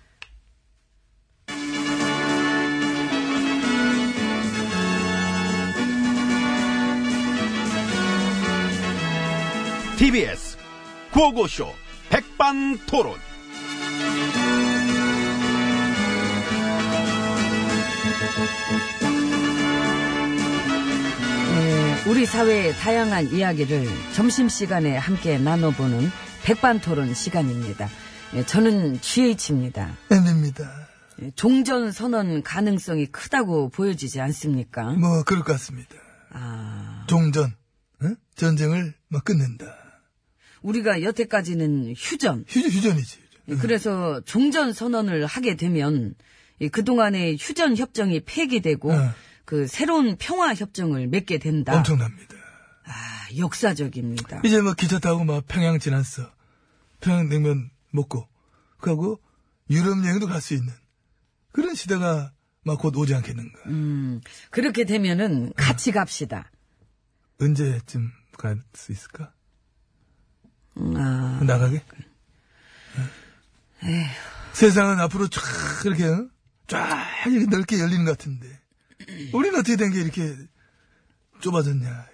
TBS 9.98 10.56
구호고쇼 11.12 11.66
백반토론. 12.10 13.25
네, 21.54 22.04
우리 22.06 22.26
사회의 22.26 22.74
다양한 22.74 23.32
이야기를 23.32 23.86
점심시간에 24.14 24.94
함께 24.96 25.38
나눠보는 25.38 26.10
백반토론 26.44 27.14
시간입니다. 27.14 27.88
예, 28.34 28.44
저는 28.44 29.00
GH입니다. 29.00 29.96
M입니다. 30.10 30.70
종전 31.34 31.92
선언 31.92 32.42
가능성이 32.42 33.06
크다고 33.06 33.70
보여지지 33.70 34.20
않습니까? 34.20 34.90
뭐 34.92 35.22
그럴 35.22 35.42
것 35.42 35.52
같습니다. 35.52 35.94
아, 36.30 37.06
종전, 37.08 37.54
응? 38.02 38.16
전쟁을 38.34 38.92
뭐 39.08 39.20
끝낸다. 39.22 39.64
우리가 40.60 41.00
여태까지는 41.02 41.94
휴전, 41.96 42.44
휴, 42.46 42.60
휴전이지. 42.60 43.18
휴전. 43.18 43.40
예, 43.48 43.54
그래서 43.56 44.20
종전 44.26 44.74
선언을 44.74 45.24
하게 45.24 45.56
되면 45.56 46.10
이 46.10 46.35
그동안의 46.72 47.36
휴전 47.38 47.76
협정이 47.76 48.20
폐기되고 48.20 48.92
어. 48.92 49.14
그 49.44 49.66
새로운 49.66 50.16
평화 50.18 50.54
협정을 50.54 51.06
맺게 51.08 51.38
된다. 51.38 51.76
엄청납니다. 51.76 52.34
아, 52.84 53.28
역사적입니다. 53.36 54.40
이제 54.44 54.60
뭐 54.60 54.74
기차 54.74 54.98
타고 54.98 55.24
막 55.24 55.44
평양 55.46 55.78
지났어. 55.78 56.30
평양 57.00 57.28
냉면 57.28 57.70
먹고 57.90 58.26
하고 58.78 59.20
유럽 59.70 60.04
여행도 60.04 60.26
갈 60.26 60.40
수 60.40 60.54
있는 60.54 60.72
그런 61.52 61.74
시대가 61.74 62.32
막 62.62 62.78
곧 62.78 62.96
오지 62.96 63.14
않겠는가. 63.14 63.60
음, 63.66 64.20
그렇게 64.50 64.84
되면은 64.84 65.52
같이 65.54 65.92
갑시다. 65.92 66.50
언제쯤 67.40 68.10
갈 68.38 68.62
수 68.74 68.92
있을까? 68.92 69.32
음, 70.78 70.94
아, 70.96 71.40
나가게? 71.44 71.82
세상은 74.52 75.00
앞으로 75.00 75.28
쫙 75.28 75.40
이렇게 75.84 76.04
어? 76.06 76.28
쫙 76.66 77.04
이렇게 77.26 77.46
넓게 77.46 77.78
열리는 77.80 78.04
것 78.04 78.18
같은데 78.18 78.46
우리는 79.32 79.58
어떻게 79.58 79.76
된 79.76 79.92
게 79.92 80.00
이렇게 80.00 80.34
좁아졌냐? 81.40 82.06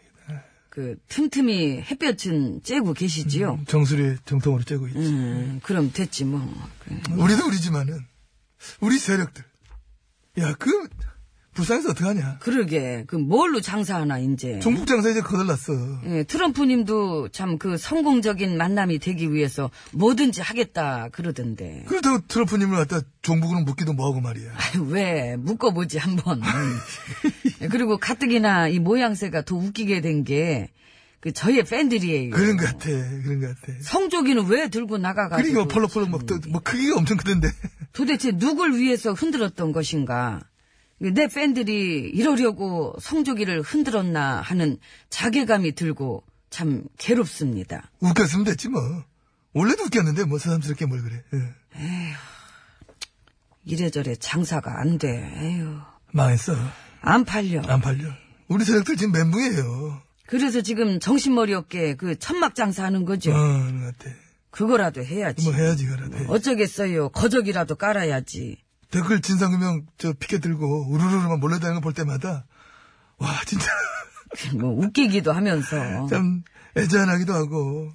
그 0.69 0.97
틈틈이 1.09 1.83
햇볕은 1.83 2.62
쬐고 2.62 2.97
계시지요? 2.97 3.61
정수리 3.69 4.17
정통으로 4.25 4.62
째고 4.65 4.88
있지. 4.88 4.99
음, 5.01 5.61
그럼 5.62 5.93
됐지 5.93 6.25
뭐. 6.25 6.41
우리도 7.11 7.47
우리지만은 7.47 8.01
우리 8.81 8.99
세력들. 8.99 9.45
야, 10.38 10.55
그 10.55 10.88
불쌍해서 11.55 11.91
어떡하냐? 11.91 12.38
그러게 12.41 13.05
그 13.07 13.17
뭘로 13.17 13.61
장사하나 13.61 14.19
이제. 14.19 14.59
종북 14.61 14.87
장사 14.87 15.11
이제 15.11 15.21
거덜났어. 15.21 15.73
예, 16.07 16.23
트럼프 16.25 16.65
님도 16.65 17.29
참 17.29 17.59
그 17.59 17.77
성공적인 17.77 18.57
만남이 18.57 18.99
되기 18.99 19.33
위해서 19.33 19.71
뭐든지 19.93 20.41
하겠다 20.41 21.09
그러던데. 21.12 21.85
그렇다고 21.87 22.21
트럼프 22.27 22.57
님을 22.57 22.77
갖다 22.79 23.01
종북으로 23.21 23.61
묶기도 23.61 23.93
뭐하고 23.93 24.21
말이야. 24.21 24.51
아유, 24.57 24.83
왜 24.88 25.37
묶어보지 25.37 25.99
한번. 25.99 26.41
예, 27.61 27.69
그리고 27.69 27.99
가뜩이나 27.99 28.69
이 28.69 28.79
모양새가 28.79 29.43
더 29.43 29.57
웃기게 29.57 30.01
된 30.01 30.25
게 30.25 30.69
그 31.23 31.31
저의 31.33 31.62
팬들이에요. 31.62 32.31
그런 32.31 32.57
것 32.57 32.65
같아. 32.67 32.87
그런 32.88 33.41
것 33.41 33.61
같아. 33.61 33.73
성조기는 33.81 34.47
왜 34.47 34.67
들고 34.69 34.99
나가가지고. 34.99 35.53
그러니까 35.53 35.73
펄럭펄럭 35.73 36.11
막, 36.11 36.27
또, 36.27 36.37
뭐, 36.49 36.61
크기가 36.61 36.97
엄청 36.97 37.17
크던데. 37.17 37.49
도대체 37.93 38.33
누굴 38.33 38.75
위해서 38.75 39.12
흔들었던 39.12 39.71
것인가? 39.71 40.41
내 41.11 41.27
팬들이 41.27 42.11
이러려고 42.15 42.95
성조기를 43.01 43.62
흔들었나 43.62 44.41
하는 44.41 44.79
자괴감이 45.11 45.75
들고 45.75 46.23
참 46.49 46.85
괴롭습니다. 46.99 47.91
웃겼으면 48.01 48.45
됐지, 48.45 48.69
뭐. 48.69 48.81
원래도 49.53 49.85
웃겼는데, 49.85 50.25
뭐, 50.25 50.38
새삼스럽게 50.38 50.87
뭘 50.87 51.03
그래. 51.03 51.23
예. 51.35 52.12
이래저래 53.65 54.15
장사가 54.15 54.81
안 54.81 54.99
돼. 54.99 55.09
에휴. 55.43 55.79
망했어. 56.12 56.55
안 57.01 57.25
팔려. 57.25 57.62
안 57.67 57.81
팔려. 57.81 58.09
우리 58.49 58.65
세력들 58.65 58.97
지금 58.97 59.12
멘붕이에요. 59.12 60.03
그래서 60.27 60.61
지금 60.61 61.01
정신머리 61.01 61.53
없게 61.53 61.97
그 61.97 62.19
천막 62.19 62.55
장사하는 62.55 63.05
거죠. 63.05 63.33
어, 63.33 63.35
그런 63.35 63.81
것 63.81 63.99
같아. 63.99 64.15
그거라도 64.51 65.03
해야지. 65.05 65.45
뭐 65.45 65.53
해야지, 65.55 65.87
그라도 65.87 66.17
해. 66.19 66.27
어쩌겠어요. 66.29 67.09
거적이라도 67.09 67.75
깔아야지. 67.75 68.62
댓글 68.92 69.20
진상규명 69.22 69.87
저 69.98 70.12
피켓 70.12 70.40
들고 70.42 70.87
우르르르만 70.90 71.40
몰려다니는 71.40 71.81
거볼 71.81 71.94
때마다 71.94 72.44
와 73.18 73.28
진짜. 73.46 73.66
뭐 74.59 74.70
웃기기도 74.70 75.33
하면서. 75.33 76.07
참 76.09 76.42
애잔하기도 76.76 77.33
하고. 77.33 77.90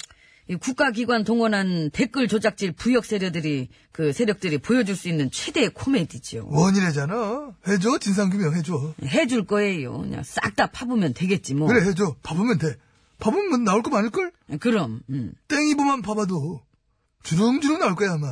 이 0.50 0.56
국가기관 0.56 1.24
동원한 1.26 1.90
댓글 1.92 2.28
조작질 2.28 2.72
부역 2.72 3.04
세력들이 3.06 3.68
그 3.92 4.14
세력들이 4.14 4.60
보여줄 4.60 4.96
수 4.96 5.10
있는 5.10 5.30
최대의 5.30 5.72
코미디죠. 5.74 6.48
원인이잖아. 6.50 7.52
해줘 7.68 7.98
진상규명 8.00 8.56
해줘. 8.56 8.94
해줄 9.04 9.46
거예요. 9.46 10.00
그냥 10.00 10.24
싹 10.24 10.56
다 10.56 10.68
파보면 10.68 11.14
되겠지 11.14 11.54
뭐. 11.54 11.68
그래 11.68 11.86
해줘. 11.86 12.16
봐보면 12.24 12.58
돼. 12.58 12.76
봐보면 13.20 13.64
나올 13.66 13.84
거 13.84 13.90
많을 13.92 14.10
걸. 14.10 14.32
그럼 14.60 15.02
음. 15.10 15.34
땡이보만 15.48 16.02
봐봐도 16.02 16.62
주렁주렁 17.24 17.80
나올 17.80 17.96
거야 17.96 18.14
아마 18.14 18.28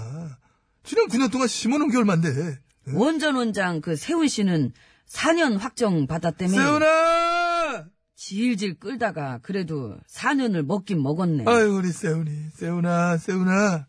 지난 0.86 1.08
9년 1.08 1.32
동안 1.32 1.48
심어놓은 1.48 1.90
게 1.90 1.98
얼만데 1.98 2.60
원전 2.94 3.36
원장 3.36 3.82
그 3.82 3.96
세훈 3.96 4.28
씨는 4.28 4.72
4년 5.08 5.58
확정 5.58 6.08
받았다며 6.08 6.52
세훈아 6.52 7.86
질질 8.16 8.80
끌다가 8.80 9.40
그래도 9.42 9.98
4년을 10.08 10.64
먹긴 10.66 11.02
먹었네. 11.02 11.44
아유 11.48 11.76
우리 11.76 11.92
세훈이 11.92 12.50
세훈아 12.54 13.18
세훈아 13.18 13.88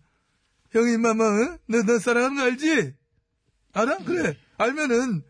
형이 0.70 0.96
뭐 0.98 1.12
응? 1.12 1.59
너, 1.68 1.82
너 1.82 1.98
사랑하는 1.98 2.37
거 2.37 2.42
알지? 2.42 2.94
알아? 3.72 3.98
그래 3.98 4.37
알면은 4.59 5.22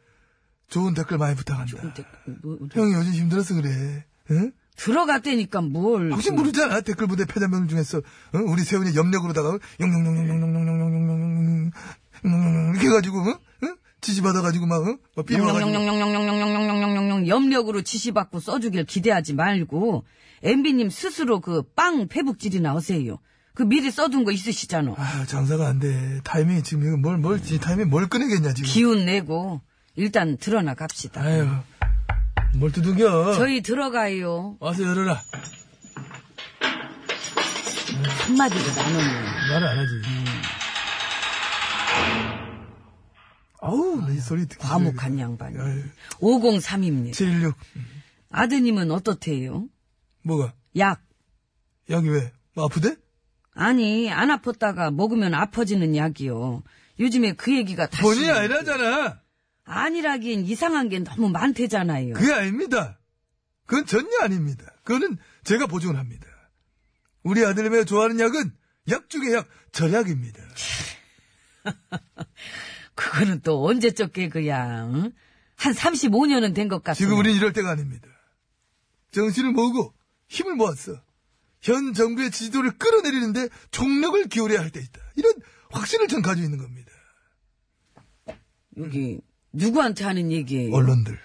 좋은 0.69 0.95
댓글 0.95 1.19
많이 1.19 1.37
부탁한다 1.37 1.77
근데 1.81 2.05
뭐, 2.43 2.59
형이 2.73 2.95
요즘 2.95 3.13
힘들어서 3.13 3.55
그래. 3.55 4.05
응? 4.31 4.53
들어갔다니까 4.77 5.61
뭘. 5.63 6.13
혹시 6.13 6.31
그- 6.31 6.35
모르잖아. 6.35 6.81
댓글 6.83 7.07
부대 7.07 7.25
패자명 7.25 7.69
중에서 7.69 8.01
응? 8.35 8.45
우리 8.49 8.63
세훈이 8.63 8.95
염력으로다가 8.95 9.59
영영영영영영영영영영영영 9.81 11.73
이렇게 12.73 12.87
해가지고 12.89 13.19
응? 13.27 13.35
응? 13.65 13.77
지시 14.01 14.23
받아가지고 14.23 14.67
막 14.67 14.87
응? 14.87 14.99
막 15.17 15.27
삐져가지고 15.27 15.61
영영영영영영영영영영영영 15.61 17.29
염력으로 17.29 17.83
지시받고 17.83 18.41
써주길 18.41 18.85
기대하지 18.85 19.35
말고 19.35 20.05
MB님 20.43 20.91
스스로 20.91 21.41
그 21.41 21.63
빵 21.75 22.09
페북질이 22.09 22.61
나오세요. 22.61 23.19
그 23.55 23.63
미리 23.63 23.91
써둔 23.91 24.25
거 24.25 24.33
있으시잖아. 24.33 24.95
아 24.99 25.25
장사가 25.27 25.67
안 25.67 25.79
돼. 25.79 26.21
타이밍이 26.25 26.63
지금 26.63 26.87
이거 26.87 26.97
뭘, 26.99 27.17
뭘, 27.17 27.43
지 27.43 27.59
타이밍 27.59 27.89
뭘 27.89 28.07
꺼내겠냐 28.09 28.53
지금. 28.53 28.69
기운 28.69 29.07
내고 29.07 29.63
일단 29.95 30.37
드러나 30.37 30.75
갑시다. 30.75 31.23
아유, 31.23 31.49
뭘 32.59 32.73
두들겨. 32.73 33.35
저희 33.35 33.61
들어가요. 33.61 34.57
와서 34.61 34.83
열어라. 34.83 35.23
한마디로 38.27 38.61
나누는. 38.77 39.25
말을 39.51 39.69
안 39.69 39.79
하지. 39.79 39.93
아우, 43.61 44.01
나이 44.01 44.19
소리 44.19 44.47
듣기 44.47 44.63
과묵한 44.63 45.19
양반이. 45.19 45.59
아유, 45.59 45.83
503입니다. 46.21 47.13
716. 47.13 47.57
아드님은 48.31 48.91
어떻대요? 48.91 49.69
뭐가? 50.23 50.53
약. 50.79 51.03
여기 51.91 52.09
왜? 52.09 52.33
뭐 52.55 52.65
아프대? 52.67 52.97
아니, 53.55 54.11
안 54.11 54.29
아팠다가 54.29 54.93
먹으면 54.95 55.35
아파지는 55.35 55.97
약이요. 55.97 56.63
요즘에 57.01 57.33
그 57.33 57.57
얘기가 57.57 57.87
다시. 57.89 58.03
본인이 58.03 58.31
아니라잖아. 58.31 59.21
아니라긴 59.67 60.47
이상한 60.47 60.89
게 60.89 61.01
너무 61.01 61.29
많대잖아요. 61.29 62.15
그게 62.15 62.33
아닙니다. 62.33 62.99
그건 63.67 63.85
전혀 63.85 64.09
아닙니다. 64.23 64.65
그거는 64.85 65.19
제가 65.45 65.67
보증을 65.67 65.97
합니다. 65.99 66.27
우리 67.25 67.45
아들님이 67.45 67.85
좋아하는 67.85 68.21
약은 68.21 68.53
약 68.91 69.11
중에 69.11 69.33
약, 69.35 69.49
절약입니다. 69.73 70.41
그거는 72.95 73.41
또 73.43 73.65
언제적 73.67 74.13
개그야. 74.13 74.87
응? 74.87 75.13
한 75.57 75.73
35년은 75.75 76.55
된 76.55 76.69
것 76.69 76.83
같아. 76.85 76.95
지금 76.95 77.19
우린 77.19 77.35
이럴 77.35 77.53
때가 77.53 77.71
아닙니다. 77.71 78.07
정신을 79.11 79.51
모으고 79.53 79.93
힘을 80.29 80.55
모았어. 80.55 81.03
현 81.61 81.93
정부의 81.95 82.31
지지도를 82.31 82.79
끌어내리는데 82.79 83.49
총력을 83.73 84.29
기울여야 84.29 84.61
할 84.61 84.71
때 84.71 84.81
있다. 84.81 85.01
이런 85.17 85.33
확신을 85.71 86.07
전 86.07 86.23
가지고 86.23 86.45
있는 86.45 86.59
겁니다. 86.59 86.93
여기 88.77 89.19
누구한테 89.57 90.05
하는 90.05 90.31
얘기예요? 90.33 90.75
언론들. 90.75 91.19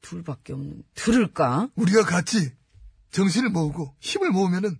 둘밖에 0.00 0.52
없는. 0.52 0.82
들을까? 0.94 1.68
우리가 1.76 2.04
같이 2.04 2.52
정신을 3.10 3.48
모으고 3.50 3.94
힘을 4.00 4.30
모으면은 4.30 4.78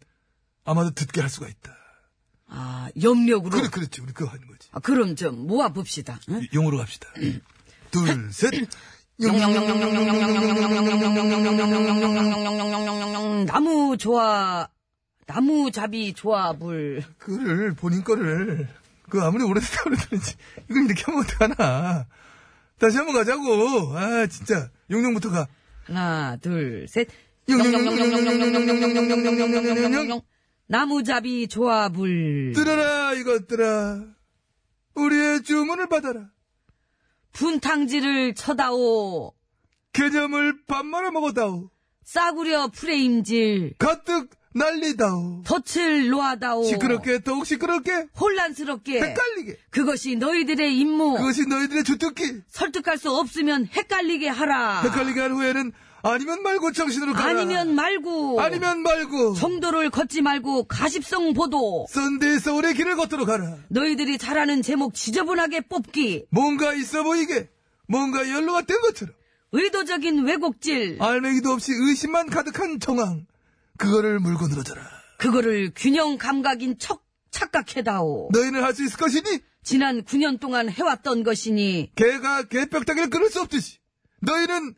아마도 0.65 0.91
듣게 0.91 1.21
할 1.23 1.31
수가 1.31 1.49
있다. 1.49 1.75
아, 2.47 2.89
염력으로. 3.03 3.57
그래, 3.57 3.69
그렇지. 3.69 4.03
우리 4.03 4.13
그거 4.13 4.31
하는 4.31 4.47
거지. 4.47 4.69
아, 4.73 4.81
그럼 4.81 5.17
좀 5.17 5.47
모아 5.47 5.71
봅시다. 5.71 6.21
응? 6.29 6.43
용으로 6.53 6.77
갑시다. 6.79 7.09
둘, 7.91 8.33
셋. 8.33 8.53
나무 13.47 13.97
조화 13.97 14.69
나무 15.27 15.71
잡이 15.71 16.13
조합을 16.15 17.05
그거를 17.19 17.75
본인 17.75 18.03
거를 18.03 18.69
그 19.09 19.21
아무리 19.23 19.45
오래됐다고 19.45 19.91
그러든지 19.91 20.35
이걸 20.71 20.85
이렇게 20.87 21.03
하면 21.05 21.23
어떡하나. 21.25 22.07
다시 22.79 22.97
한번 22.97 23.15
가자고. 23.17 23.97
아 23.97 24.27
진짜. 24.27 24.71
용용부터 24.91 25.31
가. 25.31 25.47
하나 25.85 26.37
둘 26.37 26.87
셋. 26.89 27.09
용용용용용용용용용용용용용용용용용용 27.49 30.21
나무잡이 30.67 31.47
조합을 31.47 32.53
들어라 32.55 33.13
이것들아 33.13 34.03
우리의 34.95 35.43
주문을 35.43 35.89
받아라. 35.89 36.31
분탕질을 37.33 38.35
쳐다오. 38.35 39.35
개점을 39.93 40.65
밥 40.67 40.87
말아 40.87 41.11
먹어다오. 41.11 41.71
싸구려 42.05 42.69
프레임질. 42.69 43.75
가득 43.79 44.31
난리다오 44.55 45.43
덫을 45.45 46.09
놓아다오 46.09 46.65
시끄럽게 46.65 47.23
더욱 47.25 47.45
시끄럽게 47.45 48.07
혼란스럽게 48.19 49.03
헷갈리게 49.03 49.59
그것이 49.71 50.17
너희들의 50.17 50.79
임무 50.79 51.17
그것이 51.17 51.47
너희들의 51.47 51.83
주특기 51.85 52.41
설득할 52.49 52.97
수 52.97 53.11
없으면 53.11 53.69
헷갈리게 53.73 54.29
하라 54.29 54.83
헷갈리게 54.83 55.21
한 55.21 55.33
후에는 55.33 55.73
아니면 56.07 56.43
말고 56.43 56.73
정신으로 56.73 57.15
가라. 57.15 57.31
아니면 57.31 57.75
말고. 57.75 58.39
아니면 58.39 58.83
말고. 58.83 59.33
정도를 59.37 59.89
걷지 59.89 60.21
말고 60.21 60.65
가십성 60.65 61.33
보도. 61.33 61.87
썬데이 61.89 62.41
서울의 62.41 62.75
길을 62.75 62.97
걷도록 62.97 63.27
하라. 63.27 63.57
너희들이 63.69 64.19
잘하는 64.19 64.61
제목 64.61 64.93
지저분하게 64.93 65.63
뽑기. 65.63 66.27
뭔가 66.29 66.75
있어 66.75 67.05
보이게. 67.05 67.49
뭔가 67.89 68.29
연로가 68.29 68.61
된 68.67 68.79
것처럼. 68.83 69.15
의도적인 69.53 70.27
왜곡질. 70.27 70.99
알맹이도 71.01 71.51
없이 71.51 71.73
의심만 71.73 72.29
가득한 72.29 72.81
정황. 72.81 73.25
그거를 73.79 74.21
물고 74.21 74.47
늘어져라. 74.49 74.83
그거를 75.19 75.73
균형 75.75 76.17
감각인 76.19 76.79
척 76.79 77.05
착각해다오. 77.31 78.31
너희는 78.33 78.63
할 78.63 78.75
수 78.75 78.85
있을 78.85 78.97
것이니 78.97 79.41
지난 79.65 80.03
9년 80.05 80.39
동안 80.39 80.69
해왔던 80.69 81.23
것이니 81.25 81.93
개가 81.97 82.45
개벽다기를 82.45 83.11
끊을 83.11 83.29
수 83.31 83.41
없듯이 83.41 83.79
너희는 84.21 84.75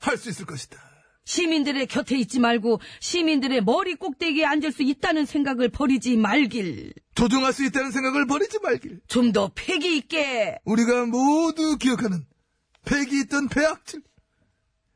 할 0.00 0.16
수 0.16 0.28
있을 0.28 0.46
것이다. 0.46 0.78
시민들의 1.24 1.86
곁에 1.88 2.16
있지 2.16 2.38
말고 2.40 2.80
시민들의 3.00 3.62
머리 3.64 3.96
꼭대기에 3.96 4.44
앉을 4.46 4.72
수 4.72 4.82
있다는 4.82 5.26
생각을 5.26 5.68
버리지 5.68 6.16
말길. 6.16 6.94
조종할 7.16 7.52
수 7.52 7.64
있다는 7.66 7.90
생각을 7.90 8.26
버리지 8.26 8.60
말길. 8.62 9.00
좀 9.08 9.32
더 9.32 9.50
패기 9.54 9.96
있게. 9.98 10.58
우리가 10.64 11.04
모두 11.06 11.76
기억하는 11.76 12.24
패기 12.86 13.20
있던 13.20 13.48
배악질. 13.48 14.02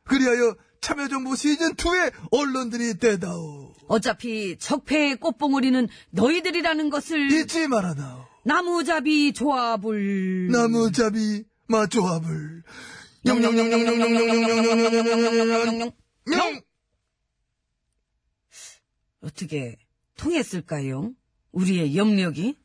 그리하여 0.05 0.57
참여정부 0.93 1.33
시즌2의 1.35 2.13
언론들이 2.33 2.99
되다오. 2.99 3.73
어차피 3.89 4.57
적폐의 4.59 5.17
꽃봉오리는 5.17 5.89
너희들이라는 6.11 6.91
것을 6.91 7.31
잊지 7.33 7.67
말아다오. 7.69 8.27
나무잡이 8.45 9.33
조합을 9.33 10.49
나무잡이 10.51 11.45
마조합을 11.69 12.65
영영영영영영영영영영영영영영영 13.25 15.93
명 16.27 16.61
어떻게 19.21 19.77
통했을까요? 20.17 21.13
우리의 21.53 21.97
영역이? 21.97 22.57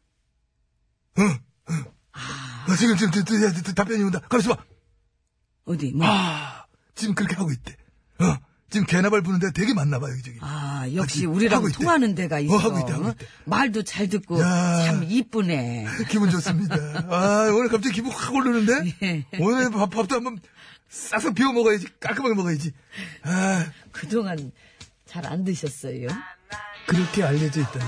아, 1.15 1.39
지금 2.79 2.97
지금 2.97 3.11
지- 3.11 3.23
지- 3.23 3.63
지- 3.63 3.75
답변이 3.75 4.01
온다. 4.03 4.19
가만있어 4.21 4.55
봐. 4.55 4.65
어디 5.65 5.91
뭐? 5.91 6.07
아, 6.07 6.65
지금 6.95 7.13
그렇게 7.13 7.35
하고 7.35 7.51
있대. 7.51 7.77
어, 8.19 8.37
지금 8.69 8.85
개나발 8.85 9.21
부는 9.21 9.39
데가 9.39 9.51
되게 9.53 9.73
많나 9.73 9.99
봐요, 9.99 10.11
저기. 10.23 10.37
아, 10.41 10.85
역시 10.93 11.25
하고 11.25 11.35
우리랑. 11.37 11.71
통하는 11.71 12.15
데가 12.15 12.39
있어. 12.39 12.53
어, 12.53 12.57
하고 12.57 12.79
있대, 12.79 12.91
하고 12.91 13.09
있대. 13.09 13.25
말도 13.45 13.83
잘 13.83 14.09
듣고 14.09 14.39
야. 14.41 14.83
참 14.85 15.03
이쁘네. 15.07 15.87
기분 16.09 16.29
좋습니다. 16.29 16.75
아, 17.09 17.49
오늘 17.53 17.69
갑자기 17.69 17.95
기분 17.95 18.11
확 18.11 18.33
오르는데? 18.35 18.93
예. 19.03 19.25
오늘 19.39 19.69
밥, 19.71 19.89
밥도 19.89 20.15
한번 20.15 20.39
싹싹 20.89 21.33
비워 21.35 21.53
먹어야지. 21.53 21.87
깔끔하게 21.99 22.35
먹어야지. 22.35 22.71
아, 23.23 23.65
그동안 23.91 24.51
잘 25.05 25.25
안 25.25 25.43
드셨어요? 25.45 26.07
그렇게 26.87 27.23
알려져 27.23 27.61
있던데. 27.61 27.87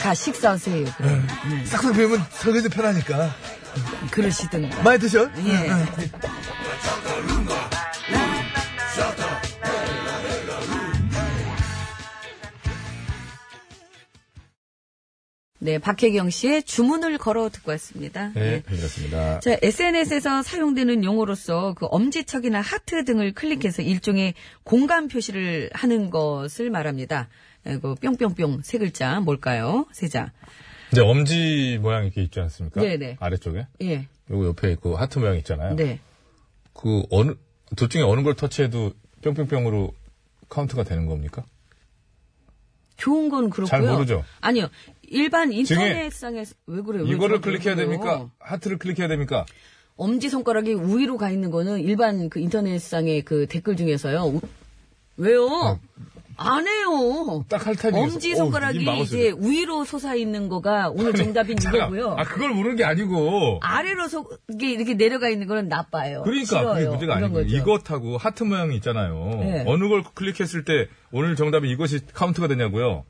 가 0.00 0.14
식사하세요. 0.14 0.84
그럼. 0.96 1.26
네. 1.50 1.64
싹싹 1.66 1.94
비우면 1.94 2.24
설거지 2.30 2.68
편하니까. 2.68 3.34
그러시든가. 4.10 4.82
많이 4.82 4.98
드셔? 4.98 5.28
예. 5.38 5.68
응, 5.70 5.86
네, 15.60 15.78
박혜경 15.78 16.30
씨의 16.30 16.62
주문을 16.62 17.18
걸어 17.18 17.48
듣고 17.50 17.72
왔습니다. 17.72 18.30
네, 18.34 18.62
그렇습니다. 18.62 19.40
자, 19.40 19.58
SNS에서 19.60 20.42
사용되는 20.42 21.02
용어로서 21.02 21.74
그 21.74 21.86
엄지척이나 21.86 22.60
하트 22.60 23.04
등을 23.04 23.32
클릭해서 23.32 23.82
일종의 23.82 24.34
공감 24.62 25.08
표시를 25.08 25.70
하는 25.72 26.10
것을 26.10 26.70
말합니다. 26.70 27.28
에, 27.66 27.78
그 27.78 27.96
뿅뿅뿅 27.96 28.62
세 28.62 28.78
글자 28.78 29.18
뭘까요? 29.20 29.86
세자. 29.92 30.32
이제 30.92 31.00
엄지 31.00 31.78
모양 31.82 32.04
이렇게 32.04 32.22
있지 32.22 32.38
않습니까? 32.38 32.80
네네. 32.80 33.16
아래쪽에. 33.18 33.66
예. 33.82 34.06
요거 34.30 34.46
옆에 34.46 34.76
그 34.80 34.92
하트 34.94 35.18
모양 35.18 35.36
있잖아요. 35.38 35.74
네. 35.74 35.98
그 36.72 37.02
어느 37.10 37.32
둘 37.74 37.88
중에 37.88 38.02
어느 38.02 38.22
걸 38.22 38.34
터치해도 38.34 38.92
뿅뿅뿅으로 39.22 39.92
카운트가 40.48 40.84
되는 40.84 41.06
겁니까? 41.06 41.44
좋은 42.98 43.30
건 43.30 43.48
그렇고요. 43.48 43.66
잘 43.66 43.80
모르죠? 43.82 44.24
아니요. 44.40 44.68
일반 45.10 45.52
인터넷상에서 45.52 46.54
왜 46.66 46.82
그래요? 46.82 47.04
왜 47.04 47.10
이거를 47.10 47.40
클릭해야 47.40 47.74
그래요? 47.74 47.88
됩니까? 47.90 48.28
하트를 48.40 48.76
클릭해야 48.78 49.08
됩니까? 49.08 49.46
엄지 49.96 50.28
손가락이 50.28 50.74
우위로 50.74 51.16
가 51.16 51.30
있는 51.30 51.50
거는 51.50 51.80
일반 51.80 52.28
그 52.28 52.40
인터넷상의 52.40 53.22
그 53.22 53.46
댓글 53.46 53.76
중에서요. 53.76 54.24
우- 54.26 54.40
왜요? 55.16 55.80
안 56.40 56.66
해요. 56.68 57.44
딱 57.48 57.66
할 57.66 57.74
타이밍에서. 57.76 58.14
엄지 58.14 58.36
손가락이 58.36 58.78
입 58.78 58.84
막았어요. 58.84 59.04
이제 59.04 59.34
위로 59.38 59.84
솟아 59.84 60.14
있는 60.14 60.48
거가 60.48 60.88
오늘 60.90 61.12
정답인 61.12 61.56
잠깐. 61.58 61.80
이거고요. 61.92 62.14
아 62.16 62.22
그걸 62.24 62.50
모르는 62.50 62.76
게 62.76 62.84
아니고. 62.84 63.58
아래로 63.60 64.08
소, 64.08 64.30
이게 64.48 64.70
이렇게 64.72 64.94
내려가 64.94 65.28
있는 65.28 65.48
거는 65.48 65.68
나빠요. 65.68 66.22
그러니까 66.22 66.24
그게 66.24 66.44
싫어요. 66.44 66.90
문제가 66.90 67.18
이런 67.18 67.36
아니고. 67.36 67.40
이것하고 67.54 68.18
하트 68.18 68.44
모양이 68.44 68.76
있잖아요. 68.76 69.14
네. 69.40 69.64
어느 69.66 69.88
걸 69.88 70.02
클릭했을 70.14 70.64
때 70.64 70.88
오늘 71.10 71.34
정답이 71.36 71.68
이것이 71.70 72.06
카운트가 72.14 72.46
되냐고요. 72.48 73.04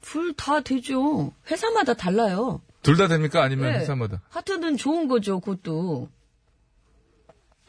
둘 0.00 0.32
다 0.34 0.60
되죠. 0.60 1.32
회사마다 1.50 1.94
달라요. 1.94 2.60
둘 2.82 2.96
다 2.96 3.08
됩니까? 3.08 3.42
아니면 3.42 3.72
네. 3.72 3.78
회사마다? 3.80 4.20
하트는 4.28 4.76
좋은 4.76 5.08
거죠, 5.08 5.40
그것도. 5.40 6.08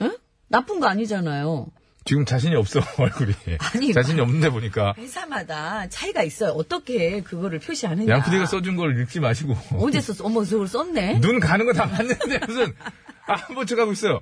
응? 0.01 0.17
나쁜 0.49 0.79
거 0.79 0.87
아니잖아요. 0.87 1.67
지금 2.05 2.23
자신이 2.23 2.55
없어 2.55 2.79
얼굴이. 2.97 3.33
아니, 3.73 3.91
자신이 3.91 4.21
없는데 4.21 4.49
보니까 4.51 4.93
회사마다 4.97 5.89
차이가 5.89 6.21
있어요. 6.23 6.51
어떻게 6.51 7.21
그거를 7.21 7.59
표시하느냐. 7.59 8.13
양 8.13 8.23
PD가 8.23 8.45
써준 8.45 8.75
걸 8.75 9.01
읽지 9.01 9.19
마시고 9.19 9.57
언제 9.73 9.99
썼어? 9.99 10.23
어머, 10.25 10.41
그걸 10.41 10.67
썼네? 10.67 11.19
눈 11.21 11.39
가는 11.39 11.65
거 11.65 11.73
다 11.73 11.87
봤는데 11.89 12.39
무슨 12.45 12.73
아, 13.27 13.33
한번 13.33 13.65
척하고 13.65 13.91
있어요. 13.91 14.21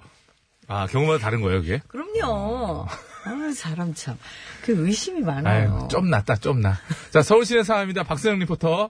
아 0.67 0.88
경우마다 0.88 1.19
다른 1.19 1.41
거예요 1.41 1.62
그게? 1.62 1.82
그럼요. 1.89 2.86
아, 3.26 3.52
사람 3.54 3.93
참. 3.93 4.17
그 4.63 4.86
의심이 4.88 5.22
많아요. 5.22 5.80
아유, 5.82 5.88
좀 5.89 6.10
낫다, 6.10 6.36
좀 6.38 6.62
나. 6.62 6.78
자, 7.12 7.22
서울시내 7.22 7.63
상황입니다. 7.63 8.04
박세영 8.04 8.39
리포터. 8.39 8.89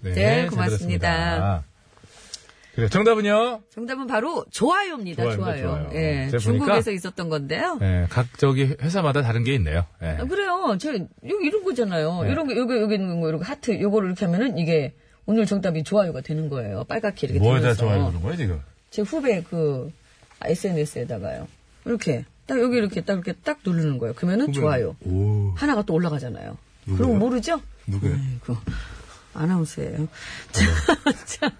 네, 0.00 0.14
잘 0.14 0.46
고맙습니다. 0.48 1.62
그래, 2.76 2.90
정답은요? 2.90 3.62
정답은 3.70 4.06
바로 4.06 4.44
좋아요입니다. 4.50 5.22
좋아요. 5.34 5.62
좋아요. 5.62 5.90
예, 5.94 6.28
중국에서 6.38 6.90
있었던 6.90 7.30
건데요. 7.30 7.78
예, 7.80 8.06
각 8.10 8.26
저기 8.38 8.76
회사마다 8.82 9.22
다른 9.22 9.44
게 9.44 9.54
있네요. 9.54 9.86
예. 10.02 10.08
아, 10.20 10.24
그래요. 10.24 10.76
저 10.78 10.92
여기 10.92 11.46
이런 11.46 11.64
거잖아요. 11.64 12.24
네. 12.24 12.32
이런 12.32 12.46
거 12.46 12.54
여기 12.54 12.74
여기 12.74 12.96
있는 12.96 13.22
거 13.22 13.30
이렇게 13.30 13.44
하트 13.46 13.80
요거를 13.80 14.08
이렇게 14.10 14.26
하면은 14.26 14.58
이게 14.58 14.94
오늘 15.24 15.46
정답이 15.46 15.84
좋아요가 15.84 16.20
되는 16.20 16.50
거예요. 16.50 16.84
빨갛게 16.84 17.28
이렇게 17.28 17.40
뭐에다. 17.40 17.72
좋아요 17.72 18.08
그런 18.08 18.20
거예요, 18.20 18.36
지금? 18.36 18.60
제 18.90 19.00
후배 19.00 19.42
그 19.42 19.90
SNS에다가요. 20.44 21.48
이렇게 21.86 22.26
딱 22.44 22.60
여기 22.60 22.76
이렇게 22.76 23.00
딱 23.00 23.14
이렇게 23.14 23.32
딱 23.32 23.60
누르는 23.64 23.96
거예요. 23.96 24.12
그러면은 24.14 24.52
좋아요. 24.52 24.96
오, 25.06 25.52
하나가 25.56 25.80
또 25.80 25.94
올라가잖아요. 25.94 26.58
누구예요? 26.86 27.06
그럼 27.06 27.18
모르죠? 27.18 27.58
누구예요? 27.86 28.16
아이고, 28.16 28.56
아나운서예요. 29.32 30.08
자, 30.52 31.50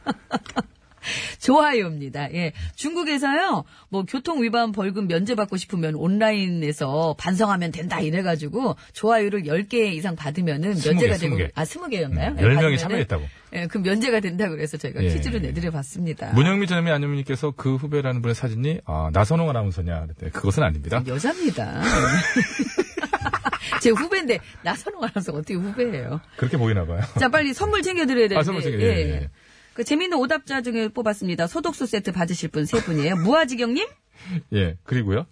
좋아요입니다. 1.41 2.33
예. 2.35 2.53
중국에서요, 2.75 3.65
뭐, 3.89 4.05
교통 4.05 4.43
위반 4.43 4.73
벌금 4.73 5.07
면제받고 5.07 5.57
싶으면 5.57 5.95
온라인에서 5.95 7.17
반성하면 7.19 7.73
된다 7.73 8.01
이래가지고, 8.01 8.77
좋아요를 8.93 9.45
10개 9.45 9.93
이상 9.93 10.17
받으면은 10.17 10.71
면제가 10.71 10.99
개, 10.99 11.07
되고, 11.07 11.19
스무 11.19 11.37
개. 11.37 11.51
아, 11.55 11.65
20개였나요? 11.65 12.29
음, 12.29 12.37
10명이 12.37 12.79
참여했다고. 12.79 13.25
예, 13.55 13.67
그럼 13.67 13.85
면제가 13.85 14.21
된다 14.21 14.49
그래서 14.49 14.77
저희가 14.77 15.03
예. 15.03 15.09
퀴즈를 15.09 15.41
내드려 15.41 15.71
봤습니다. 15.71 16.33
문영미 16.35 16.67
전현미 16.67 16.91
안현미님께서 16.91 17.53
그 17.57 17.77
후배라는 17.77 18.21
분의 18.23 18.35
사진이, 18.35 18.81
아, 18.85 19.11
나선홍 19.13 19.49
아나운서냐. 19.49 20.03
그랬더니 20.03 20.33
그것은 20.33 20.63
아닙니다. 20.63 21.03
여자입니다. 21.07 21.83
제 23.81 23.91
후배인데, 23.91 24.39
나선홍 24.63 25.03
아나운서가 25.05 25.39
어떻게 25.39 25.55
후배예요? 25.55 26.21
그렇게 26.37 26.57
보이나 26.57 26.85
봐요. 26.85 27.01
자, 27.19 27.29
빨리 27.29 27.55
선물 27.55 27.83
챙겨 27.83 28.05
드려야 28.07 28.29
되는데. 28.29 28.41
아, 28.41 28.43
선물 28.43 28.63
챙겨, 28.63 28.79
예, 28.79 28.89
예. 28.89 29.31
그 29.77 29.85
재미있는 29.85 30.17
오답자 30.17 30.63
중에 30.63 30.89
뽑았습니다. 30.89 31.47
소독수 31.47 31.85
세트 31.85 32.11
받으실 32.13 32.49
분 32.49 32.65
세 32.65 32.81
분이에요. 32.81 33.17
무아지경님, 33.17 33.87
예, 34.55 34.79
그리고요. 34.85 35.27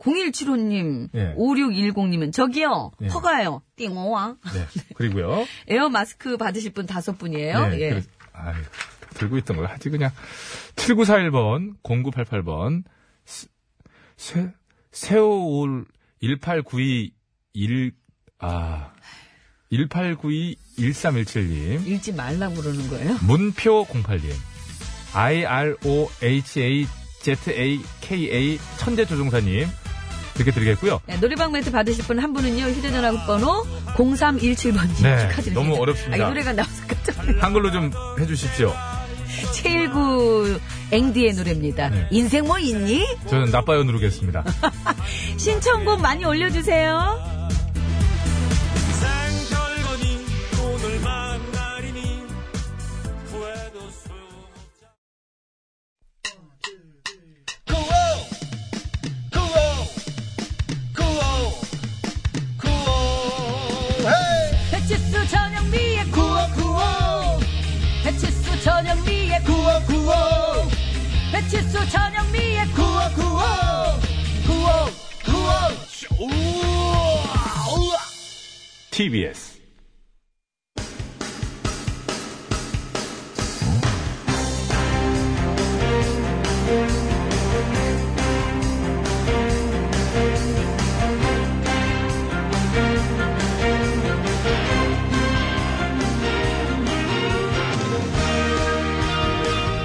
0175님, 0.00 1.10
예. 1.14 1.32
5610님은 1.38 2.32
저기요, 2.32 2.90
예. 3.02 3.06
허가요, 3.06 3.62
띵오와. 3.76 4.36
네, 4.52 4.66
그리고요. 4.96 5.46
에어 5.68 5.88
마스크 5.90 6.36
받으실 6.36 6.72
분 6.72 6.86
다섯 6.86 7.16
분이에요. 7.16 7.68
네, 7.68 7.80
예. 7.82 7.88
그래서- 7.90 8.08
아유, 8.32 8.56
들고 9.10 9.38
있던 9.38 9.56
걸 9.58 9.66
하지 9.66 9.90
그냥 9.90 10.10
7941번 10.74 11.76
0988번 11.84 12.82
세 14.16 14.52
세오올 14.90 15.86
1892 16.20 17.12
1 17.52 17.92
아 18.40 18.92
1892 19.74 20.56
1317님 20.78 21.86
읽지 21.86 22.12
말라고 22.12 22.54
그러는 22.56 22.88
거예요. 22.88 23.16
문표 23.22 23.86
08님 23.86 24.30
IROHA 25.12 26.86
ZAKA 27.22 28.58
천재 28.76 29.04
조종사님 29.06 29.66
이렇게 30.36 30.50
드리겠고요. 30.50 31.00
네, 31.06 31.16
놀이방 31.18 31.52
멘트 31.52 31.70
받으실 31.70 32.02
분 32.04 32.18
한 32.18 32.32
분은요, 32.32 32.64
휴대전화 32.64 33.24
번호 33.24 33.62
0317번님 33.96 35.02
네, 35.02 35.18
축하드립니다. 35.20 35.54
너무 35.54 35.76
어렵습니다. 35.80 36.14
아, 36.24 36.26
이 36.26 36.28
노래가 36.28 36.52
나와서 36.52 36.86
깜짝. 36.88 37.16
한글로 37.42 37.70
좀 37.70 37.90
해주십시오. 38.18 38.74
719 39.52 40.60
앵디의 40.90 41.34
노래입니다. 41.34 41.88
네. 41.90 42.08
인생 42.10 42.46
뭐 42.46 42.58
있니? 42.58 43.04
저는 43.28 43.50
나빠요 43.52 43.84
누르겠습니다. 43.84 44.44
신청곡 45.38 46.00
많이 46.00 46.24
올려주세요. 46.24 47.48
배치수 71.74 71.90
전영미의 71.90 72.66
구호 72.68 72.98
구호 73.16 73.64
TBS. 78.92 79.54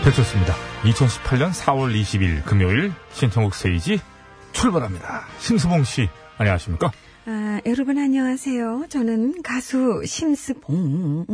됐습니다. 0.04 0.68
2018년 0.83 1.51
4월 1.51 1.93
20일 1.93 2.43
금요일 2.45 2.93
신청국 3.11 3.53
세이지 3.53 3.99
출발합니다. 4.53 5.27
심수봉 5.39 5.83
씨, 5.83 6.07
안녕하십니까? 6.37 6.91
아, 7.25 7.59
여러분 7.65 7.97
안녕하세요. 7.97 8.85
저는 8.89 9.41
가수 9.41 10.01
심스봉입니다. 10.05 11.27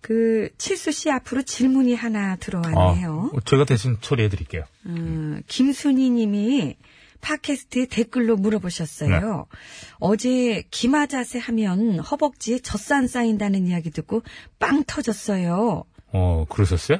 그 0.00 0.48
칠수 0.58 0.92
씨 0.92 1.10
앞으로 1.10 1.42
질문이 1.42 1.94
하나 1.94 2.36
들어왔네요. 2.36 3.32
아, 3.34 3.40
제가 3.44 3.64
대신 3.64 3.96
처리해 4.00 4.28
드릴게요. 4.28 4.62
어, 4.86 5.38
김순희 5.48 6.10
님이 6.10 6.76
팟캐스트에 7.20 7.86
댓글로 7.86 8.36
물어보셨어요. 8.36 9.10
네. 9.10 9.58
어제 9.98 10.62
기마 10.70 11.06
자세 11.06 11.40
하면 11.40 11.98
허벅지에 11.98 12.60
젖산 12.60 13.08
쌓인다는 13.08 13.66
이야기 13.66 13.90
듣고 13.90 14.22
빵 14.60 14.84
터졌어요. 14.86 15.82
어, 16.12 16.44
그러셨어요? 16.48 16.98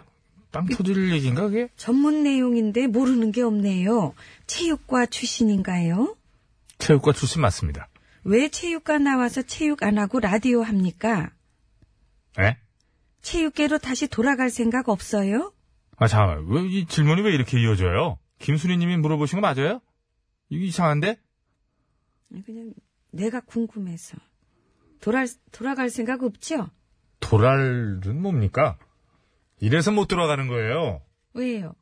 땅 0.51 0.67
터질 0.67 1.13
얘기인가, 1.13 1.43
그게? 1.43 1.69
전문 1.77 2.23
내용인데 2.23 2.87
모르는 2.87 3.33
게 3.33 3.43
없네요. 3.43 4.15
체육과 4.47 5.07
출신인가요? 5.07 6.17
체육과 6.79 7.13
출신 7.13 7.43
맞습니다. 7.43 7.89
왜 8.25 8.49
체육과 8.49 8.99
나와서 8.99 9.43
체육 9.43 9.83
안 9.83 9.99
하고 9.99 10.21
라디오 10.21 10.63
합니까? 10.63 11.31
예? 12.41 12.57
체육계로 13.23 13.79
다시 13.79 14.07
돌아갈 14.07 14.49
생각 14.51 14.89
없어요? 14.89 15.53
아, 15.97 16.07
잠깐만. 16.07 16.47
왜, 16.49 16.67
이 16.69 16.87
질문이 16.87 17.23
왜 17.23 17.33
이렇게 17.35 17.61
이어져요? 17.61 18.19
김순희 18.39 18.77
님이 18.77 18.97
물어보신 18.97 19.41
거 19.41 19.43
맞아요? 19.43 19.81
이거 20.49 20.65
이상한데? 20.65 21.19
그냥 22.47 22.73
내가 23.11 23.41
궁금해서. 23.41 24.17
돌아, 25.01 25.25
돌아갈 25.53 25.91
생각 25.91 26.23
없죠? 26.23 26.69
도랄은 27.21 28.21
뭡니까? 28.21 28.79
이래서 29.61 29.91
못 29.91 30.07
돌아가는 30.09 30.47
거예요. 30.49 31.01
왜요? 31.35 31.75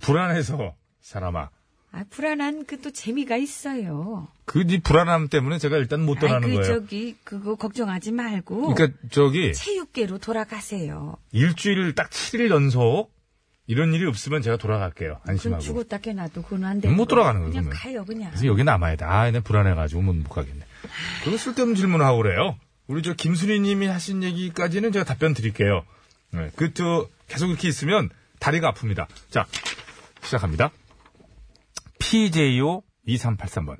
불안해서, 0.00 0.74
사람아. 1.00 1.50
아, 1.92 2.04
불안한 2.10 2.66
그 2.66 2.76
또 2.82 2.90
재미가 2.90 3.36
있어요. 3.36 4.28
그, 4.44 4.62
이 4.66 4.80
불안함 4.80 5.28
때문에 5.28 5.58
제가 5.58 5.76
일단 5.78 6.02
못 6.04 6.18
아, 6.18 6.20
떠나는 6.20 6.48
그 6.48 6.54
거예요. 6.56 6.64
저기 6.64 7.16
그거 7.24 7.54
걱정하지 7.56 8.12
말고 8.12 8.74
그러니까, 8.74 8.98
저기, 9.10 9.52
체육계로 9.54 10.18
돌아가세요. 10.18 11.16
일주일 11.32 11.94
딱 11.94 12.10
7일 12.10 12.50
연속, 12.50 13.10
이런 13.66 13.92
일이 13.94 14.04
없으면 14.06 14.42
제가 14.42 14.58
돌아갈게요. 14.58 15.20
안심하고. 15.26 15.62
죽었다 15.62 15.98
깨나도 15.98 16.42
그건 16.42 16.64
안 16.64 16.80
되고 16.80 16.94
못 16.94 17.06
돌아가는 17.06 17.40
거예요, 17.40 17.50
그냥 17.50 17.64
그러면. 17.64 17.78
가요 17.82 18.04
그냥. 18.04 18.30
그래서 18.30 18.46
여기 18.46 18.62
남아야 18.62 18.96
돼. 18.96 19.04
아, 19.04 19.28
내 19.30 19.40
불안해가지고 19.40 20.02
못, 20.02 20.12
못 20.14 20.28
가겠네. 20.28 20.64
그거 21.24 21.36
쓸데없는 21.36 21.74
질문하고 21.76 22.18
그래요. 22.18 22.56
우리 22.86 23.02
저 23.02 23.14
김순희 23.14 23.58
님이 23.60 23.86
하신 23.86 24.22
얘기까지는 24.22 24.92
제가 24.92 25.04
답변 25.04 25.34
드릴게요. 25.34 25.84
네, 26.36 26.50
그, 26.56 26.72
저, 26.74 27.08
계속 27.28 27.48
이렇게 27.48 27.68
있으면 27.68 28.10
다리가 28.40 28.72
아픕니다. 28.72 29.06
자, 29.30 29.46
시작합니다. 30.22 30.70
PJO 31.98 32.82
2383번. 33.08 33.76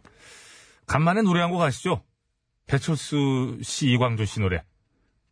간만에 0.86 1.22
노래 1.22 1.40
한 1.40 1.50
곡 1.50 1.62
아시죠? 1.62 2.02
배철수 2.66 3.58
씨, 3.62 3.90
이광조 3.92 4.24
씨 4.24 4.40
노래. 4.40 4.62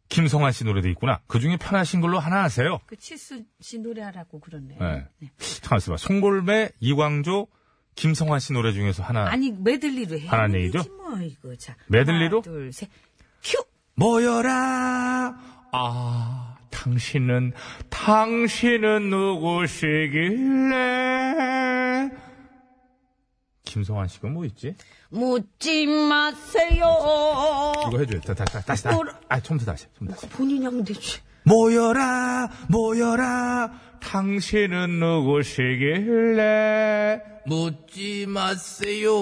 김성환 0.08 0.52
씨 0.52 0.64
노래도 0.64 0.88
있구나. 0.90 1.20
그 1.26 1.40
중에 1.40 1.56
편하신 1.56 2.00
걸로 2.00 2.18
하나 2.20 2.42
하세요. 2.44 2.78
그 2.86 2.94
칠수 2.96 3.42
씨 3.60 3.78
노래하라고 3.78 4.38
그러네. 4.40 4.76
네. 4.78 5.08
잠깐만 5.38 5.78
있어봐. 5.78 5.96
송골매, 5.96 6.70
이광조, 6.78 7.48
김성환 7.96 8.38
씨 8.38 8.52
노래 8.52 8.72
중에서 8.72 9.02
하나. 9.02 9.28
아니 9.30 9.50
메들리로 9.50 10.18
해. 10.20 10.26
하나는 10.28 10.60
얘기죠? 10.60 10.84
뭐 10.96 11.18
이거 11.20 11.56
자. 11.56 11.74
메들리로? 11.88 12.38
하나, 12.38 12.42
둘, 12.42 12.72
셋. 12.72 12.88
큐. 13.42 13.64
모여라. 13.96 15.34
아, 15.72 16.53
당신은, 16.74 17.52
당신은 17.88 19.08
누구시길래? 19.10 20.74
김성환 23.64 24.08
씨가 24.08 24.28
뭐 24.28 24.44
있지? 24.44 24.74
묻지 25.08 25.86
마세요. 25.86 26.84
이거 27.88 27.98
해줘요. 27.98 28.20
다, 28.20 28.34
다, 28.34 28.44
다, 28.44 28.60
다시, 28.60 28.82
다시. 28.84 28.96
뭐라- 28.96 29.18
아, 29.28 29.40
처음부터 29.40 29.70
다시, 29.72 29.86
처음부터 29.96 30.20
다시. 30.20 30.28
본인이 30.36 30.64
하면 30.64 30.84
되지. 30.84 31.20
모여라, 31.44 32.50
모여라. 32.68 33.72
당신은 34.00 34.98
누구시길래? 35.00 36.42
묻지 37.46 38.26
마세요. 38.26 39.12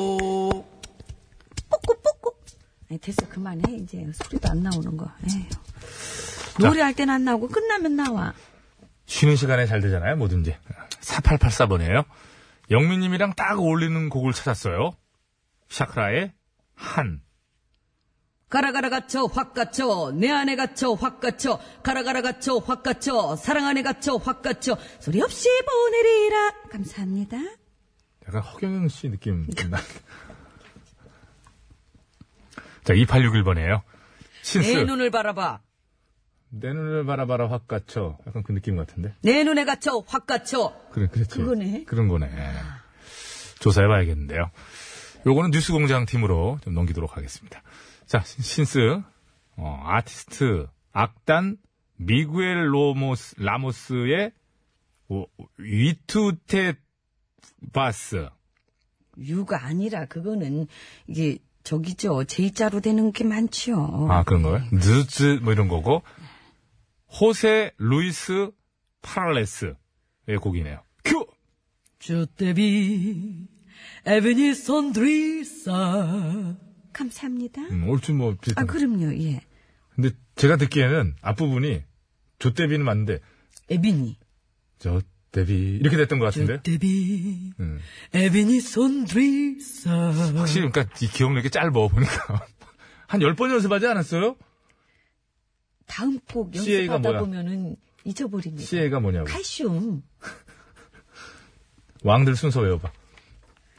아니, 2.91 2.99
됐어 2.99 3.29
그만해 3.29 3.75
이제 3.77 4.07
소리도 4.13 4.49
안 4.51 4.63
나오는 4.63 4.97
거. 4.97 5.07
에휴. 5.31 5.45
노래할 6.61 6.95
때는 6.95 7.15
안 7.15 7.25
나오고 7.25 7.49
끝나면 7.49 7.97
나와. 7.97 8.35
쉬는 9.07 9.37
시간에 9.37 9.67
잘 9.67 9.81
되잖아요, 9.81 10.17
뭐든지. 10.17 10.57
4884번이에요. 11.01 12.05
영민님이랑 12.71 13.35
딱 13.35 13.59
어울리는 13.59 14.09
곡을 14.09 14.33
찾았어요. 14.33 14.93
샤크라의 15.69 16.33
한. 16.75 17.21
가라 18.49 18.73
가라 18.73 18.91
갇혀 18.91 19.25
확 19.25 19.55
갇혀 19.55 20.13
내 20.15 20.31
안에 20.31 20.57
갇혀 20.57 20.93
확 20.93 21.21
갇혀 21.21 21.59
가라 21.83 22.03
가라 22.03 22.21
갇혀 22.21 22.59
확 22.59 22.83
갇혀 22.83 23.35
사랑 23.37 23.67
안에 23.67 23.83
갇혀 23.83 24.17
확 24.17 24.43
갇혀 24.43 24.77
소리 25.01 25.23
없이 25.23 25.49
보내리라 25.65 26.53
감사합니다. 26.71 27.39
약간 28.29 28.43
허경영 28.43 28.89
씨 28.89 29.09
느낌 29.09 29.49
좀 29.55 29.71
나. 29.71 29.79
자, 32.85 32.93
2861번이에요. 32.93 33.81
신스. 34.43 34.69
내 34.71 34.85
눈을 34.85 35.11
바라봐 35.11 35.61
내 36.55 36.73
눈을 36.73 37.07
바라봐라 37.07 37.49
확 37.51 37.67
갇혀. 37.67 38.19
약간 38.27 38.43
그 38.43 38.53
느낌 38.53 38.77
같은데. 38.77 39.15
내 39.23 39.43
눈에 39.43 39.65
갇혀 39.65 40.03
확 40.07 40.27
갇혀 40.27 40.75
그래, 40.93 41.09
그렇지. 41.09 41.39
그거네. 41.39 41.85
그런 41.85 42.09
거네. 42.09 42.29
조사해봐야겠는데요. 43.61 44.51
요거는 45.27 45.51
뉴스공장 45.51 46.05
팀으로 46.07 46.59
좀 46.63 46.75
넘기도록 46.75 47.17
하겠습니다. 47.17 47.63
자, 48.07 48.21
신- 48.21 48.43
신스, 48.43 49.01
어, 49.57 49.83
아티스트, 49.87 50.67
악단, 50.93 51.57
미구엘 51.97 52.73
로모스, 52.75 53.37
라모스의 53.39 54.33
오, 55.09 55.27
위투테 55.59 56.75
바스. 57.73 58.29
유가 59.19 59.65
아니라 59.65 60.07
그거는 60.07 60.67
이게 61.07 61.39
저기죠 61.65 62.25
제자로 62.25 62.81
되는 62.81 63.13
게 63.13 63.23
많죠. 63.25 64.09
아, 64.11 64.25
그런 64.25 64.43
거예요? 64.43 64.65
느즈, 64.73 65.39
뭐 65.43 65.53
이런 65.53 65.69
거고. 65.69 66.03
호세 67.21 67.73
루이스 67.79 68.51
파랄레스의 69.03 69.75
곡이네요. 70.41 70.83
큐! 71.05 71.27
주대비 71.99 73.47
에베니 74.07 74.55
손드리사 74.55 76.57
감사합니다. 76.93 77.63
음, 77.63 77.89
옳지 77.89 78.13
뭐 78.13 78.37
비슷한. 78.41 78.65
아 78.65 78.67
그럼요 78.67 79.15
예 79.23 79.41
근데 79.95 80.11
제가 80.37 80.57
듣기에는 80.57 81.15
앞부분이 81.21 81.83
조대비는 82.39 82.85
맞는데 82.85 83.21
에비니 83.71 84.19
저 84.79 85.01
데뷔 85.31 85.79
이렇게 85.81 85.97
됐던 85.97 86.19
것 86.19 86.27
같은데. 86.27 86.61
데뷔 86.63 87.53
음. 87.61 87.79
에비니 88.13 88.61
손드리사 88.61 89.91
확실히 90.37 90.69
그러니까 90.71 90.95
이 91.01 91.07
기억력이 91.09 91.51
짧아 91.51 91.71
보니까 91.71 92.47
한 93.07 93.21
10번 93.21 93.51
연습하지 93.53 93.87
않았어요? 93.87 94.37
다음 95.93 96.19
곡 96.21 96.55
연습하다 96.57 96.99
뭐야? 97.01 97.19
보면은 97.21 97.77
잊어버립니다. 98.05 98.65
CA가 98.65 98.99
뭐냐고. 99.01 99.27
칼슘 99.27 100.03
왕들 102.03 102.35
순서 102.35 102.61
외워봐. 102.61 102.91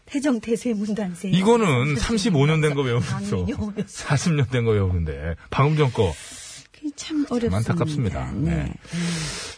태정 0.05 0.39
태세 0.39 0.73
문단세 0.73 1.29
이거는 1.29 1.95
35년 1.97 2.61
된 2.61 2.75
거 2.75 2.81
외우면서 2.83 3.15
강민영 3.45 3.73
40년 3.75 4.49
된 4.51 4.63
거 4.65 4.71
외우는데 4.71 5.35
방금 5.49 5.75
전 5.77 5.91
거. 5.91 6.13
참 6.95 7.25
어렵습니다. 7.29 7.57
안타깝습니다. 7.57 8.31
네. 8.33 8.51
네. 8.65 8.73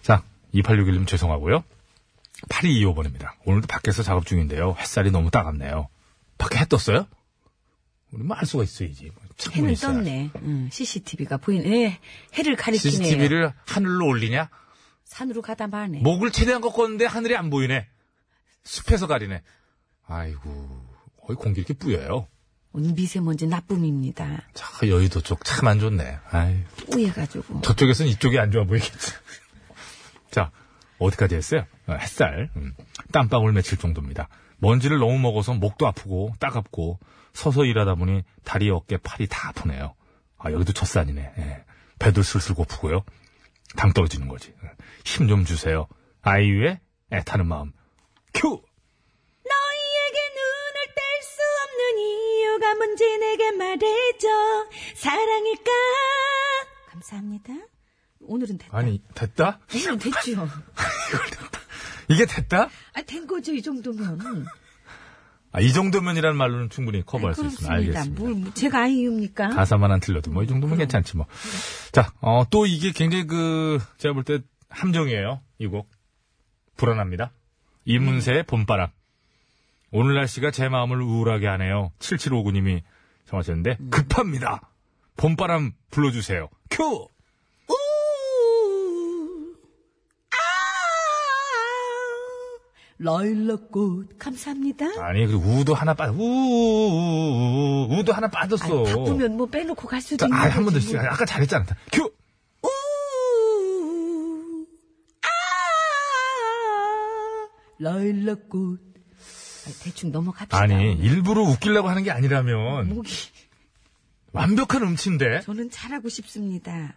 자, 0.02 0.24
2861님 0.54 1.08
죄송하고요. 1.08 1.64
8225번입니다. 2.50 3.32
오늘도 3.46 3.68
밖에서 3.68 4.04
작업 4.04 4.26
중인데요. 4.28 4.76
햇살이 4.80 5.10
너무 5.12 5.32
따갑네요. 5.32 5.90
밖에 6.38 6.60
해 6.60 6.66
떴어요? 6.66 7.08
우리 8.12 8.24
뭐알 8.24 8.46
수가 8.46 8.64
있어야지. 8.64 9.12
해는. 9.54 9.76
떴네. 9.76 10.32
응, 10.44 10.70
CCTV가 10.72 11.38
보이네. 11.38 11.70
예, 11.70 12.00
해를 12.34 12.56
가리키네요. 12.56 12.92
CCTV를 13.04 13.54
하늘로 13.66 14.08
올리냐? 14.08 14.50
산으로 15.06 15.42
가다 15.42 15.68
마네. 15.68 16.00
목을 16.00 16.32
최대한 16.32 16.62
꺾었는데 16.62 17.06
하늘이 17.06 17.36
안 17.36 17.50
보이네. 17.50 17.88
숲에서 18.64 19.08
가리네. 19.08 19.42
아이고, 20.08 20.86
거의 21.26 21.38
공기 21.38 21.60
이렇게 21.62 21.74
뿌여요. 21.74 22.28
오늘 22.74 22.92
미세먼지 22.94 23.48
나쁨입니다. 23.48 24.42
자, 24.54 24.88
여의도 24.88 25.22
쪽 25.22 25.44
참 25.46 25.68
안 25.68 25.80
좋네. 25.80 26.20
아이, 26.30 26.64
뿌예가지고. 26.92 27.62
저쪽에서는 27.62 28.12
이쪽이 28.12 28.38
안 28.40 28.52
좋아 28.52 28.64
보이겠지. 28.66 29.12
자, 30.32 30.52
어디까지 31.00 31.36
했어요? 31.36 31.66
어, 31.88 31.94
햇살, 31.94 32.50
음, 32.56 32.74
땀방울 33.12 33.54
맺힐 33.54 33.78
정도입니다. 33.78 34.28
먼지를 34.58 34.98
너무 35.00 35.18
먹어서 35.20 35.54
목도 35.54 35.88
아프고 35.88 36.34
따갑고 36.40 37.00
서서 37.36 37.66
일하다 37.66 37.96
보니 37.96 38.24
다리, 38.44 38.70
어깨, 38.70 38.98
팔이 38.98 39.28
다 39.28 39.50
아프네요. 39.50 39.94
아, 40.38 40.52
여기도 40.52 40.74
첫산이네. 40.74 41.34
예. 41.38 41.66
배도 42.00 42.24
슬슬 42.24 42.56
고프고요. 42.56 43.04
당 43.76 43.94
떨어지는 43.94 44.28
거지. 44.28 44.54
힘 45.04 45.28
좀 45.28 45.44
주세요. 45.46 45.88
아이유의 46.22 46.80
애타는 47.12 47.46
마음. 47.48 47.72
큐! 48.34 48.48
너희에게 48.48 50.20
눈을 50.36 50.96
뗄 50.96 51.22
수 51.22 51.42
없는 51.64 52.00
이유가 52.00 52.76
뭔지 52.76 53.18
내게 53.18 53.52
말해줘. 53.52 54.28
사랑일까? 54.96 55.72
감사합니다. 56.90 57.54
오늘은 58.22 58.58
됐다. 58.58 58.78
아니, 58.78 59.02
됐다? 59.14 59.60
오늘은 59.74 60.00
됐죠. 60.00 60.48
이게 62.10 62.26
됐다? 62.26 62.70
아, 62.94 63.02
된 63.04 63.28
거죠, 63.28 63.54
이 63.54 63.62
정도면. 63.62 64.46
아, 65.56 65.62
이 65.62 65.72
정도면이라는 65.72 66.36
말로는 66.38 66.70
충분히 66.70 67.02
커버할 67.06 67.34
수 67.34 67.46
있습니다. 67.46 67.74
알겠습니다. 67.74 68.22
뭘, 68.22 68.34
뭐, 68.36 68.54
제가 68.54 68.82
아이유입니까? 68.82 69.50
가사만 69.50 69.90
안 69.90 70.02
틀려도 70.02 70.30
뭐 70.32 70.44
이 70.44 70.48
정도면 70.48 70.78
괜찮지 70.78 71.16
뭐. 71.16 71.26
자, 71.94 72.12
어, 72.20 72.44
또 72.50 72.66
이게 72.66 72.92
굉장히 72.92 73.26
그 73.26 73.80
제가 73.98 74.14
볼 74.14 74.24
때 74.26 74.40
함정이에요. 74.70 75.40
이 75.60 75.68
곡. 75.68 75.90
불안합니다. 76.76 77.32
이문세의 77.86 78.44
봄바람. 78.44 78.90
오늘 79.92 80.16
날씨가 80.16 80.52
제 80.52 80.68
마음을 80.68 81.00
우울하게 81.02 81.48
하네요. 81.48 81.92
7759님이 82.00 82.82
정하셨는데 83.28 83.78
급합니다. 83.92 84.60
봄바람 85.16 85.72
불러주세요. 85.92 86.50
큐! 86.70 87.08
라일락꽃 92.98 94.18
감사합니다. 94.18 94.86
아니, 95.04 95.28
그 95.28 95.34
우도 95.34 95.74
하나 95.74 95.94
빠, 95.94 96.10
우, 96.10 96.14
우, 96.14 96.22
우, 96.22 97.88
우, 97.90 98.00
우도 98.00 98.14
하나 98.14 98.30
빠졌어. 98.30 98.64
아니, 98.64 98.84
바쁘면 98.86 99.36
뭐 99.36 99.48
빼놓고 99.48 99.88
갈 99.88 100.02
수도 100.02 100.26
있는 100.26 100.38
아, 100.38 100.44
한번 100.50 100.74
더, 100.74 100.80
뭐. 100.92 101.02
아까 101.02 101.26
잘했잖아. 101.26 101.66
큐! 101.92 102.04
우, 102.64 102.70
아, 105.24 105.28
라일락꽃. 107.80 108.80
아, 108.80 109.70
대충 109.84 110.12
넘어갑시다. 110.12 110.58
아니, 110.58 110.94
일부러 110.94 111.42
웃기려고 111.42 111.90
하는 111.90 112.04
게 112.04 112.12
아니라면 112.12 112.88
목이 112.88 113.12
완벽한 114.32 114.84
음치인데 114.84 115.42
저는 115.42 115.70
잘하고 115.70 116.08
싶습니다. 116.10 116.94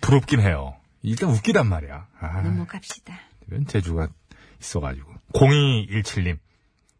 부럽긴 0.00 0.40
해요. 0.40 0.74
일단 1.02 1.30
웃기단 1.30 1.66
말이야. 1.66 2.08
아, 2.18 2.42
넘어갑시다. 2.42 3.18
이런 3.50 3.66
재주가 3.66 4.08
있어가지고. 4.60 5.12
0217님. 5.32 6.38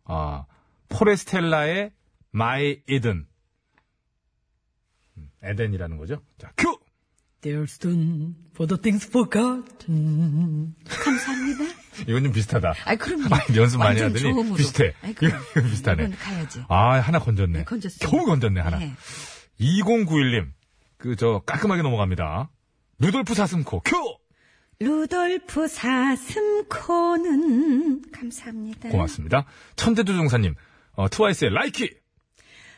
아, 0.05 0.44
포레스텔라의 0.88 1.92
My 2.32 2.80
Eden. 2.88 3.26
음, 5.16 5.30
에덴이라는 5.42 5.96
거죠. 5.98 6.22
자, 6.38 6.53
큐! 6.57 6.78
There's 7.42 7.80
done 7.80 8.34
for 8.51 8.66
the 8.68 8.80
things 8.80 9.07
forgotten. 9.07 10.74
감사합니다. 10.86 11.64
이건 12.07 12.24
좀 12.24 12.32
비슷하다. 12.32 12.74
그럼요. 12.98 13.34
아니, 13.34 13.57
연습 13.57 13.78
많이 13.78 14.01
하더니 14.01 14.20
좋음으로. 14.20 14.57
비슷해. 14.57 14.92
아이, 15.03 15.14
그럼. 15.14 15.40
이거 15.53 15.62
비슷하네. 15.62 16.11
가야지. 16.11 16.64
아, 16.68 17.01
하나 17.01 17.18
건졌네. 17.18 17.59
네, 17.61 17.64
건졌어요. 17.64 18.11
겨우 18.11 18.26
건졌네, 18.26 18.61
하나. 18.61 18.78
네. 18.78 18.92
2091님. 19.61 20.53
그, 20.98 21.16
저, 21.16 21.42
깔끔하게 21.46 21.80
넘어갑니다. 21.82 22.51
루돌프 22.98 23.34
사슴코, 23.34 23.80
큐! 23.80 23.96
루돌프 24.81 25.68
사슴코는 25.68 27.31
감사합니다. 28.11 28.89
고맙습니다. 28.89 29.45
천재조종사님, 29.76 30.55
어, 30.93 31.09
트와이스의 31.11 31.53
Likey! 31.53 31.91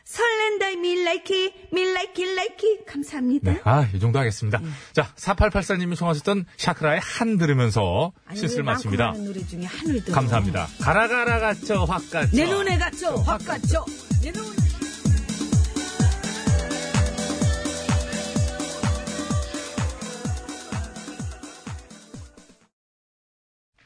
설렌다 0.05 0.81
me 0.81 1.02
likey 1.02 1.55
me 1.73 1.90
likey 1.90 2.35
likey 2.35 2.85
감사합니다. 2.87 3.53
네, 3.53 3.61
아, 3.63 3.89
이 3.95 4.01
정도 4.01 4.19
하겠습니다. 4.19 4.61
자, 4.93 5.15
4884님이 5.15 5.97
청하셨던 5.97 6.45
샤크라의 6.57 6.99
한 7.01 7.39
들으면서 7.39 8.13
아니, 8.27 8.37
실수를 8.37 8.65
마칩니다. 8.65 9.13
노래 9.13 9.39
중에 9.47 9.65
한을 9.65 10.03
들어. 10.05 10.13
감사합니다. 10.17 10.67
가라가라 10.81 11.39
갇혀, 11.39 11.85
확 11.85 12.11
갇혀. 12.11 12.37
내 12.37 12.47
눈에 12.47 12.79
갇혀 12.79 13.15
확 13.15 13.45
갇혀 13.45 13.85
내 14.25 14.33
눈에 14.33 14.72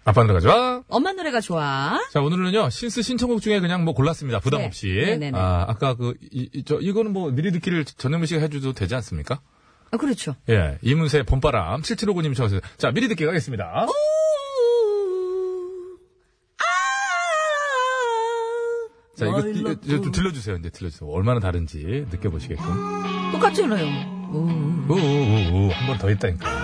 아빠 0.09 0.23
노래가 0.23 0.39
좋아. 0.41 0.83
엄마 0.89 1.13
노래가 1.13 1.41
좋아. 1.41 1.99
자, 2.13 2.21
오늘은요, 2.21 2.71
신스 2.71 3.03
신청곡 3.03 3.41
중에 3.43 3.59
그냥 3.59 3.85
뭐 3.85 3.93
골랐습니다. 3.93 4.39
부담 4.39 4.61
네. 4.61 4.67
없이. 4.67 4.87
네네네. 4.87 5.37
아, 5.37 5.65
아까 5.69 5.95
그, 5.95 6.15
이, 6.31 6.49
이- 6.55 6.63
저, 6.65 6.79
이거는 6.81 7.13
뭐 7.13 7.31
미리 7.33 7.51
듣기를 7.51 7.85
전현무 7.85 8.27
씨가 8.27 8.41
해줘도 8.41 8.73
되지 8.73 8.95
않습니까? 8.95 9.41
아, 9.91 9.97
그렇죠. 9.97 10.37
예, 10.49 10.79
이문세 10.83 11.25
봄바람 11.25 11.83
7759님 11.83 12.37
청하셨어요. 12.37 12.61
자, 12.79 12.93
미리 12.93 13.09
듣기 13.09 13.27
가겠습니다. 13.27 13.87
자, 19.17 19.25
이거, 19.27 19.41
이거, 19.49 19.71
이거 19.83 20.03
좀 20.03 20.13
들려주세요. 20.13 20.57
이제 20.57 20.69
들려주세요. 20.71 21.09
얼마나 21.11 21.41
다른지 21.41 22.07
느껴보시게끔. 22.11 22.65
똑같잖아요. 23.33 23.87
오. 24.33 24.39
우우우우 24.93 25.71
한번 25.73 25.99
더 25.99 26.11
있다니까. 26.11 26.47
아, 26.49 26.63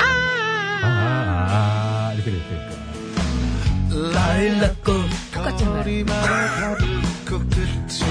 아, 0.83 0.87
아, 0.87 2.09
아, 2.11 2.13
이렇게 2.15 2.31
됐다니까. 2.31 2.92
라일락꽃 3.93 4.87
똑같잖아요. 5.35 6.05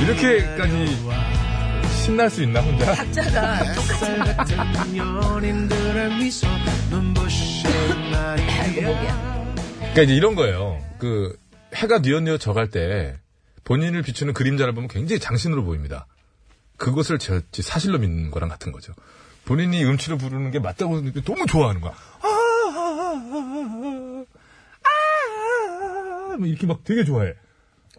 이렇게까지 0.04 0.98
신날 2.04 2.30
수 2.30 2.44
있나 2.44 2.62
혼자? 2.62 2.94
박자가. 2.94 3.60
그러니까 9.92 10.02
이제 10.04 10.14
이런 10.14 10.36
거예요. 10.36 10.80
그 11.00 11.36
해가 11.76 12.00
뉘엿뉘엿 12.00 12.40
져갈 12.40 12.70
때 12.70 13.18
본인을 13.64 14.04
비추는 14.04 14.34
그림자를 14.34 14.74
보면 14.74 14.88
굉장히 14.88 15.20
장신으로 15.20 15.64
보입니다. 15.64 16.06
그것을 16.78 17.20
저, 17.20 17.42
저 17.52 17.62
사실로 17.62 18.00
믿는 18.00 18.32
거랑 18.32 18.50
같은 18.50 18.72
거죠. 18.72 18.94
본인이 19.46 19.84
음치를 19.84 20.18
부르는 20.18 20.52
게 20.52 20.60
맞다고 20.60 21.02
너무 21.24 21.46
좋아하는 21.46 21.82
거야. 21.82 21.94
뭐 26.38 26.48
이렇게 26.48 26.66
막 26.68 26.84
되게 26.84 27.04
좋아해. 27.04 27.34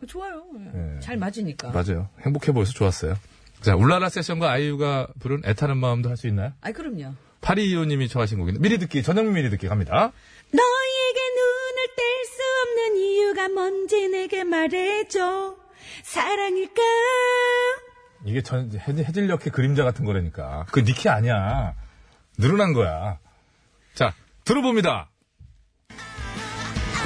좋아요. 0.08 0.44
네. 0.54 0.98
잘 1.00 1.16
맞으니까. 1.16 1.70
맞아요. 1.70 2.08
행복해 2.22 2.52
보여서 2.52 2.72
좋았어요. 2.72 3.16
자, 3.60 3.76
울라라 3.76 4.08
세션과 4.08 4.50
아이유가 4.50 5.06
부른 5.20 5.42
애타는 5.44 5.76
마음도 5.76 6.08
할 6.08 6.16
수 6.16 6.26
있나요? 6.26 6.52
아이 6.60 6.72
그럼요. 6.72 7.14
파리이호님이 7.40 8.08
청하신 8.08 8.38
곡인데 8.38 8.60
미리 8.60 8.78
듣기 8.78 9.02
전영민 9.02 9.34
미리 9.34 9.50
듣기 9.50 9.68
갑니다. 9.68 10.12
너에게 10.52 11.20
눈을 11.36 11.88
뗄 11.96 12.24
수 12.24 12.42
없는 12.62 12.96
이유가 12.96 13.48
뭔지 13.48 14.08
내게 14.08 14.42
말해줘. 14.44 15.56
사랑일까? 16.02 16.82
이게 18.24 18.42
전 18.42 18.70
해질- 18.72 19.04
해질녘의 19.04 19.52
그림자 19.52 19.84
같은 19.84 20.04
거라니까. 20.04 20.66
그 20.72 20.80
니키 20.80 21.08
아니야. 21.08 21.74
늘어난 22.38 22.72
거야. 22.72 23.18
자, 23.94 24.14
들어봅니다. 24.44 25.10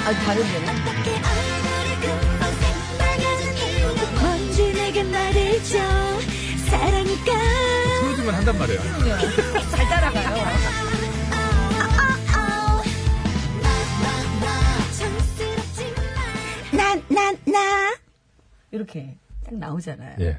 아, 0.07 0.13
다른 0.13 0.41
데는. 0.41 0.69
어떻게 0.69 1.11
얼굴을 1.11 1.99
금방 1.99 2.51
새빨개진 2.53 3.57
이유는 3.57 4.15
뭔지 4.15 4.71
내게 4.73 5.03
말해줘 5.03 5.77
사랑일까 6.69 7.33
틀어주면 7.99 8.35
한단 8.35 8.57
말이에요. 8.57 8.79
잘 9.69 9.89
따라가요. 9.89 10.45
난, 16.71 17.03
난, 17.09 17.37
나. 17.45 17.95
이렇게 18.71 19.17
딱 19.43 19.55
나오잖아요. 19.55 20.15
예. 20.21 20.37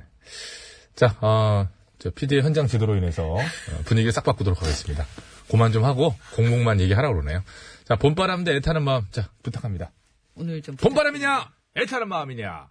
자, 0.95 1.15
어, 1.21 1.69
저 1.99 2.09
PD의 2.09 2.41
현장 2.43 2.67
지도로 2.67 2.97
인해서 2.97 3.35
어, 3.35 3.41
분위기를 3.85 4.13
싹 4.13 4.25
바꾸도록 4.25 4.63
하겠습니다. 4.63 5.05
그만 5.51 5.73
좀 5.73 5.85
하고 5.85 6.15
공목만 6.37 6.81
얘기하라고 6.81 7.17
그러네요. 7.21 7.43
자, 7.89 7.97
봄바람 7.97 8.45
대 8.45 8.55
애타는 8.57 8.83
마음. 8.83 9.07
자, 9.11 9.31
부탁합니다. 9.43 9.93
오늘 10.35 10.61
좀. 10.61 10.77
봄바람이냐? 10.77 11.51
애타는 11.75 12.07
마음이냐? 12.07 12.69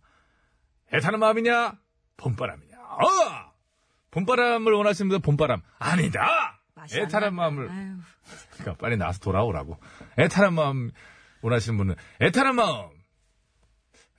애타는 0.93 1.20
마음이냐? 1.20 1.74
봄바람이냐? 2.18 2.78
어! 2.78 3.51
봄바람을 4.11 4.72
원하시는 4.74 5.09
분들 5.09 5.24
봄바람. 5.24 5.63
아니다! 5.80 6.61
애타는. 6.93 7.34
마음을. 7.34 7.68
아유. 7.68 7.95
그러니까 8.51 8.76
빨리 8.80 8.95
나와서 8.95 9.20
돌아오라고. 9.20 9.80
애타는 10.20 10.53
마음 10.53 10.91
원하시는 11.41 11.76
분은 11.80 11.95
애타는 12.22 12.53
마음. 12.53 12.89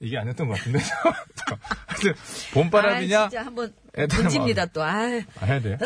이게 0.01 0.17
아니었던 0.17 0.47
것 0.47 0.57
같은데. 0.57 0.79
하여튼 1.87 2.15
봄바람이냐? 2.53 3.21
아, 3.21 3.29
진짜 3.29 3.45
한번 3.45 3.75
던집니다 4.09 4.67
또. 4.67 4.83
아, 4.83 4.93
아, 5.41 5.45
해야 5.45 5.61
돼요? 5.61 5.77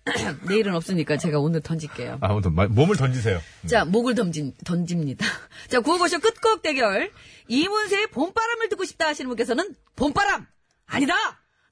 내일은 0.48 0.74
없으니까 0.74 1.16
제가 1.16 1.38
오늘 1.38 1.60
던질게요. 1.62 2.18
아, 2.20 2.28
아무튼 2.30 2.54
마- 2.54 2.66
몸을 2.66 2.96
던지세요. 2.96 3.40
자, 3.66 3.84
목을 3.86 4.14
던진, 4.14 4.54
던집니다. 4.64 5.24
자, 5.68 5.80
구호고쇼 5.80 6.18
끝곡 6.20 6.60
대결. 6.62 7.10
이문세의 7.48 8.08
봄바람을 8.08 8.68
듣고 8.68 8.84
싶다 8.84 9.06
하시는 9.08 9.28
분께서는 9.28 9.74
봄바람! 9.96 10.46
아니다! 10.86 11.14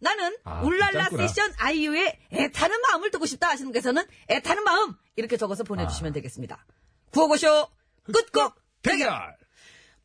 나는 0.00 0.34
아, 0.44 0.62
울랄라 0.62 1.02
짧구나. 1.10 1.28
세션 1.28 1.52
아이유의 1.58 2.18
애타는 2.32 2.80
마음을 2.80 3.10
듣고 3.10 3.26
싶다 3.26 3.48
하시는 3.50 3.66
분께서는 3.66 4.02
애타는 4.30 4.64
마음! 4.64 4.94
이렇게 5.16 5.36
적어서 5.36 5.62
아. 5.62 5.68
보내주시면 5.68 6.14
되겠습니다. 6.14 6.64
구호고쇼 7.12 7.68
끝곡! 8.10 8.54
대결! 8.82 9.10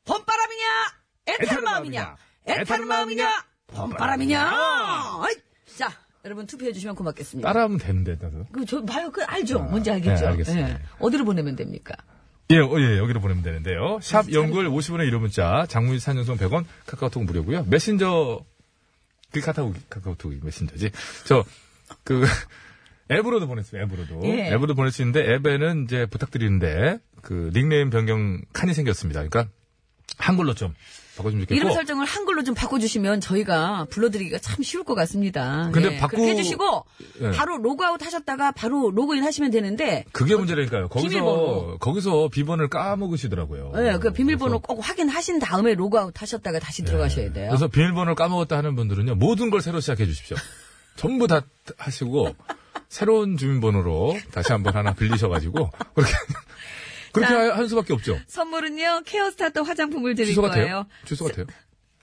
봄바람이냐? 0.04 0.66
애타는 1.28 1.64
마음이냐? 1.64 2.16
애타는 2.48 2.88
마음이냐? 2.88 3.46
봄바람이냐? 3.68 4.52
자, 5.78 5.92
여러분 6.24 6.48
투표해 6.48 6.74
주시면 6.74 6.96
고맙겠습니다. 6.96 7.48
따라하면 7.48 7.78
되는데, 7.78 8.18
나도. 8.20 8.46
그, 8.52 8.66
저, 8.66 8.84
봐요. 8.84 9.12
그, 9.12 9.24
알죠? 9.24 9.60
아, 9.60 9.64
뭔지 9.64 9.92
알겠죠? 9.92 10.22
네, 10.22 10.28
알겠습니다. 10.28 10.70
예. 10.70 10.80
어디로 11.00 11.26
보내면 11.26 11.56
됩니까? 11.56 11.96
예, 12.52 12.60
어, 12.60 12.80
예, 12.80 12.98
여기로 12.98 13.22
보내면 13.22 13.44
되는데요. 13.44 14.00
샵 14.02 14.32
연글 14.32 14.70
50원의 14.70 15.06
유료 15.06 15.20
문자, 15.20 15.66
장문이 15.68 15.98
4년송 15.98 16.38
100원, 16.38 16.66
카카오톡 16.86 17.24
무료고요. 17.24 17.66
메신저, 17.66 18.40
그 19.32 19.42
카카오톡, 19.42 19.90
카카오톡 19.90 20.34
메신저지. 20.44 20.92
저, 21.26 21.44
그, 22.04 22.24
앱으로도 23.12 23.48
보냈어요, 23.48 23.84
앱으로도. 23.84 24.22
예. 24.26 24.48
앱으로도 24.48 24.76
보낼 24.76 24.92
수 24.92 25.02
있는데, 25.02 25.32
앱에는 25.34 25.84
이제 25.86 26.06
부탁드리는데, 26.06 27.00
그, 27.22 27.52
닉네임 27.54 27.90
변경 27.90 28.42
칸이 28.54 28.74
생겼습니다. 28.74 29.24
그러니까, 29.28 29.52
한글로 30.18 30.54
좀 30.54 30.74
바꿔주면 31.18 31.46
좋겠고. 31.46 31.56
이름 31.56 31.72
설정을 31.74 32.06
한글로 32.06 32.44
좀 32.44 32.54
바꿔주시면 32.56 33.22
저희가 33.22 33.86
불러드리기가 33.90 34.40
참 34.40 34.64
쉬울 34.64 34.84
것 34.84 34.96
같습니다. 34.96 35.70
근데 35.74 35.94
예, 35.94 35.98
바꾸- 35.98 36.18
그렇게 36.18 36.32
해주시고 36.32 36.86
예. 37.22 37.32
바로 37.32 37.58
로그아웃 37.58 38.04
하셨다가 38.06 38.52
바로 38.52 38.92
로그인 38.92 39.24
하시면 39.24 39.52
되는데 39.52 40.06
그게 40.12 40.36
문제라니까요. 40.36 40.90
거기서, 40.90 41.10
비밀번호. 41.10 41.78
거기서 41.80 42.30
비번을 42.30 42.70
까먹으시더라고요. 42.70 43.72
예, 43.78 43.98
그 44.00 44.12
비밀번호 44.12 44.60
꼭 44.60 44.80
확인하신 44.88 45.40
다음에 45.40 45.74
로그아웃 45.76 46.22
하셨다가 46.22 46.60
다시 46.60 46.84
들어가셔야 46.84 47.32
돼요. 47.32 47.50
그래서 47.50 47.68
비밀번호를 47.68 48.16
까먹었다 48.16 48.58
하는 48.58 48.76
분들은요, 48.76 49.16
모든 49.16 49.50
걸 49.50 49.62
새로 49.62 49.80
시작해 49.80 50.06
주십시오. 50.06 50.36
전부 50.96 51.28
다 51.28 51.42
하시고, 51.78 52.36
새로운 52.88 53.36
주민번호로 53.38 54.18
다시 54.32 54.52
한번 54.54 54.76
하나 54.76 54.94
빌리셔가지고, 54.94 55.70
그렇게, 55.94 56.14
그렇게 57.16 57.34
자. 57.34 57.56
할 57.56 57.68
수밖에 57.70 57.94
없죠. 57.94 58.20
선물은요 58.28 59.02
케어스타터 59.06 59.62
화장품을 59.64 60.16
드릴 60.16 60.36
거예요. 60.36 60.50
같아요? 60.50 60.86
취소 61.06 61.26
같아요? 61.26 61.46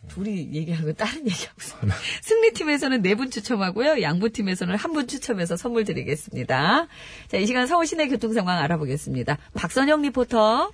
둘이 0.09 0.49
얘기하고 0.53 0.93
다른 0.95 1.21
얘기하고 1.27 1.57
있어요. 1.61 1.81
승리팀에서는 2.23 3.03
네 3.03 3.15
분 3.15 3.31
추첨하고요. 3.31 4.03
양보팀에서는 4.03 4.75
한 4.77 4.93
분 4.93 5.07
추첨해서 5.07 5.57
선물 5.57 5.85
드리겠습니다. 5.85 6.89
자, 7.29 7.37
이 7.37 7.47
시간 7.47 7.67
서울 7.69 7.87
시내 7.87 8.09
교통 8.09 8.33
상황 8.33 8.59
알아보겠습니다. 8.59 9.39
박선영 9.55 10.03
리포터. 10.03 10.73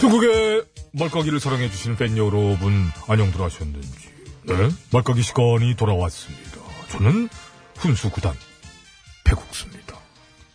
중국의 0.00 0.64
말까기를 0.92 1.40
사랑해주시는 1.40 1.96
팬 1.96 2.16
여러분, 2.16 2.72
안녕들 3.08 3.40
하셨는지. 3.40 4.08
네? 4.44 4.54
말까기 4.92 5.22
시간이 5.22 5.74
돌아왔습니다. 5.76 6.58
저는 6.88 7.28
훈수 7.76 8.10
구단, 8.10 8.34
배국수입니다. 9.24 9.98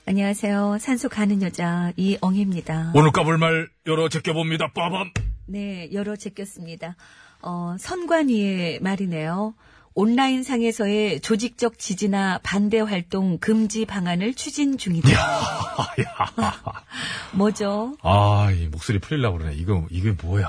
안녕하세요. 0.06 0.78
산소 0.80 1.10
가는 1.10 1.42
여자 1.42 1.92
이엉입니다. 1.98 2.94
오늘 2.96 3.12
까불 3.12 3.38
말 3.38 3.70
열어 3.86 4.10
제껴봅니다. 4.10 4.72
빠밤! 4.74 5.12
네, 5.46 5.90
여러 5.92 6.16
제꼈습니다. 6.16 6.96
어, 7.42 7.76
선관 7.78 8.30
위의 8.30 8.80
말이네요. 8.80 9.54
온라인 9.96 10.44
상에서의 10.44 11.22
조직적 11.22 11.78
지지나 11.78 12.40
반대 12.44 12.80
활동 12.80 13.38
금지 13.38 13.86
방안을 13.86 14.34
추진 14.34 14.78
중이다. 14.78 15.10
뭐죠? 17.34 17.96
아, 18.02 18.52
이 18.52 18.68
목소리 18.68 19.00
풀리려고 19.00 19.38
그러네. 19.38 19.56
이거, 19.56 19.86
이게 19.90 20.12
뭐야. 20.12 20.48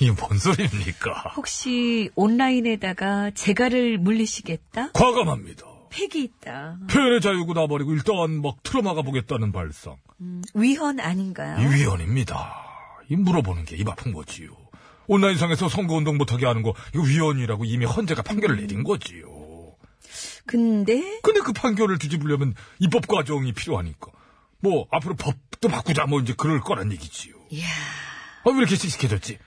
이게 0.00 0.10
뭔 0.12 0.38
소리입니까? 0.38 1.32
혹시 1.36 2.10
온라인에다가 2.14 3.30
재갈을 3.32 3.98
물리시겠다? 3.98 4.92
과감합니다. 4.92 5.64
팩이 5.90 6.24
있다. 6.24 6.78
표현의 6.90 7.20
자유고 7.20 7.52
나버리고 7.52 7.92
일단 7.92 8.40
막 8.42 8.62
틀어막아 8.62 9.02
보겠다는 9.02 9.52
발상. 9.52 9.96
위헌 10.54 11.00
아닌가요? 11.00 11.58
이 11.60 11.74
위헌입니다. 11.74 12.54
이 13.10 13.16
물어보는 13.16 13.64
게 13.66 13.76
입 13.76 13.88
아픈 13.88 14.12
거지요. 14.12 14.48
온라인상에서 15.06 15.68
선거운동 15.68 16.16
못하게 16.18 16.46
하는 16.46 16.62
거, 16.62 16.74
이거 16.94 17.02
위헌이라고 17.04 17.64
이미 17.64 17.84
헌재가 17.84 18.22
판결을 18.22 18.56
내린 18.56 18.84
거지요. 18.84 19.26
근데 20.46 21.20
근데 21.22 21.40
그 21.40 21.52
판결을 21.52 21.98
뒤집으려면 21.98 22.54
입법 22.78 23.06
과정이 23.06 23.52
필요하니까. 23.52 24.10
뭐, 24.60 24.86
앞으로 24.90 25.14
법도 25.16 25.68
바꾸자, 25.68 26.06
뭐, 26.06 26.20
이제 26.20 26.34
그럴 26.36 26.60
거란 26.60 26.92
얘기지요. 26.92 27.34
이야, 27.50 27.66
아, 28.44 28.50
왜 28.50 28.58
이렇게 28.58 28.76
씩씩해졌지? 28.76 29.38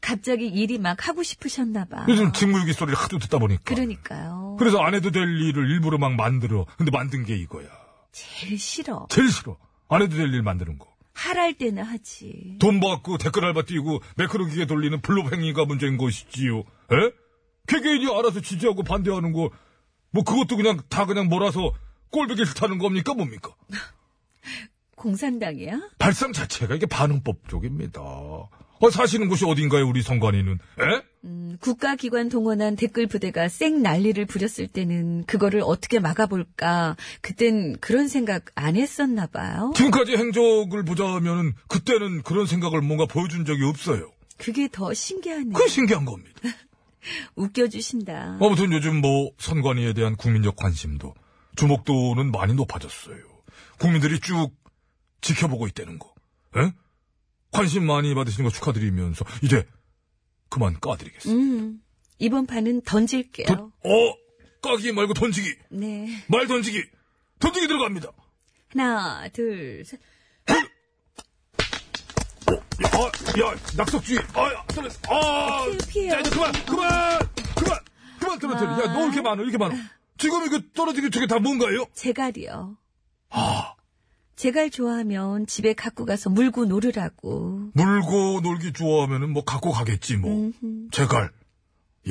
갑자기 0.00 0.46
일이 0.46 0.78
막 0.78 1.08
하고 1.08 1.22
싶으셨나 1.22 1.86
봐. 1.86 2.04
요즘 2.08 2.32
직무유기 2.32 2.72
소리를 2.72 2.96
하도 2.98 3.18
듣다 3.18 3.38
보니까. 3.38 3.62
그러니까요. 3.64 4.56
그래서 4.58 4.78
안 4.80 4.94
해도 4.94 5.10
될 5.10 5.22
일을 5.40 5.70
일부러 5.70 5.98
막 5.98 6.14
만들어. 6.14 6.66
근데 6.76 6.90
만든 6.90 7.24
게 7.24 7.34
이거야. 7.36 7.66
제일 8.12 8.58
싫어. 8.58 9.06
제일 9.10 9.30
싫어. 9.30 9.56
안 9.88 10.02
해도 10.02 10.16
될 10.16 10.28
일 10.32 10.42
만드는 10.42 10.78
거. 10.78 10.86
할할 11.18 11.54
때는 11.54 11.82
하지. 11.82 12.56
돈 12.60 12.78
받고 12.78 13.18
댓글 13.18 13.44
알바 13.44 13.62
띄고 13.62 14.00
매크로 14.16 14.46
기계 14.46 14.66
돌리는 14.66 15.00
블록 15.00 15.32
행위가 15.32 15.64
문제인 15.64 15.98
것이지요. 15.98 16.60
에? 16.60 17.12
개개인이 17.66 18.06
알아서 18.16 18.40
지지하고 18.40 18.84
반대하는 18.84 19.32
거, 19.32 19.50
뭐 20.10 20.22
그것도 20.22 20.56
그냥 20.56 20.78
다 20.88 21.06
그냥 21.06 21.28
몰아서 21.28 21.72
꼴보기 22.10 22.44
싫다는 22.46 22.78
겁니까 22.78 23.14
뭡니까? 23.14 23.52
공산당이야? 24.94 25.90
발상 25.98 26.32
자체가 26.32 26.76
이게 26.76 26.86
반응법 26.86 27.48
쪽입니다. 27.48 28.00
어, 28.80 28.90
사시는 28.90 29.28
곳이 29.28 29.44
어딘가요, 29.44 29.86
우리 29.88 30.02
선관위는? 30.02 30.52
에? 30.54 31.02
음, 31.24 31.56
국가기관 31.60 32.28
동원한 32.28 32.76
댓글 32.76 33.06
부대가 33.06 33.48
쌩 33.48 33.82
난리를 33.82 34.24
부렸을 34.26 34.68
때는 34.68 35.24
그거를 35.26 35.62
어떻게 35.64 35.98
막아볼까. 35.98 36.96
그땐 37.20 37.76
그런 37.80 38.06
생각 38.08 38.44
안 38.54 38.76
했었나 38.76 39.26
봐요. 39.26 39.72
지금까지 39.74 40.16
행적을 40.16 40.84
보자면은 40.84 41.54
그때는 41.66 42.22
그런 42.22 42.46
생각을 42.46 42.80
뭔가 42.80 43.06
보여준 43.06 43.44
적이 43.44 43.64
없어요. 43.64 44.10
그게 44.36 44.68
더 44.70 44.94
신기하네. 44.94 45.52
그게 45.52 45.68
신기한 45.68 46.04
겁니다. 46.04 46.40
웃겨주신다. 47.34 48.38
아무튼 48.40 48.72
요즘 48.72 49.00
뭐 49.00 49.30
선관위에 49.38 49.92
대한 49.94 50.14
국민적 50.16 50.54
관심도 50.56 51.14
주목도는 51.56 52.30
많이 52.30 52.54
높아졌어요. 52.54 53.18
국민들이 53.78 54.20
쭉 54.20 54.50
지켜보고 55.20 55.66
있다는 55.66 55.98
거. 55.98 56.12
에? 56.56 56.72
관심 57.50 57.86
많이 57.86 58.14
받으시는 58.14 58.48
거 58.48 58.54
축하드리면서 58.54 59.24
이제 59.42 59.66
그만 60.48 60.78
까드리겠습니다. 60.80 61.40
음, 61.42 61.80
이번 62.18 62.46
판은 62.46 62.82
던질게요. 62.82 63.46
던- 63.46 63.72
어? 63.84 64.14
까기 64.62 64.92
말고 64.92 65.14
던지기. 65.14 65.54
네. 65.70 66.08
말 66.28 66.46
던지기. 66.46 66.82
던지기 67.38 67.68
들어갑니다. 67.68 68.10
하나, 68.70 69.28
둘, 69.28 69.84
셋. 69.84 70.00
어, 72.96 73.04
야, 73.40 73.54
낙석주의. 73.76 74.18
아, 74.34 74.52
야, 74.52 74.64
떨어졌어. 74.68 75.00
아, 75.08 75.66
피해요. 75.88 76.14
야, 76.14 76.20
이제 76.20 76.30
그만, 76.30 76.52
그만, 76.66 77.18
그만, 77.54 77.78
그만 78.18 78.38
떨어뜨려. 78.38 78.70
야, 78.72 78.92
너 78.92 79.04
이렇게 79.04 79.20
많어, 79.20 79.42
이렇게 79.42 79.58
많어. 79.58 79.74
지금 80.16 80.44
이거 80.46 80.60
떨어지기 80.74 81.10
저게 81.10 81.26
다 81.26 81.38
뭔가요? 81.38 81.86
제갈이요. 81.94 82.76
아. 83.30 83.74
제갈 84.38 84.70
좋아하면 84.70 85.48
집에 85.48 85.72
갖고 85.74 86.04
가서 86.06 86.30
물고 86.30 86.64
놀으라고. 86.64 87.70
물고 87.74 88.40
놀기 88.40 88.72
좋아하면은 88.72 89.30
뭐 89.30 89.42
갖고 89.42 89.72
가겠지, 89.72 90.16
뭐. 90.16 90.52
제갈. 90.92 91.32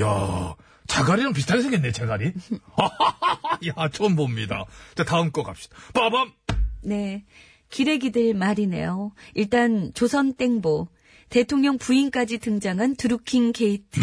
야, 0.02 0.56
자갈이랑 0.88 1.32
비슷하게 1.32 1.62
생겼네, 1.62 1.94
제갈이. 1.94 2.34
야, 3.68 3.90
처음 3.94 4.18
봅니다. 4.18 4.66
자, 4.96 5.06
다음 5.06 5.32
거 5.32 5.44
갑시다. 5.44 5.78
빠밤! 5.94 6.34
네. 6.82 7.24
기레기들 7.70 8.34
말이네요. 8.34 9.14
일단 9.34 9.94
조선 9.94 10.34
땡보. 10.34 10.90
대통령 11.30 11.78
부인까지 11.78 12.40
등장한 12.40 12.98
드루킹 12.98 13.54
게이트. 13.54 14.02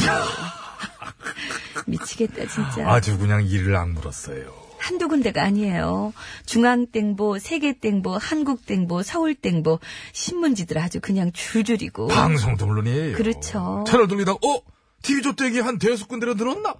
미치겠다, 1.86 2.48
진짜. 2.48 2.88
아주 2.90 3.18
그냥 3.18 3.44
이를 3.44 3.76
악물었어요. 3.76 4.63
한두 4.84 5.08
군데가 5.08 5.42
아니에요. 5.42 6.12
중앙땡보, 6.44 7.38
세계땡보, 7.38 8.18
한국땡보, 8.18 9.02
서울땡보, 9.02 9.78
신문지들 10.12 10.76
아주 10.76 11.00
그냥 11.00 11.32
줄줄이고. 11.32 12.08
방송도 12.08 12.66
물론이에요. 12.66 13.16
그렇죠. 13.16 13.84
채널 13.86 14.08
돌리다가, 14.08 14.38
어? 14.46 14.60
TV 15.00 15.22
조택이 15.22 15.60
한 15.60 15.78
대여섯 15.78 16.06
군데나 16.06 16.34
늘었나? 16.34 16.74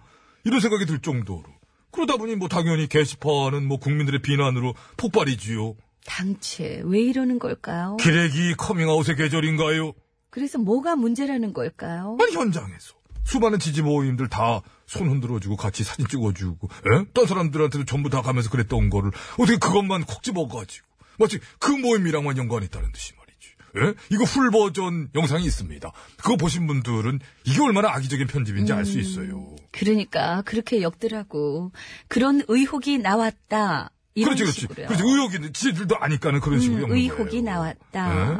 이런 0.44 0.60
생각이 0.60 0.84
들 0.84 1.00
정도로. 1.00 1.44
그러다 1.92 2.18
보니 2.18 2.36
뭐 2.36 2.48
당연히 2.48 2.88
게시판은 2.88 3.66
뭐 3.66 3.78
국민들의 3.78 4.20
비난으로 4.20 4.74
폭발이지요. 4.98 5.74
당최 6.04 6.82
왜 6.84 7.00
이러는 7.00 7.38
걸까요? 7.38 7.96
기레기 7.98 8.54
커밍아웃의 8.54 9.16
계절인가요? 9.16 9.92
그래서 10.28 10.58
뭐가 10.58 10.96
문제라는 10.96 11.54
걸까요? 11.54 12.18
아니 12.20 12.32
현장에서 12.34 12.94
수많은 13.24 13.58
지지 13.58 13.82
모임들 13.82 14.28
다 14.28 14.62
손 14.86 15.08
흔들어주고 15.08 15.56
같이 15.56 15.82
사진 15.82 16.06
찍어주고 16.06 16.68
에? 16.68 17.04
딴 17.14 17.26
사람들한테도 17.26 17.86
전부 17.86 18.10
다 18.10 18.20
가면서 18.20 18.50
그랬던 18.50 18.90
거를 18.90 19.10
어떻게 19.38 19.56
그것만 19.56 20.04
콕 20.04 20.22
집어가지고 20.22 20.86
마치 21.18 21.40
그 21.58 21.70
모임이랑만 21.70 22.36
연관이 22.36 22.66
있다는 22.66 22.92
듯이 22.92 23.14
말이지 23.16 23.88
에? 23.90 23.94
이거 24.10 24.26
풀 24.26 24.50
버전 24.50 25.08
영상이 25.14 25.42
있습니다 25.46 25.90
그거 26.18 26.36
보신 26.36 26.66
분들은 26.66 27.18
이게 27.44 27.62
얼마나 27.62 27.94
악의적인 27.94 28.26
편집인지 28.26 28.74
알수 28.74 28.98
있어요 28.98 29.56
그러니까 29.72 30.42
그렇게 30.42 30.82
역더라고. 30.82 31.72
그런 32.06 32.42
의혹이 32.46 32.98
나왔다. 32.98 33.90
이런 34.14 34.36
그렇지 34.36 34.42
그렇지 34.44 34.60
식으로요. 34.60 34.86
그렇지 34.86 35.02
의혹이 35.02 35.52
지들도 35.52 35.96
아니까는 35.98 36.38
그런 36.40 36.60
식으로 36.60 36.78
음, 36.78 36.82
엮는 36.84 36.96
의혹이 36.96 37.42
거예요. 37.42 37.44
나왔다. 37.44 38.34
에? 38.34 38.38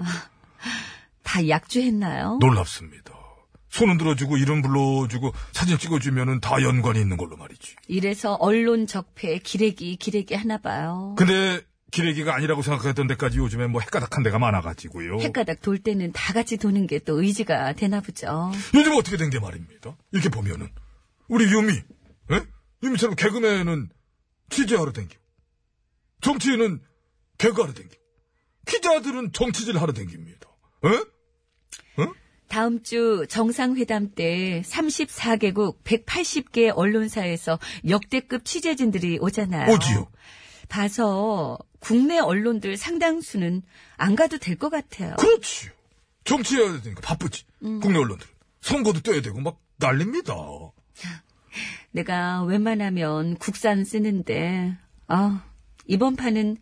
다 1.24 1.48
약주했나요? 1.48 2.38
놀랍습니다 2.40 3.03
손 3.74 3.90
흔들어주고 3.90 4.36
이름 4.36 4.62
불러주고 4.62 5.32
사진 5.52 5.76
찍어주면은 5.78 6.38
다 6.38 6.62
연관이 6.62 7.00
있는 7.00 7.16
걸로 7.16 7.36
말이지 7.36 7.74
이래서 7.88 8.34
언론 8.34 8.86
적폐 8.86 9.38
기레기 9.38 9.96
기레기 9.96 10.34
하나 10.36 10.58
봐요. 10.58 11.16
근데 11.18 11.60
기레기가 11.90 12.36
아니라고 12.36 12.62
생각했던 12.62 13.08
데까지 13.08 13.38
요즘에 13.38 13.66
뭐 13.66 13.80
헷가닥한 13.80 14.22
데가 14.22 14.38
많아가지고요. 14.38 15.18
헷가닥 15.18 15.60
돌 15.60 15.78
때는 15.78 16.12
다 16.12 16.32
같이 16.32 16.56
도는 16.56 16.86
게 16.86 17.00
또 17.00 17.20
의지가 17.20 17.72
되나 17.74 18.00
보죠. 18.00 18.52
요즘 18.74 18.92
어떻게 18.92 19.16
된 19.16 19.28
게 19.30 19.40
말입니다. 19.40 19.96
이렇게 20.12 20.28
보면은 20.28 20.68
우리 21.26 21.44
유미, 21.52 21.72
에? 21.74 22.42
유미처럼 22.84 23.16
개그맨은 23.16 23.88
취재하러 24.50 24.92
댕기고 24.92 25.20
정치인은 26.20 26.80
개그하러 27.38 27.72
댕기고 27.74 28.00
기자들은 28.66 29.32
정치질 29.32 29.78
하러 29.78 29.92
댕깁니다. 29.92 30.48
에? 30.84 32.04
다음 32.54 32.84
주 32.84 33.26
정상회담 33.28 34.12
때 34.14 34.62
34개국 34.64 35.82
180개 35.82 36.72
언론사에서 36.72 37.58
역대급 37.88 38.44
취재진들이 38.44 39.18
오잖아요. 39.20 39.72
오지요. 39.72 40.06
봐서 40.68 41.58
국내 41.80 42.20
언론들 42.20 42.76
상당수는 42.76 43.62
안 43.96 44.14
가도 44.14 44.38
될 44.38 44.56
것 44.56 44.70
같아요. 44.70 45.16
그렇지요. 45.18 45.72
정치해야 46.22 46.80
되니까 46.80 47.00
바쁘지. 47.00 47.42
국내 47.58 47.98
언론들은 47.98 48.32
선거도 48.60 49.00
떼야 49.00 49.20
되고 49.20 49.40
막 49.40 49.58
난립니다. 49.78 50.36
내가 51.90 52.44
웬만하면 52.44 53.34
국산 53.38 53.84
쓰는데 53.84 54.76
아 55.08 55.44
이번 55.88 56.14
판은 56.14 56.58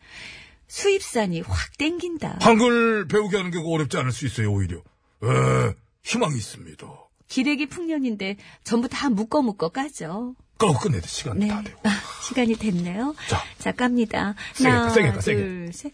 수입산이 0.69 1.43
확 1.43 1.77
땡긴다. 1.77 2.39
한글 2.41 3.07
배우게 3.09 3.37
하는 3.37 3.51
게 3.51 3.59
어렵지 3.63 3.99
않을 3.99 4.11
수 4.11 4.25
있어요 4.25 4.51
오히려. 4.53 4.83
에, 5.23 5.75
희망이 6.03 6.37
있습니다. 6.37 6.87
기레기 7.29 7.67
풍년인데 7.67 8.37
전부 8.65 8.89
다 8.89 9.09
묶어 9.09 9.41
묶어 9.43 9.69
까죠. 9.71 10.35
까고 10.59 10.79
끝내야 10.79 11.01
돼 11.01 11.09
시간 11.09 11.39
네. 11.39 11.49
다 11.49 11.63
되고. 11.63 11.81
아, 11.85 11.91
시간이 12.23 12.57
됐네요. 12.57 13.15
자. 13.29 13.43
자, 13.59 13.73
깝니다. 13.73 14.35
세게 14.55 14.69
하나, 14.69 14.83
까, 14.85 14.91
세게 14.91 15.13
까, 15.13 15.21
세게. 15.21 15.41
둘, 15.41 15.73
셋. 15.73 15.93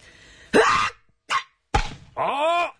아! 2.16 2.72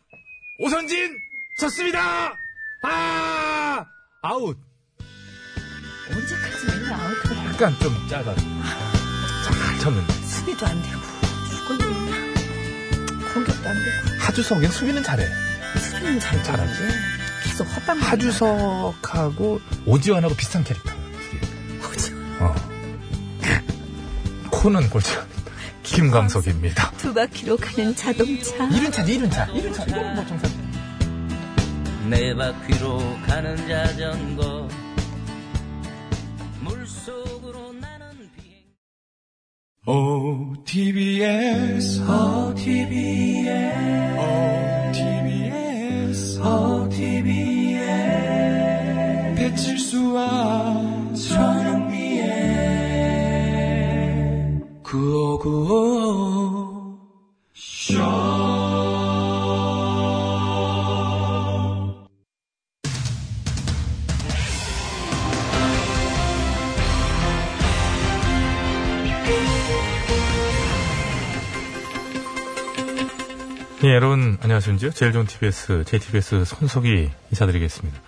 오선진! 0.58 1.16
졌습니다! 1.60 2.36
아! 2.82 3.84
아웃! 4.22 4.58
언제까지 6.10 6.66
맨날 6.66 6.92
아웃을 6.94 7.36
해? 7.36 7.46
약간 7.46 7.78
좀 7.78 8.08
짧아. 8.08 8.34
잘 8.34 9.78
쳤는데. 9.80 10.12
수비도 10.24 10.66
안 10.66 10.82
되고, 10.82 11.00
죽었네. 11.50 12.34
공격도 13.32 13.68
안 13.68 13.76
되고, 13.84 14.18
하주석엔 14.20 14.70
수비는 14.72 15.02
잘해. 15.04 15.24
수비는 15.76 16.20
잘 16.20 16.42
잘하지. 16.42 16.72
계속 17.44 17.64
헛방. 17.66 17.98
하주석하고 17.98 19.60
오지환하고 19.86 20.34
비슷한 20.34 20.64
캐릭터. 20.64 20.92
어. 22.40 22.54
코는 24.50 24.88
골치 24.90 25.16
김광석입니다. 25.82 26.92
두 26.98 27.12
바퀴로 27.14 27.56
가는 27.56 27.94
자동차. 27.96 28.66
이륜차지 28.68 29.14
이륜차. 29.14 29.46
이륜차. 29.46 29.84
이거는 29.84 30.14
뭐 30.14 30.26
정상. 30.26 30.50
내 32.10 32.34
바퀴로 32.34 32.98
가는 33.26 33.56
자전거 33.68 34.68
물속으로 36.60 37.72
나는 37.74 38.30
비행 38.36 38.64
OTBS, 39.86 42.00
OTBS, 42.00 42.08
OTBS, 44.18 45.37
서티비에 46.38 47.80
배칠수와 49.34 51.12
전영미의 51.14 52.28
9595 54.84 56.37
예, 73.84 73.94
여러분, 73.94 74.38
안녕하십니까. 74.40 74.90
제일 74.90 75.12
좋은 75.12 75.24
TBS, 75.24 75.84
JTBS 75.84 76.44
손석희 76.44 77.10
인사드리겠습니다. 77.30 78.00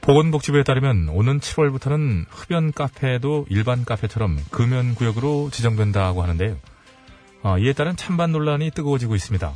보건복지부에 0.00 0.62
따르면 0.62 1.10
오는 1.10 1.40
7월부터는 1.40 2.24
흡연 2.30 2.72
카페도 2.72 3.44
일반 3.50 3.84
카페처럼 3.84 4.38
금연 4.50 4.94
구역으로 4.94 5.50
지정된다고 5.52 6.22
하는데요. 6.22 6.56
어, 7.42 7.58
이에 7.58 7.74
따른 7.74 7.96
찬반 7.96 8.32
논란이 8.32 8.70
뜨거워지고 8.70 9.14
있습니다. 9.14 9.52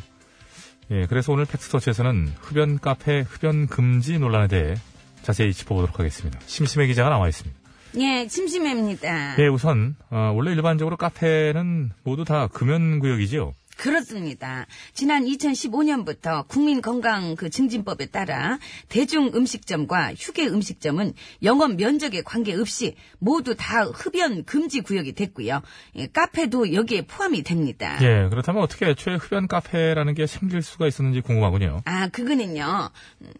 예, 0.91 1.07
그래서 1.07 1.33
오늘 1.33 1.47
팩스터치에서는 1.47 2.35
흡연 2.43 2.79
카페 2.79 3.21
흡연 3.21 3.69
금지 3.69 4.19
논란에 4.19 4.49
대해 4.49 4.75
자세히 5.23 5.55
짚어보도록 5.55 5.99
하겠습니다. 5.99 6.39
심심해 6.45 6.87
기자가 6.87 7.09
나와 7.09 7.27
있습니다. 7.27 7.59
예, 7.97 8.29
심심합니다. 8.29 9.37
예, 9.39 9.47
우선 9.47 9.97
어, 10.11 10.31
원래 10.37 10.53
일반적으로 10.53 10.99
카페는 10.99 11.93
모두 12.05 12.27
다 12.27 12.49
금연 12.49 12.99
구역이죠. 12.99 13.55
그렇습니다. 13.79 14.67
지난 14.93 15.25
2015년부터 15.25 16.47
국민건강 16.49 17.37
그 17.37 17.49
증진법에 17.49 18.07
따라 18.07 18.59
대중 18.89 19.31
음식점과 19.35 20.15
휴게 20.15 20.47
음식점은 20.49 21.13
영업 21.45 21.77
면적에 21.77 22.23
관계없이 22.23 22.97
모두 23.19 23.55
다 23.57 23.85
흡연 23.85 24.45
금지 24.45 24.81
구역이 24.81 25.13
됐고요. 25.15 25.63
예, 25.97 26.07
카페도 26.09 26.75
여기에 26.75 27.07
포함이 27.07 27.43
됩니다. 27.45 27.97
예, 28.03 28.29
그렇다면 28.29 28.63
어떻게 28.63 28.87
애초에 28.87 29.15
흡연 29.15 29.47
카페라는 29.47 30.15
게 30.15 30.27
생길 30.27 30.61
수가 30.63 30.87
있었는지 30.89 31.21
궁금하군요. 31.21 31.81
아, 31.85 32.09
그거는요. 32.09 32.91
음, 33.23 33.33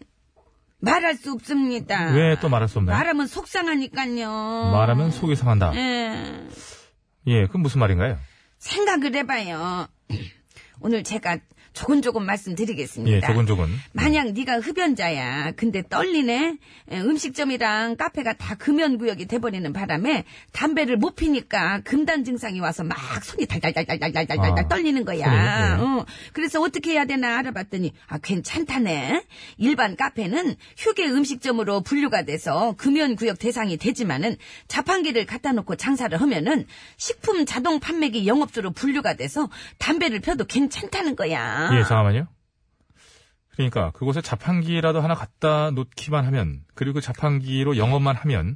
말할 0.79 1.15
수 1.15 1.33
없습니다. 1.33 2.13
왜 2.13 2.37
또 2.39 2.47
말할 2.47 2.69
수 2.69 2.77
없나요? 2.79 2.95
말하면 2.97 3.27
속상하니까요. 3.27 4.71
말하면 4.71 5.11
속이 5.11 5.35
상한다. 5.35 5.75
예. 5.75 6.47
예, 7.27 7.45
그건 7.47 7.61
무슨 7.61 7.79
말인가요? 7.81 8.17
생각을 8.59 9.15
해봐요. 9.15 9.87
오늘 10.81 11.03
제가 11.03 11.39
조곤조곤 11.73 12.25
말씀드리겠습니다. 12.25 13.17
예, 13.17 13.21
조곤조곤. 13.21 13.69
만약 13.93 14.31
네가 14.33 14.59
흡연자야. 14.59 15.51
근데 15.55 15.83
떨리네. 15.87 16.57
에, 16.91 16.99
음식점이랑 16.99 17.95
카페가 17.95 18.33
다 18.33 18.55
금연구역이 18.55 19.27
돼버리는 19.27 19.71
바람에 19.71 20.25
담배를 20.51 20.97
못 20.97 21.15
피니까 21.15 21.81
금단 21.83 22.23
증상이 22.23 22.59
와서 22.59 22.83
막 22.83 22.97
손이 23.23 23.45
달달달달달달달 23.45 24.65
아, 24.65 24.67
떨리는 24.67 25.05
거야. 25.05 25.25
손이요? 25.25 25.39
예. 25.39 25.99
어. 26.01 26.05
그래서 26.33 26.61
어떻게 26.61 26.91
해야 26.91 27.05
되나 27.05 27.37
알아봤더니 27.39 27.93
아 28.07 28.17
괜찮다네. 28.17 29.23
일반 29.57 29.95
카페는 29.95 30.55
휴게 30.77 31.05
음식점으로 31.09 31.81
분류가 31.81 32.23
돼서 32.23 32.73
금연구역 32.77 33.39
대상이 33.39 33.77
되지만은 33.77 34.35
자판기를 34.67 35.25
갖다 35.25 35.51
놓고 35.53 35.75
장사를 35.75 36.19
하면은 36.19 36.65
식품 36.97 37.45
자동 37.45 37.79
판매기 37.79 38.27
영업소로 38.27 38.71
분류가 38.71 39.15
돼서 39.15 39.49
담배를 39.77 40.19
펴도 40.19 40.45
괜찮다는 40.45 41.15
거야. 41.15 41.58
예, 41.73 41.83
잠깐만요. 41.83 42.27
그러니까 43.51 43.91
그곳에 43.91 44.21
자판기라도 44.21 45.01
하나 45.01 45.15
갖다 45.15 45.71
놓기만 45.71 46.25
하면 46.25 46.63
그리고 46.75 46.95
그 46.95 47.01
자판기로 47.01 47.75
영업만 47.77 48.15
하면 48.15 48.55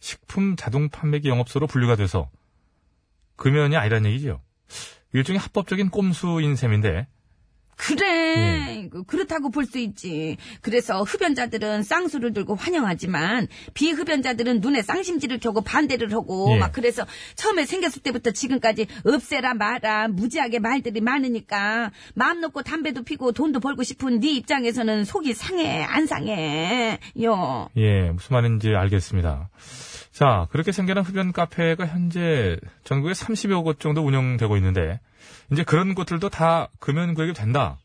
식품 0.00 0.56
자동 0.56 0.90
판매기 0.90 1.28
영업소로 1.28 1.66
분류가 1.66 1.96
돼서 1.96 2.28
금연이 3.36 3.76
아니란 3.76 4.04
얘기죠. 4.06 4.42
일종의 5.14 5.38
합법적인 5.40 5.90
꼼수인 5.90 6.56
셈인데 6.56 7.06
그래. 7.86 8.88
그- 8.90 9.02
그렇다고 9.04 9.50
볼 9.50 9.66
수 9.66 9.78
있지. 9.78 10.36
그래서 10.60 11.02
흡연자들은 11.02 11.82
쌍수를 11.82 12.32
들고 12.32 12.54
환영하지만 12.56 13.48
비흡연자들은 13.74 14.60
눈에 14.60 14.82
쌍심지를 14.82 15.38
켜고 15.40 15.62
반대를 15.62 16.12
하고 16.12 16.52
예. 16.54 16.58
막 16.58 16.72
그래서 16.72 17.06
처음에 17.36 17.64
생겼을 17.64 18.02
때부터 18.02 18.30
지금까지 18.32 18.86
없애라 19.04 19.54
마라 19.54 20.08
무지하게 20.08 20.58
말들이 20.58 21.00
많으니까 21.00 21.90
마음 22.14 22.40
놓고 22.40 22.62
담배도 22.62 23.02
피고 23.04 23.32
돈도 23.32 23.60
벌고 23.60 23.82
싶은 23.82 24.20
네 24.20 24.32
입장에서는 24.34 25.04
속이 25.04 25.32
상해 25.34 25.82
안 25.82 26.06
상해. 26.06 26.98
요. 27.22 27.68
예, 27.76 28.10
무슨 28.10 28.34
말인지 28.34 28.68
알겠습니다. 28.74 29.48
자, 30.12 30.46
그렇게 30.50 30.72
생겨난 30.72 31.04
흡연 31.04 31.32
카페가 31.32 31.86
현재 31.86 32.58
전국에 32.84 33.14
30여 33.14 33.64
곳 33.64 33.80
정도 33.80 34.02
운영되고 34.02 34.56
있는데, 34.58 35.00
이제 35.50 35.64
그런 35.64 35.94
곳들도 35.94 36.28
다 36.28 36.68
금연 36.80 37.14
구역이 37.14 37.32
된다. 37.32 37.78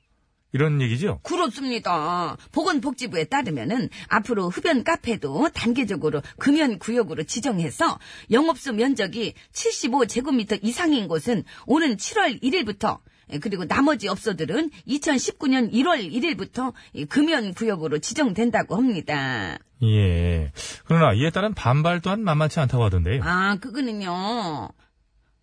이런 0.53 0.82
얘기죠? 0.82 1.19
그렇습니다. 1.23 2.36
보건복지부에 2.51 3.25
따르면은 3.25 3.89
앞으로 4.07 4.49
흡연 4.49 4.84
카페도 4.84 5.49
단계적으로 5.53 6.21
금연 6.38 6.80
구역으로 6.80 7.23
지정해서 7.23 7.99
영업소 8.32 8.73
면적이 8.73 9.34
75제곱미터 9.51 10.59
이상인 10.61 11.07
곳은 11.07 11.43
오는 11.65 11.95
7월 11.95 12.41
1일부터 12.41 12.99
그리고 13.41 13.65
나머지 13.65 14.07
업소들은 14.07 14.69
2019년 14.88 15.71
1월 15.73 16.11
1일부터 16.11 16.73
금연 17.09 17.53
구역으로 17.53 17.99
지정된다고 17.99 18.75
합니다. 18.75 19.57
예. 19.84 20.51
그러나 20.86 21.13
이에 21.13 21.30
따른 21.30 21.53
반발 21.53 21.99
또한 22.01 22.23
만만치 22.23 22.59
않다고 22.59 22.84
하던데요. 22.86 23.21
아, 23.23 23.57
그거는요. 23.59 24.69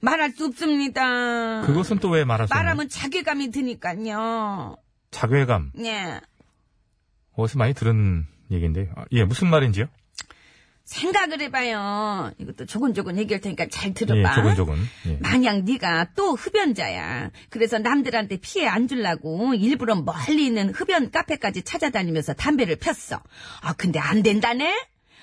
말할 0.00 0.30
수 0.32 0.46
없습니다. 0.46 1.62
그것은 1.62 1.98
또 1.98 2.10
왜 2.10 2.24
말할 2.24 2.46
수 2.48 2.52
없나요? 2.52 2.64
말하면 2.64 2.88
자괴감이 2.88 3.50
드니까요. 3.50 4.76
자괴감. 5.10 5.72
예. 5.84 6.20
어디서 7.36 7.58
많이 7.58 7.74
들은 7.74 8.26
얘기인데. 8.50 8.90
아, 8.96 9.04
예, 9.12 9.24
무슨 9.24 9.48
말인지요? 9.48 9.86
생각을 10.84 11.40
해봐요. 11.40 12.32
이것도 12.38 12.66
조곤조곤 12.66 13.18
얘기할 13.18 13.40
테니까 13.40 13.66
잘 13.70 13.90
예, 13.90 13.94
들어봐. 13.94 14.34
조곤조곤. 14.34 14.78
예. 15.08 15.18
만약 15.20 15.62
네가 15.64 16.08
또 16.14 16.34
흡연자야. 16.34 17.30
그래서 17.48 17.78
남들한테 17.78 18.36
피해 18.36 18.66
안 18.66 18.86
주려고 18.86 19.54
일부러 19.54 19.94
멀리 19.96 20.46
있는 20.46 20.70
흡연 20.70 21.10
카페까지 21.10 21.62
찾아다니면서 21.62 22.34
담배를 22.34 22.76
폈어. 22.76 23.20
아 23.62 23.72
근데 23.74 23.98
안 23.98 24.22
된다네? 24.22 24.74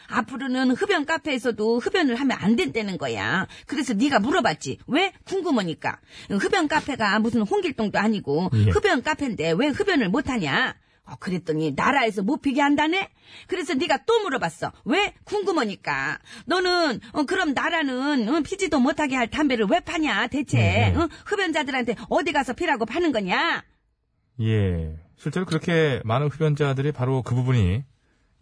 앞으로는 0.08 0.72
흡연 0.72 1.06
카페에서도 1.06 1.80
흡연을 1.80 2.16
하면 2.16 2.38
안 2.42 2.56
된다는 2.58 2.98
거야. 2.98 3.48
그래서 3.66 3.94
네가 3.94 4.20
물어봤지. 4.20 4.80
왜? 4.88 5.14
궁금하니까. 5.26 6.00
흡연 6.30 6.68
카페가 6.68 7.20
무슨 7.20 7.42
홍길동도 7.44 7.98
아니고 7.98 8.50
예. 8.56 8.70
흡연 8.72 9.04
카페인데 9.04 9.52
왜 9.58 9.68
흡연을 9.68 10.10
못하냐? 10.10 10.76
어, 11.06 11.16
그랬더니 11.20 11.74
나라에서 11.76 12.22
못 12.22 12.42
피게 12.42 12.62
한다네? 12.62 13.10
그래서 13.48 13.74
네가 13.74 14.06
또 14.06 14.20
물어봤어. 14.22 14.72
왜? 14.86 15.14
궁금하니까. 15.24 16.20
너는 16.46 17.00
어, 17.14 17.24
그럼 17.24 17.54
나라는 17.54 18.30
어, 18.30 18.42
피지도 18.42 18.80
못하게 18.80 19.16
할 19.16 19.30
담배를 19.30 19.66
왜 19.66 19.80
파냐 19.80 20.28
대체? 20.28 20.58
네. 20.58 20.96
어? 20.96 21.10
흡연자들한테 21.26 21.96
어디 22.10 22.32
가서 22.32 22.54
피라고 22.54 22.86
파는 22.86 23.12
거냐? 23.12 23.64
예. 24.42 24.96
실제로 25.18 25.46
그렇게 25.46 26.02
많은 26.04 26.28
흡연자들이 26.28 26.92
바로 26.92 27.22
그 27.22 27.36
부분이 27.36 27.84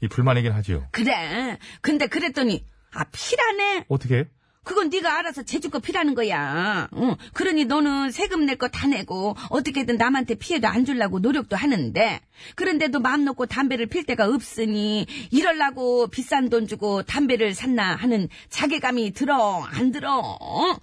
이 0.02 0.08
불만이긴 0.08 0.52
하지요. 0.52 0.88
그래. 0.92 1.58
근데 1.82 2.08
그랬더니 2.08 2.66
아 2.94 3.06
피라네? 3.06 3.86
어떻게? 3.90 4.28
그건 4.70 4.90
네가 4.90 5.18
알아서 5.18 5.42
제주껏 5.42 5.82
피라는 5.82 6.14
거야. 6.14 6.88
어, 6.92 7.16
그러니 7.34 7.66
너는 7.66 8.12
세금 8.12 8.46
낼 8.46 8.56
거 8.60 8.68
다 8.68 8.86
내고 8.86 9.36
어떻게든 9.50 9.98
남한테 9.98 10.36
피해도 10.36 10.68
안 10.68 10.86
주려고 10.86 11.18
노력도 11.18 11.56
하는데 11.56 12.22
그런데도 12.54 13.00
마음 13.00 13.26
놓고 13.26 13.48
담배를 13.48 13.88
필 13.88 14.06
데가 14.06 14.28
없으니 14.28 15.08
이럴라고 15.32 16.08
비싼 16.10 16.50
돈 16.50 16.68
주고 16.68 17.02
담배를 17.02 17.56
샀나 17.56 17.96
하는 17.96 18.30
자괴감이 18.50 19.14
들어 19.14 19.64
안 19.64 19.92
들어? 19.92 20.20
어? 20.40 20.76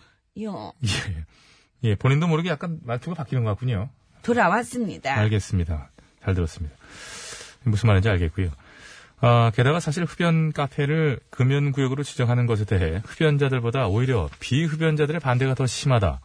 요 0.43 0.73
예. 0.85 1.25
예, 1.85 1.95
본인도 1.95 2.27
모르게 2.27 2.49
약간 2.49 2.81
말투가 2.83 3.15
바뀌는 3.15 3.45
것 3.45 3.51
같군요. 3.51 3.89
돌아왔습니다. 4.23 5.15
알겠습니다. 5.17 5.91
잘 6.25 6.35
들었습니다. 6.35 6.75
무슨 7.63 7.87
말인지 7.87 8.09
알겠고요. 8.09 8.51
아, 9.21 9.51
게다가 9.55 9.81
사실 9.81 10.05
흡연 10.05 10.53
카페를 10.53 11.21
금연구역으로 11.31 12.03
지정하는 12.03 12.47
것에 12.47 12.65
대해 12.65 13.01
흡연자들보다 13.05 13.87
오히려 13.89 14.29
비흡연자들의 14.41 15.21
반대가 15.21 15.55
더 15.55 15.67
심하다. 15.67 16.21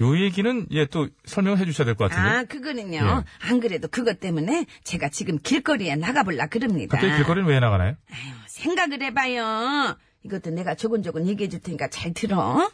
요 0.00 0.18
얘기는 0.18 0.66
예 0.72 0.86
또 0.86 1.08
설명해 1.24 1.64
주셔야 1.64 1.84
될 1.84 1.94
것 1.94 2.10
같은데. 2.10 2.28
아, 2.28 2.44
그거는요. 2.44 2.96
예. 2.96 3.48
안 3.48 3.60
그래도 3.60 3.88
그것 3.88 4.20
때문에 4.20 4.66
제가 4.84 5.08
지금 5.10 5.38
길거리에 5.38 5.96
나가볼라 5.96 6.46
그럽니다. 6.46 6.96
갑자기 6.98 7.14
길거리는 7.16 7.48
왜 7.48 7.60
나가나요? 7.60 7.94
생각을 8.48 9.02
해봐요. 9.02 9.96
이것도 10.24 10.50
내가 10.50 10.74
조곤조곤 10.74 11.26
얘기해 11.28 11.48
줄 11.48 11.60
테니까 11.60 11.88
잘 11.88 12.12
들어. 12.14 12.70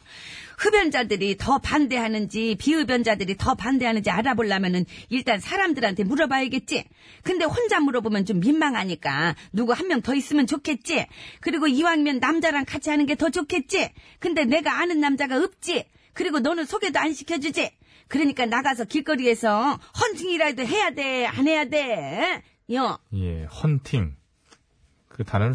흡연자들이 0.59 1.37
더 1.39 1.59
반대하는지 1.59 2.57
비흡연자들이 2.59 3.37
더 3.37 3.55
반대하는지 3.55 4.11
알아보려면은 4.11 4.85
일단 5.09 5.39
사람들한테 5.41 6.05
물어봐야겠지. 6.05 6.85
근데 7.23 7.45
혼자 7.45 7.79
물어보면 7.81 8.27
좀 8.27 8.41
민망하니까 8.41 9.37
누구 9.53 9.73
한 9.73 9.87
명 9.89 10.03
더 10.03 10.15
있으면 10.15 10.47
좋겠지. 10.47 11.07
그리고 11.41 11.67
이왕이면 11.69 12.19
남자랑 12.19 12.65
같이 12.67 12.91
하는 12.91 13.07
게 13.07 13.15
더 13.15 13.31
좋겠지. 13.31 13.91
근데 14.21 14.45
내가 14.45 14.79
아는 14.81 15.01
남자가 15.01 15.37
없지. 15.43 15.87
그리고 16.13 16.41
너는 16.41 16.65
소개도 16.67 16.99
안 16.99 17.13
시켜주지. 17.15 17.71
그러니까 18.09 18.47
나가서 18.47 18.85
길거리에서 18.85 19.79
헌팅이라도 20.01 20.65
해야 20.67 20.91
돼, 20.91 21.27
안 21.27 21.47
해야 21.47 21.65
돼. 21.67 22.43
요. 22.73 22.99
예, 23.15 23.45
헌팅. 23.45 24.17
그 25.09 25.25
단어는 25.25 25.55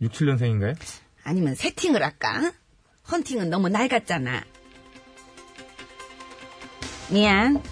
6, 0.00 0.12
7년생인가요? 0.12 0.76
아니면 1.24 1.54
세팅을 1.54 2.02
할까? 2.02 2.52
헌팅은 3.10 3.50
너무 3.50 3.68
낡았잖아. 3.68 4.42
미안. 7.10 7.62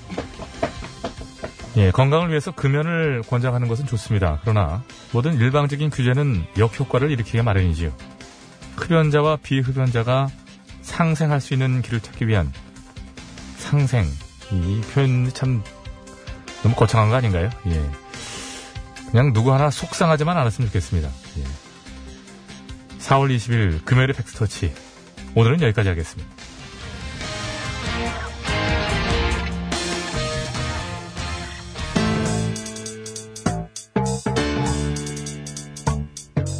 예, 1.77 1.91
건강을 1.91 2.29
위해서 2.29 2.51
금연을 2.51 3.23
권장하는 3.23 3.67
것은 3.67 3.87
좋습니다. 3.87 4.41
그러나 4.43 4.83
모든 5.13 5.35
일방적인 5.35 5.89
규제는 5.91 6.45
역효과를 6.59 7.11
일으키게 7.11 7.41
마련이지요. 7.43 7.93
흡연자와 8.77 9.37
비흡연자가 9.37 10.29
상생할 10.83 11.41
수 11.41 11.55
있는 11.55 11.81
길을 11.81 12.01
찾기 12.01 12.29
위한 12.29 12.53
상생. 13.57 14.05
이 14.53 14.81
표현이 14.93 15.33
참 15.33 15.63
너무 16.63 16.75
거창한 16.75 17.09
거 17.09 17.17
아닌가요? 17.17 17.49
예. 17.67 17.91
그냥 19.11 19.33
누구 19.33 19.53
하나 19.53 19.71
속상하지만 19.71 20.37
않았으면 20.37 20.69
좋겠습니다. 20.69 21.09
예. 21.39 21.45
4월 22.99 23.35
20일 23.35 23.85
금요일의 23.85 24.15
팩스터치. 24.15 24.92
오늘은 25.35 25.63
여기까지 25.63 25.89
하겠습니다. 25.89 26.31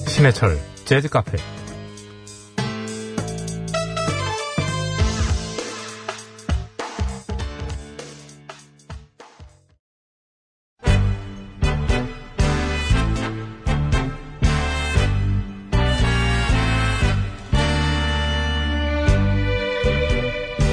신해철 0.09 0.59
재즈 0.85 1.09
카페 1.09 1.37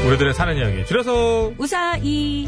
우리들의 0.10 0.34
사는 0.34 0.58
이야기 0.58 0.84
줄여서 0.88 1.54
우사이 1.60 2.48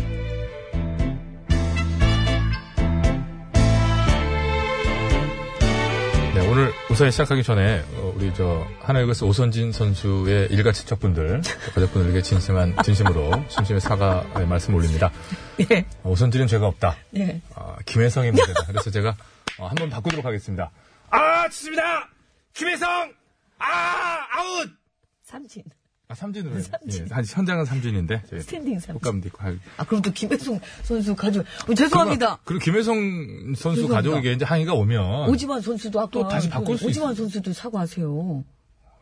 네, 6.34 6.48
오늘 6.50 6.74
우사이 6.90 7.12
시작하기 7.12 7.44
전에 7.44 7.84
어, 7.98 8.14
우리 8.16 8.34
저 8.34 8.66
하나일거스 8.80 9.26
오선진 9.26 9.72
선수의 9.74 10.48
일가 10.50 10.72
친척분들 10.72 11.42
가족분들에게 11.76 12.24
진심한 12.24 12.76
진심으로 12.84 13.46
진심의 13.50 13.80
사과의 13.80 14.24
네, 14.38 14.46
말씀 14.46 14.74
올립니다. 14.74 15.12
예. 15.60 15.86
어, 16.02 16.10
오선진은 16.10 16.48
죄가 16.48 16.66
없다. 16.66 16.96
예. 17.18 17.42
어, 17.56 17.76
김혜성의 17.86 18.32
문제다. 18.32 18.66
그래서 18.68 18.90
제가 18.90 19.16
어, 19.60 19.68
한번 19.68 19.92
바꾸도록 19.92 20.26
하겠습니다. 20.26 20.72
아, 21.12 21.48
좋습니다. 21.50 22.10
김혜성, 22.54 23.14
아, 23.60 24.18
아웃. 24.32 24.70
삼진. 25.24 25.64
아, 26.12 26.16
삼진으로 26.16 26.56
해요. 26.56 26.64
예, 26.92 27.06
한- 27.10 27.24
현장은 27.26 27.64
삼진인데 27.66 28.24
스탠딩 28.42 28.80
삼진. 28.80 28.96
효과음도 28.96 29.28
있고 29.30 29.42
할. 29.44 29.58
아, 29.78 29.86
그럼 29.86 30.02
또 30.02 30.12
김혜성 30.12 30.60
선수 30.84 31.16
가지고, 31.16 31.46
어, 31.70 31.74
죄송합니다. 31.74 32.40
그리고 32.44 32.62
김혜성 32.64 33.54
선수 33.56 33.82
죄송합니다. 33.84 33.96
가족에게 33.96 34.34
이제 34.34 34.44
항의가 34.44 34.74
오면 34.74 35.30
오지환 35.30 35.62
선수도 35.62 36.00
아까. 36.02 36.10
또 36.12 36.28
다시 36.28 36.50
바꿀 36.50 36.78
수 36.78 36.88
오지환 36.88 37.14
있어. 37.14 37.22
선수도 37.24 37.54
사과하세요. 37.54 38.44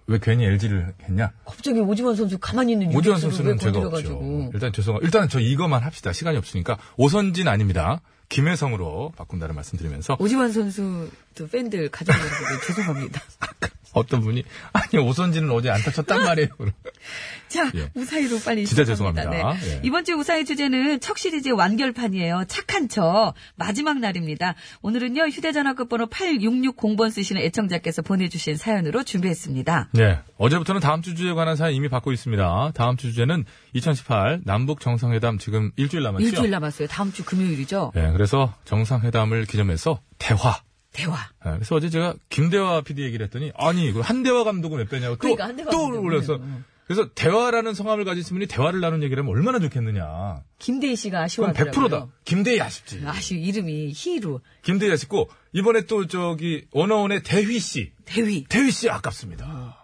왜 0.06 0.20
괜히 0.22 0.46
LG를 0.46 0.94
했냐? 1.04 1.32
갑자기 1.46 1.80
오지환 1.80 2.16
선수 2.16 2.38
가만히 2.40 2.74
있는 2.74 2.96
오지환 2.96 3.20
선수는 3.20 3.58
건드려가지고. 3.58 4.14
없죠. 4.16 4.50
일단 4.54 4.72
죄송합니다. 4.74 5.06
일단 5.08 5.30
저 5.30 5.40
이것만 5.40 5.82
합시다. 5.84 6.14
시간이 6.14 6.38
없으니까 6.38 6.78
오선진 6.98 7.48
아닙니다. 7.48 8.02
김혜성으로 8.30 9.14
바꾼다는 9.18 9.56
말씀드리면서 9.56 10.18
오지환 10.20 10.52
선수도 10.52 11.48
팬들 11.52 11.90
가족 11.90 12.14
여러분들 12.14 12.68
죄송합니다. 12.68 13.22
어떤 13.94 14.22
분이 14.22 14.44
아니 14.74 15.04
오선진은 15.04 15.50
어제 15.52 15.70
안타 15.70 15.92
쳤단 15.92 16.24
말이에요. 16.24 16.50
자, 17.48 17.72
예. 17.76 17.90
우사히로 17.96 18.40
빨리 18.46 18.66
진짜. 18.66 18.86
죄송합니다. 18.86 19.56
예. 19.66 19.82
이번 19.84 20.06
주 20.06 20.14
우사히 20.14 20.46
주제는 20.46 21.00
척 21.00 21.18
시리즈의 21.18 21.54
완결판이에요. 21.54 22.46
착한 22.48 22.88
척 22.88 23.34
마지막 23.56 24.00
날입니다. 24.00 24.56
오늘은요 24.82 25.24
휴대전화 25.30 25.74
끝번호 25.74 26.06
8660번 26.08 27.12
쓰시는 27.12 27.42
애청자께서 27.42 28.02
보내주신 28.04 28.58
사연으로 28.58 29.04
준비했습니다. 29.04 29.90
네. 29.94 30.20
어제부터는 30.38 30.82
다음 30.82 31.02
주 31.02 31.16
주제에 31.16 31.34
관한 31.34 31.56
사연 31.56 31.74
이미 31.74 31.90
받고 31.90 32.12
있습니다. 32.12 32.72
다음 32.76 32.98
주 32.98 33.10
주제는 33.10 33.46
2018 33.74 34.42
남북 34.46 34.80
정상회담 34.80 35.38
지금 35.40 35.72
일주일 35.76 36.04
남았죠. 36.04 36.26
일주일 36.26 36.52
남았어요. 36.52 36.88
다음 36.88 37.12
주 37.12 37.26
금요일이죠. 37.26 37.92
네, 37.96 38.12
그래서 38.14 38.54
정상회담을 38.66 39.46
기념해서 39.46 40.00
대화. 40.20 40.60
대화. 41.00 41.18
네, 41.46 41.52
그래서 41.54 41.76
어제 41.76 41.90
제가 41.90 42.16
김대화 42.30 42.82
PD 42.82 43.04
얘기를 43.04 43.26
했더니 43.26 43.52
아니 43.56 43.92
그 43.92 44.02
한대화 44.02 44.44
감독은 44.44 44.78
몇 44.80 44.90
배냐고 44.90 45.16
또, 45.16 45.36
그러니까 45.36 45.72
또 45.72 45.88
올려서 46.02 46.36
음. 46.36 46.66
그래서 46.86 47.08
대화라는 47.14 47.76
성함을 47.76 48.04
가지신 48.04 48.36
분이 48.36 48.48
대화를 48.48 48.82
나눈 48.82 49.04
얘기를 49.04 49.22
하면 49.22 49.36
얼마나 49.36 49.60
좋겠느냐. 49.60 50.42
김대희 50.58 50.96
씨가 50.96 51.22
아쉬워하더라고요. 51.22 51.88
100%다. 51.88 52.08
김대희 52.26 52.60
아쉽지. 52.60 53.04
아쉬 53.06 53.36
이름이 53.36 53.92
희루 53.94 54.40
김대희 54.64 54.92
아쉽고 54.92 55.30
이번에 55.54 55.82
또 55.82 56.08
저기 56.08 56.66
원어원의 56.72 57.22
대휘 57.22 57.60
씨. 57.60 57.94
대휘 58.06 58.44
대휘 58.46 58.72
씨 58.72 58.90
아깝습니다. 58.90 59.78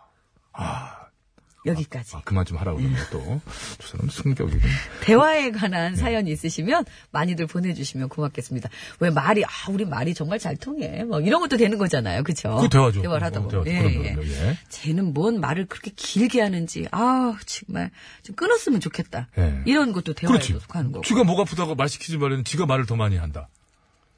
여기까지. 1.65 2.15
아, 2.15 2.21
그만 2.23 2.45
좀 2.45 2.57
하라고 2.57 2.77
그러네 2.77 2.95
또. 3.11 3.41
저 3.79 3.87
사람 3.87 4.09
승격이군. 4.09 4.61
대화에 5.01 5.43
네. 5.45 5.51
관한 5.51 5.95
사연 5.95 6.27
있으시면 6.27 6.85
많이들 7.11 7.47
보내주시면 7.47 8.09
고맙겠습니다. 8.09 8.69
왜 8.99 9.09
말이 9.09 9.43
아 9.45 9.49
우리 9.69 9.85
말이 9.85 10.13
정말 10.13 10.39
잘 10.39 10.55
통해 10.55 11.03
뭐 11.03 11.19
이런 11.21 11.41
것도 11.41 11.57
되는 11.57 11.77
거잖아요, 11.77 12.23
그렇죠? 12.23 12.57
그 12.57 12.69
대화죠. 12.69 13.01
대화를 13.01 13.25
하다 13.25 13.39
어, 13.39 13.43
보면 13.47 13.63
대화죠. 13.63 13.89
그럼요, 13.89 14.03
그럼요, 14.21 14.23
예. 14.31 14.57
쟤는 14.69 15.13
뭔 15.13 15.39
말을 15.39 15.65
그렇게 15.65 15.91
길게 15.95 16.41
하는지 16.41 16.87
아 16.91 17.37
정말 17.45 17.91
좀 18.23 18.35
끊었으면 18.35 18.79
좋겠다. 18.79 19.27
예. 19.37 19.61
이런 19.65 19.91
것도 19.91 20.13
대화에. 20.13 20.39
속하는 20.39 20.91
거고. 20.91 21.03
쥐가 21.03 21.23
목 21.23 21.39
아프다고 21.39 21.75
말 21.75 21.89
시키지 21.89 22.17
말에는 22.17 22.43
쥐가 22.43 22.65
말을 22.65 22.85
더 22.85 22.95
많이 22.95 23.17
한다. 23.17 23.47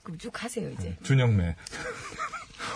그럼 0.03 0.17
쭉 0.19 0.43
하세요 0.43 0.69
이제. 0.71 0.95
준영매. 1.03 1.55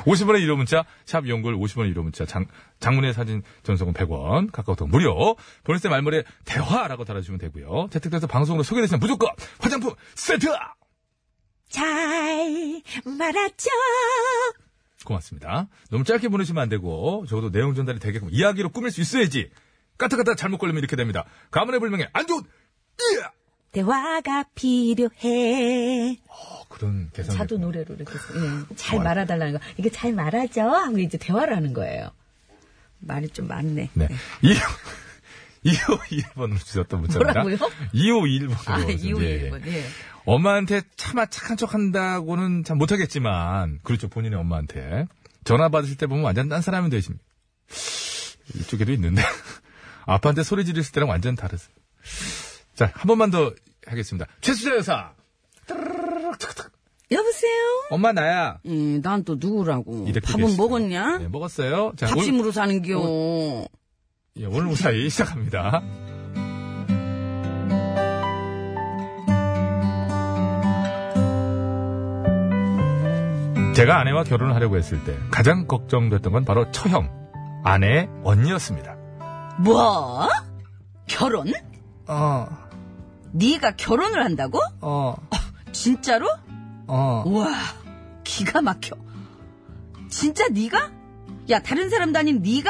50원의 0.06 0.46
1호 0.46 0.56
문자, 0.56 0.86
샵 1.06 1.28
연골 1.28 1.56
50원의 1.56 1.94
1호 1.96 2.02
문자, 2.04 2.26
장, 2.26 2.46
장문의 2.80 3.14
사진 3.14 3.44
전송은 3.64 3.94
100원, 3.94 4.52
카카오톡 4.52 4.90
무료, 4.90 5.36
보냈을 5.64 5.84
때 5.84 5.90
말머리에 5.90 6.24
대화라고 6.46 7.06
달아주시면 7.06 7.40
되고요. 7.40 7.90
채택돼서 7.92 8.28
방송으로 8.28 8.64
소개되시면 8.64 9.00
무조건 9.00 9.30
화장품 9.60 9.94
세트! 10.16 10.48
잘 11.70 12.82
말았죠. 13.06 13.70
고맙습니다. 15.06 15.68
너무 15.90 16.04
짧게 16.04 16.28
보내시면 16.28 16.62
안 16.62 16.70
되고, 16.70 17.26
적어도 17.28 17.50
내용 17.50 17.74
전달이 17.74 18.00
되게끔 18.00 18.30
이야기로 18.32 18.70
꾸밀 18.70 18.92
수 18.92 19.02
있어야지. 19.02 19.50
까딱까딱 19.98 20.38
잘못 20.38 20.58
걸리면 20.58 20.80
이렇게 20.80 20.96
됩니다. 20.96 21.26
가문의 21.50 21.80
불명예, 21.80 22.10
안 22.14 22.28
좋은, 22.28 22.42
예! 22.44 23.41
대화가 23.72 24.46
필요해. 24.56 26.18
어, 26.28 26.64
그런 26.70 27.10
개성. 27.14 27.36
자도 27.36 27.58
노래로 27.58 27.96
이렇게 27.96 28.14
예, 28.14 28.76
잘 28.76 28.98
고마워요. 28.98 29.04
말아달라는 29.04 29.54
거. 29.54 29.60
이게 29.78 29.90
잘 29.90 30.14
말하죠? 30.14 30.62
하고 30.62 31.00
이제 31.00 31.18
대화를 31.18 31.56
하는 31.56 31.74
거예요. 31.74 32.12
말이 33.00 33.30
좀 33.30 33.48
많네. 33.48 33.90
네. 33.94 34.08
2521번으로 35.64 36.60
주셨던 36.60 37.02
문자입니다. 37.02 37.44
뭐라고요? 37.44 37.72
2521번으로. 37.94 38.70
아, 38.70 38.78
2521번, 38.86 39.68
예. 39.68 39.84
엄마한테 40.26 40.82
차마 40.98 41.26
착한 41.26 41.58
척 41.58 41.74
한다고는 41.74 42.64
참 42.64 42.78
못하겠지만, 42.78 43.80
그렇죠. 43.84 44.08
본인의 44.08 44.38
엄마한테. 44.40 45.08
전화 45.44 45.70
받으실 45.70 45.98
때 45.98 46.06
보면 46.08 46.24
완전 46.24 46.50
딴 46.50 46.62
사람이 46.62 46.90
되십니다. 46.90 47.24
이쪽에도 48.56 48.92
있는데. 48.94 49.24
아빠한테 50.06 50.44
소리 50.44 50.66
지르실 50.66 50.92
때랑 50.94 51.10
완전 51.10 51.36
다르세요. 51.36 51.74
자, 52.76 52.92
한 52.94 53.08
번만 53.08 53.32
더 53.32 53.52
하겠습니다. 53.86 54.28
최수자 54.42 54.76
여사! 54.76 55.12
여보세요? 57.12 57.52
엄마 57.90 58.14
나야. 58.14 58.60
예, 58.66 59.00
난 59.02 59.24
또 59.26 59.36
누구라고? 59.38 60.06
이 60.08 60.14
밥은 60.14 60.46
계시죠? 60.46 60.62
먹었냐? 60.62 61.18
네, 61.18 61.28
먹었어요. 61.28 61.92
자, 61.98 62.06
오늘, 62.08 62.16
밥심으로 62.16 62.52
사는겨. 62.52 63.68
예, 64.38 64.46
오늘 64.46 64.64
무사히 64.68 65.10
시작합니다. 65.12 65.82
제가 73.76 74.00
아내와 74.00 74.24
결혼을 74.26 74.54
하려고 74.54 74.78
했을 74.78 75.04
때 75.06 75.18
가장 75.32 75.66
걱정됐던 75.66 76.34
건 76.34 76.46
바로 76.46 76.70
처형, 76.72 77.10
아내의 77.64 78.10
언니였습니다. 78.24 78.96
뭐? 79.60 80.28
결혼? 81.08 81.48
어, 82.12 82.46
네가 83.32 83.72
결혼을 83.78 84.24
한다고? 84.24 84.60
어, 84.82 85.16
진짜로? 85.72 86.28
어. 86.88 87.24
우와, 87.26 87.50
기가 88.26 88.62
막혀. 88.62 88.96
진짜 90.10 90.48
네가? 90.50 90.92
야, 91.50 91.60
다른 91.62 91.90
사람도 91.90 92.20
아닌 92.20 92.42
네가? 92.42 92.70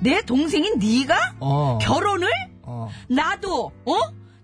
내 0.00 0.22
동생인 0.22 0.78
네가? 0.80 1.34
어. 1.38 1.78
결혼을? 1.80 2.28
어. 2.62 2.90
나도, 3.08 3.70
어? 3.86 3.94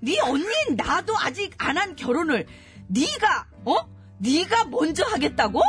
네 0.01 0.20
언니인 0.20 0.76
나도 0.76 1.14
아직 1.18 1.55
안 1.59 1.76
한 1.76 1.97
결혼을 1.97 2.47
네가, 2.86 3.47
어? 3.64 3.74
네가 4.18 4.66
먼저 4.66 5.03
하겠다고? 5.05 5.61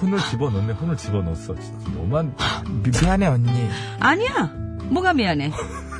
혼을 0.00 0.18
집어넣네, 0.30 0.72
혼을 0.72 0.96
집어넣었어. 0.96 1.54
진짜 1.58 1.90
너만 1.90 2.34
미, 2.82 2.90
미안해, 3.02 3.26
언니. 3.26 3.68
아니야. 4.00 4.44
뭐가 4.84 5.12
미안해? 5.12 5.50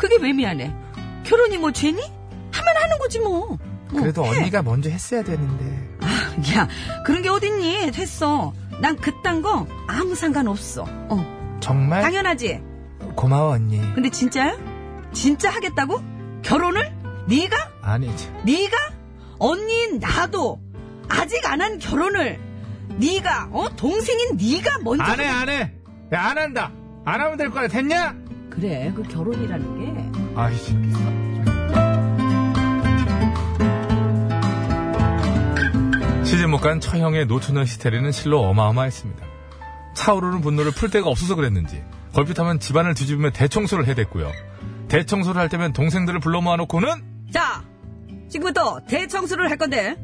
그게 0.01 0.17
왜 0.23 0.33
미안해? 0.33 0.75
결혼이 1.29 1.59
뭐 1.59 1.71
죄니? 1.73 2.01
하면 2.01 2.77
하는 2.83 2.99
거지 2.99 3.21
뭐. 3.21 3.53
어, 3.55 3.59
그래도 3.91 4.25
해. 4.25 4.39
언니가 4.39 4.63
먼저 4.63 4.89
했어야 4.89 5.23
되는데. 5.23 5.89
아, 6.01 6.07
야, 6.57 6.69
그런 7.05 7.23
게 7.23 7.29
어딨니? 7.29 7.91
됐어. 7.93 8.55
난 8.81 8.97
그딴 8.97 9.43
거 9.43 9.67
아무 9.87 10.15
상관없어. 10.15 10.85
어, 10.89 11.59
정말 11.61 12.01
당연하지. 12.03 12.63
고마워, 13.15 13.53
언니. 13.53 13.79
근데 13.95 14.09
진짜야? 14.09 14.57
진짜 15.13 15.51
하겠다고? 15.51 16.01
결혼을? 16.43 16.93
네가? 17.29 17.57
아니, 17.83 18.15
참. 18.17 18.35
네가? 18.45 18.77
언니인 19.39 19.99
나도 19.99 20.59
아직 21.09 21.45
안 21.47 21.61
한 21.61 21.79
결혼을 21.79 22.41
네가 22.97 23.51
어 23.53 23.69
동생인 23.77 24.37
네가 24.37 24.79
먼저 24.83 25.03
안 25.05 25.21
해, 25.21 25.27
안 25.27 25.49
해. 25.51 25.73
야, 26.13 26.23
안 26.31 26.39
한다. 26.39 26.73
안 27.05 27.21
하면 27.21 27.37
될 27.37 27.51
거야. 27.51 27.69
됐냐? 27.69 28.15
그래 28.51 28.93
그 28.97 29.03
결혼이라는 29.05 29.79
게 29.79 30.19
아이, 30.35 30.57
새 30.57 30.75
시집 36.29 36.47
못 36.49 36.61
간 36.61 36.79
처형의 36.81 37.27
노처녀 37.27 37.63
히스테리는 37.63 38.13
실로 38.13 38.43
어마어마했습니다. 38.43 39.25
차오르는 39.95 40.43
분노를 40.43 40.73
풀 40.73 40.91
데가 40.91 41.09
없어서 41.09 41.35
그랬는지 41.35 41.83
걸핏하면 42.15 42.61
집안을 42.61 42.95
뒤집으며 42.95 43.31
대청소를 43.31 43.87
해댔고요. 43.87 44.31
대청소를 44.89 45.41
할 45.41 45.49
때면 45.49 45.73
동생들을 45.73 46.21
불러 46.21 46.41
모아놓고는 46.41 46.91
자, 47.33 47.63
지금부터 48.29 48.81
대청소를 48.89 49.51
할 49.51 49.57
건데, 49.57 49.97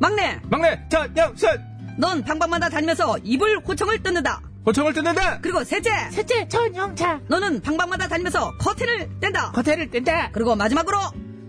막내, 0.00 0.38
막내 0.50 0.80
전영선 0.88 1.96
넌 1.98 2.22
방방마다 2.24 2.68
다니면서 2.68 3.18
이불 3.22 3.58
호청을 3.66 4.02
뜯는다. 4.02 4.40
호청을 4.66 4.92
뜯는다. 4.92 5.40
그리고 5.40 5.64
셋째, 5.64 5.90
셋째 6.10 6.46
전영차 6.48 7.20
너는 7.28 7.60
방방마다 7.60 8.08
다니면서 8.08 8.56
커튼을 8.58 9.08
뗀다. 9.20 9.52
거태를 9.52 9.90
뜬다. 9.90 10.30
그리고 10.32 10.54
마지막으로 10.56 10.98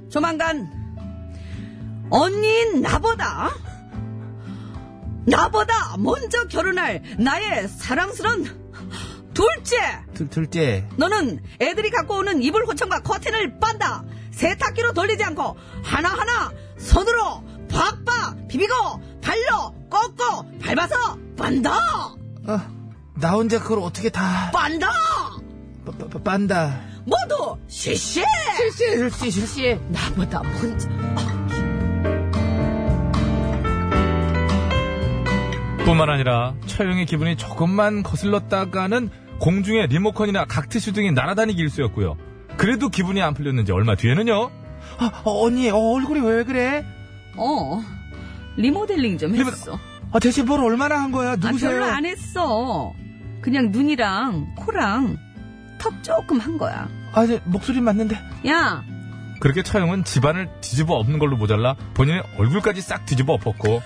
조만간 0.10 0.68
언니인 2.10 2.82
나보다 2.82 3.50
나보다 5.30 5.96
먼저 5.98 6.46
결혼할 6.48 7.02
나의 7.20 7.68
사랑스런 7.68 8.44
둘째. 9.34 9.78
둘, 10.14 10.30
둘째. 10.30 10.88
너는 10.98 11.42
애들이 11.62 11.90
갖고 11.92 12.18
오는 12.18 12.42
이불 12.42 12.66
호청과 12.66 13.02
커튼을 13.02 13.60
빤다. 13.60 14.04
세탁기로 14.32 14.94
돌리지 14.94 15.24
않고 15.24 15.56
하나하나 15.84 16.52
손으로 16.78 17.44
팍팍 17.70 18.48
비비고 18.48 18.74
발로 19.22 19.76
꺾고 19.90 20.60
밟아서 20.60 21.18
빤다. 21.38 21.72
어, 22.48 22.62
나 23.16 23.32
혼자 23.32 23.60
그걸 23.60 23.80
어떻게 23.80 24.10
다 24.10 24.50
빤다. 24.52 24.90
빠- 25.86 25.92
빠- 25.98 26.08
빠- 26.08 26.24
빤다. 26.24 26.82
모두 27.06 27.58
실시 27.68 28.24
실시, 28.58 28.98
실시, 28.98 29.32
실시. 29.32 29.80
나보다 29.90 30.42
먼저 30.44 30.90
뿐만 35.90 36.08
아니라 36.12 36.54
처형의 36.68 37.08
기분이 37.08 37.36
조금만 37.36 38.04
거슬렀다가는 38.04 39.10
공중에 39.40 39.88
리모컨이나 39.88 40.46
각트슈 40.46 40.94
등이 40.94 41.12
날아다니기 41.14 41.60
일쑤였고요. 41.64 42.16
그래도 42.58 42.90
기분이 42.90 43.22
안 43.24 43.34
풀렸는지 43.34 43.72
얼마 43.72 43.96
뒤에는요. 43.96 44.52
아, 45.00 45.12
어, 45.24 45.46
언니, 45.46 45.68
어, 45.72 45.78
얼굴이 45.78 46.20
왜 46.20 46.44
그래? 46.44 46.86
어 47.38 47.82
리모델링 48.58 49.18
좀 49.18 49.32
리모- 49.32 49.48
했어 49.48 49.80
아, 50.12 50.20
대체 50.20 50.44
뭘 50.44 50.64
얼마나 50.64 51.02
한 51.02 51.12
거야? 51.12 51.32
아, 51.32 51.36
누구세요? 51.36 51.72
별로 51.72 51.86
안 51.86 52.06
했어. 52.06 52.94
그냥 53.42 53.70
눈이랑 53.72 54.54
코랑 54.58 55.18
턱 55.80 56.04
조금 56.04 56.40
한 56.40 56.58
거야. 56.60 56.88
아, 57.14 57.26
저 57.26 57.40
목소리 57.46 57.82
맞는데. 57.82 58.16
야, 58.48 58.84
그렇게 59.40 59.64
처형은 59.64 60.04
집안을 60.04 60.50
뒤집어 60.62 60.96
엎는 60.96 61.18
걸로 61.18 61.36
모자라 61.38 61.76
본인의 61.96 62.22
얼굴까지 62.38 62.82
싹 62.82 63.06
뒤집어 63.08 63.34
엎었고 63.34 63.82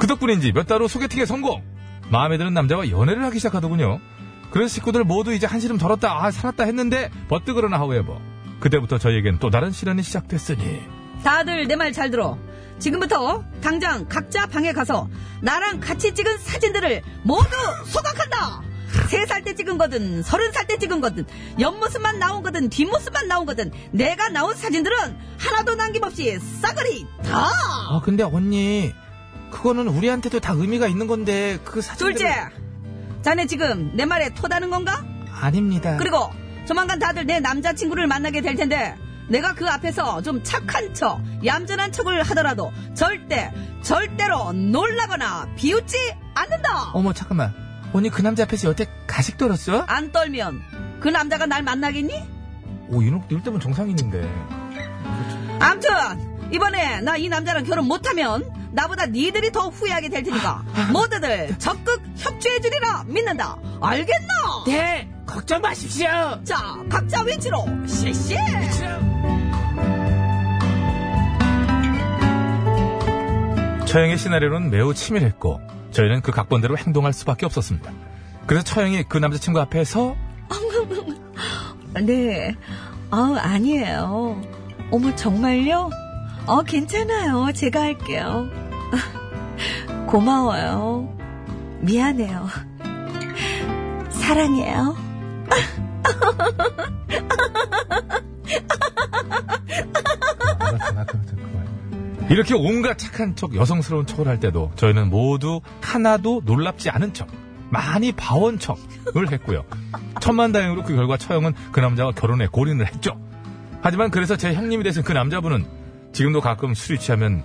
그 0.00 0.06
덕분인지 0.06 0.52
몇 0.52 0.66
달 0.66 0.80
후 0.82 0.88
소개팅에 0.88 1.26
성공 1.26 1.62
마음에 2.10 2.38
드는 2.38 2.52
남자와 2.54 2.90
연애를 2.90 3.22
하기 3.26 3.38
시작하더군요 3.38 4.00
그래서 4.50 4.74
식구들 4.74 5.04
모두 5.04 5.32
이제 5.32 5.46
한시름 5.46 5.78
덜었다 5.78 6.24
아 6.24 6.30
살았다 6.30 6.64
했는데 6.64 7.10
버뜩그러나 7.28 7.78
하우에버 7.78 8.18
그때부터 8.60 8.98
저희에겐 8.98 9.38
또 9.38 9.50
다른 9.50 9.70
시련이 9.70 10.02
시작됐으니 10.02 10.80
다들 11.22 11.66
내 11.68 11.74
말 11.76 11.92
잘 11.92 12.10
들어. 12.10 12.38
지금부터 12.78 13.44
당장 13.60 14.06
각자 14.08 14.46
방에 14.46 14.72
가서 14.72 15.06
나랑 15.42 15.80
같이 15.80 16.14
찍은 16.14 16.38
사진들을 16.38 17.02
모두 17.24 17.48
소각한다. 17.84 18.62
세 19.08 19.24
살 19.26 19.44
때 19.44 19.54
찍은 19.54 19.76
거든 19.76 20.22
서른 20.22 20.50
살 20.52 20.66
때 20.66 20.78
찍은 20.78 21.00
거든 21.02 21.26
옆모습만 21.60 22.18
나온 22.18 22.42
거든 22.42 22.70
뒷모습만 22.70 23.28
나온 23.28 23.44
거든 23.44 23.70
내가 23.92 24.30
나온 24.30 24.54
사진들은 24.56 24.96
하나도 25.38 25.74
남김없이 25.74 26.38
싸그리 26.62 27.04
다. 27.22 27.50
아, 27.90 28.00
근데 28.02 28.22
언니, 28.22 28.92
그거는 29.50 29.88
우리한테도 29.88 30.40
다 30.40 30.52
의미가 30.56 30.86
있는 30.86 31.06
건데, 31.06 31.58
그 31.64 31.80
사진. 31.80 32.06
둘째, 32.06 32.34
자네 33.22 33.46
지금 33.46 33.92
내 33.94 34.04
말에 34.04 34.30
토다는 34.34 34.70
건가? 34.70 35.04
아닙니다. 35.32 35.96
그리고 35.98 36.30
조만간 36.66 36.98
다들 36.98 37.26
내 37.26 37.40
남자친구를 37.40 38.06
만나게 38.06 38.40
될 38.40 38.54
텐데 38.54 38.94
내가 39.28 39.54
그 39.54 39.66
앞에서 39.68 40.22
좀 40.22 40.42
착한 40.42 40.92
척, 40.94 41.20
얌전한 41.44 41.92
척을 41.92 42.22
하더라도 42.22 42.72
절대, 42.94 43.52
절대로 43.82 44.52
놀라거나 44.52 45.48
비웃지 45.56 45.96
않는다. 46.34 46.90
어머, 46.92 47.12
잠깐만. 47.12 47.54
언니 47.92 48.08
그 48.08 48.22
남자 48.22 48.44
앞에서 48.44 48.68
여태 48.68 48.86
가식 49.06 49.36
떨었어? 49.36 49.84
안 49.86 50.12
떨면 50.12 50.60
그 51.00 51.08
남자가 51.08 51.46
날 51.46 51.62
만나겠니? 51.62 52.22
오 52.88 53.02
이럴 53.02 53.20
때면 53.42 53.60
정상인인데 53.60 54.28
암튼 55.60 55.90
이번에 56.52 57.00
나 57.02 57.16
이 57.16 57.28
남자랑 57.28 57.64
결혼 57.64 57.86
못하면 57.86 58.44
나보다 58.72 59.06
니들이 59.06 59.50
더 59.52 59.68
후회하게 59.68 60.08
될 60.08 60.22
테니까 60.22 60.62
모두들 60.92 61.58
적극 61.58 62.02
협조해주리라 62.16 63.04
믿는다. 63.06 63.56
알겠나? 63.80 64.64
네, 64.66 65.08
걱정 65.26 65.60
마십시오. 65.60 66.08
자, 66.44 66.76
각자 66.88 67.22
위치로 67.22 67.64
실시. 67.86 68.36
처형의 73.86 74.18
시나리오는 74.18 74.70
매우 74.70 74.94
치밀했고 74.94 75.60
저희는 75.90 76.20
그 76.22 76.30
각본대로 76.30 76.76
행동할 76.78 77.12
수밖에 77.12 77.44
없었습니다 77.46 77.92
그래서 78.46 78.64
처형이 78.64 79.04
그 79.08 79.18
남자친구 79.18 79.58
앞에서 79.60 80.14
네. 82.02 82.54
아, 83.10 83.36
아니에요. 83.40 84.40
어머, 84.92 85.14
정말요? 85.16 85.90
어, 86.50 86.62
괜찮아요. 86.62 87.52
제가 87.54 87.80
할게요. 87.80 88.48
고마워요. 90.08 91.16
미안해요. 91.80 92.48
사랑해요. 94.10 94.96
이렇게 102.28 102.54
온갖 102.54 102.98
착한 102.98 103.36
척, 103.36 103.54
여성스러운 103.54 104.06
척을 104.06 104.26
할 104.26 104.40
때도 104.40 104.72
저희는 104.74 105.08
모두 105.08 105.60
하나도 105.80 106.42
놀랍지 106.44 106.90
않은 106.90 107.14
척, 107.14 107.28
많이 107.68 108.10
봐온 108.10 108.58
척을 108.58 109.30
했고요. 109.30 109.62
천만다행으로 110.20 110.82
그 110.82 110.96
결과 110.96 111.16
처형은 111.16 111.54
그 111.70 111.78
남자와 111.78 112.10
결혼에 112.10 112.48
골인을 112.48 112.88
했죠. 112.88 113.16
하지만 113.82 114.10
그래서 114.10 114.36
제 114.36 114.52
형님이 114.52 114.82
되신 114.82 115.04
그 115.04 115.12
남자분은 115.12 115.78
지금도 116.12 116.40
가끔 116.40 116.74
술이 116.74 116.98
취하면 116.98 117.44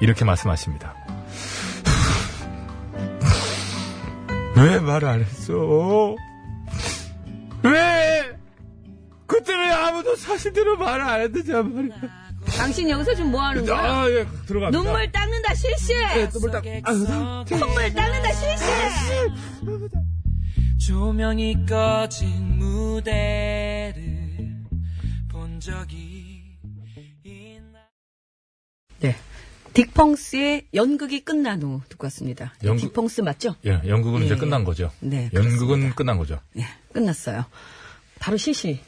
이렇게 0.00 0.24
말씀하십니다. 0.24 0.94
왜말안 4.56 5.20
했어? 5.20 6.14
왜? 7.62 8.36
그때 9.26 9.54
왜 9.56 9.70
아무도 9.70 10.16
사실대로 10.16 10.76
말안 10.76 11.20
했는지 11.22 11.52
말이야. 11.52 12.24
당신 12.58 12.90
여기서 12.90 13.14
지금 13.14 13.30
뭐 13.30 13.42
하는 13.42 13.64
거야? 13.64 13.78
아, 13.78 14.10
예, 14.10 14.26
들어갑니다. 14.46 14.70
눈물 14.70 15.10
닦는다, 15.10 15.54
실시! 15.54 15.94
눈물 16.30 16.50
딱, 16.50 16.62
아유, 16.66 17.44
콧물 17.48 17.94
닦는다, 17.94 18.32
실시! 18.32 18.64
조명이 20.86 21.64
꺼진 21.64 22.58
무대를 22.58 23.94
본 25.30 25.58
적이 25.58 26.13
딕펑스의 29.74 30.66
연극이 30.74 31.24
끝난 31.24 31.62
후 31.62 31.80
듣고 31.88 32.06
왔습니다. 32.06 32.54
연극- 32.62 32.92
딕펑스 32.92 33.22
맞죠? 33.24 33.56
예, 33.66 33.80
연극은 33.86 34.22
예. 34.22 34.26
이제 34.26 34.36
끝난 34.36 34.64
거죠. 34.64 34.90
네, 35.00 35.30
연극은 35.34 35.58
그렇습니다. 35.66 35.94
끝난 35.96 36.16
거죠. 36.18 36.40
네, 36.52 36.64
끝났어요. 36.92 37.44
바로 38.20 38.36
실시. 38.36 38.80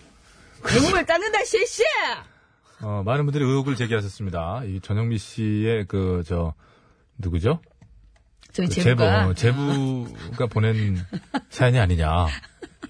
눈물 0.65 1.05
닦는다, 1.05 1.45
실시! 1.45 1.83
어, 2.81 3.03
많은 3.05 3.25
분들이 3.27 3.45
의혹을 3.45 3.77
제기하셨습니다. 3.77 4.63
이 4.65 4.81
전영미 4.81 5.19
씨의 5.19 5.87
그, 5.87 6.23
저, 6.27 6.55
누구죠? 7.19 7.61
저희 8.53 8.69
그 8.69 8.75
제부가. 8.75 9.35
제부, 9.35 10.07
제부 10.15 10.37
가 10.37 10.47
보낸 10.47 11.05
사연이 11.51 11.79
아니냐. 11.79 12.27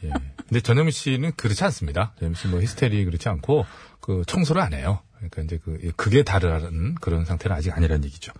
예. 0.05 0.11
근데 0.49 0.61
전영미 0.61 0.93
씨는 0.93 1.33
그렇지 1.37 1.65
않습니다. 1.65 2.15
전영미 2.19 2.37
씨뭐 2.37 2.61
히스테리 2.61 3.05
그렇지 3.05 3.29
않고, 3.29 3.65
그 4.01 4.23
청소를 4.27 4.63
안 4.63 4.75
해요. 4.75 5.01
그러니까 5.31 5.43
이제 5.43 5.61
그, 5.65 5.79
이 5.83 5.91
극에 5.97 6.23
다르는 6.23 6.95
그런 6.97 7.25
상태는 7.25 7.57
아직 7.57 7.73
아니라는 7.73 8.05
얘기죠. 8.05 8.33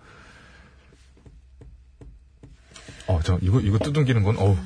어, 3.07 3.19
저, 3.23 3.39
이거, 3.41 3.59
이거 3.61 3.77
두둥기는 3.77 4.21
건, 4.23 4.37
어우, 4.37 4.57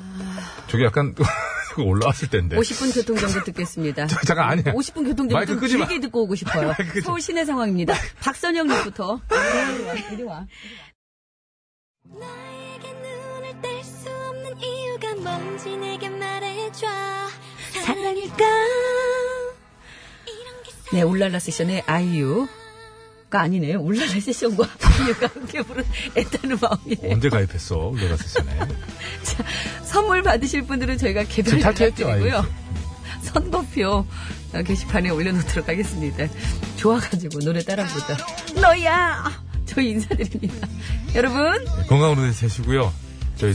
저게 0.66 0.84
약간, 0.84 1.14
올라왔을 1.78 2.28
텐데. 2.28 2.56
50분 2.56 2.94
교통정보 2.94 3.44
듣겠습니다. 3.44 4.06
저, 4.06 4.18
잠깐, 4.26 4.50
아니야. 4.50 4.74
50분 4.74 5.04
교통정보 5.06 5.46
좀 5.46 5.60
끄지 5.60 5.78
마. 5.78 5.86
길게 5.86 6.00
듣고 6.02 6.22
오고 6.24 6.34
싶어요. 6.34 6.68
마이크 6.68 6.84
끄지 6.92 7.00
서울 7.02 7.20
시내 7.20 7.44
상황입니다. 7.44 7.94
박선영 8.20 8.66
님부터. 8.66 9.20
이리 9.30 9.84
와, 9.84 9.94
이리 9.94 10.22
와. 10.24 10.46
나에게 12.04 12.92
눈을 12.92 13.62
뗄수 13.62 14.10
없는 14.10 14.60
이유가 14.60 15.14
뭔지 15.14 15.76
내게 15.76 16.08
말해줘 16.10 16.86
사랑일까 17.86 18.44
네, 20.92 21.02
울랄라 21.02 21.38
세션의 21.38 21.84
아이유. 21.86 22.46
가 23.30 23.40
아니네요. 23.40 23.80
울랄라 23.80 24.20
세션과 24.20 24.68
아이유가 24.82 25.26
함께 25.34 25.62
부른 25.62 25.84
애타는 26.16 26.58
마음이에요. 26.60 27.14
언제 27.14 27.28
가입했어? 27.30 27.92
내가 27.96 28.16
세상에. 28.16 28.50
자, 29.24 29.44
선물 29.84 30.22
받으실 30.22 30.62
분들은 30.62 30.98
저희가 30.98 31.24
개별 31.24 31.60
연락드리고요. 31.60 32.36
아이유. 32.36 32.42
선거표 33.22 34.04
어, 34.54 34.62
게시판에 34.62 35.08
올려놓도록 35.10 35.66
하겠습니다. 35.68 36.26
좋아가지고 36.76 37.38
노래 37.40 37.62
따라 37.62 37.84
부르다. 37.86 38.16
너야! 38.60 39.32
저희 39.64 39.90
인사드립니다. 39.90 40.68
여러분, 41.14 41.64
건강으로 41.88 42.30
되시고요. 42.32 42.92
저희 43.36 43.54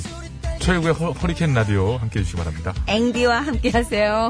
최고의 0.59 0.93
허, 0.95 1.11
허리케인 1.11 1.53
라디오 1.53 1.97
함께 1.97 2.19
해주시기 2.21 2.37
바랍니다. 2.39 2.73
앵디와 2.87 3.41
함께 3.41 3.69
하세요. 3.69 4.29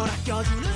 널 0.00 0.08
아껴주는 0.08 0.69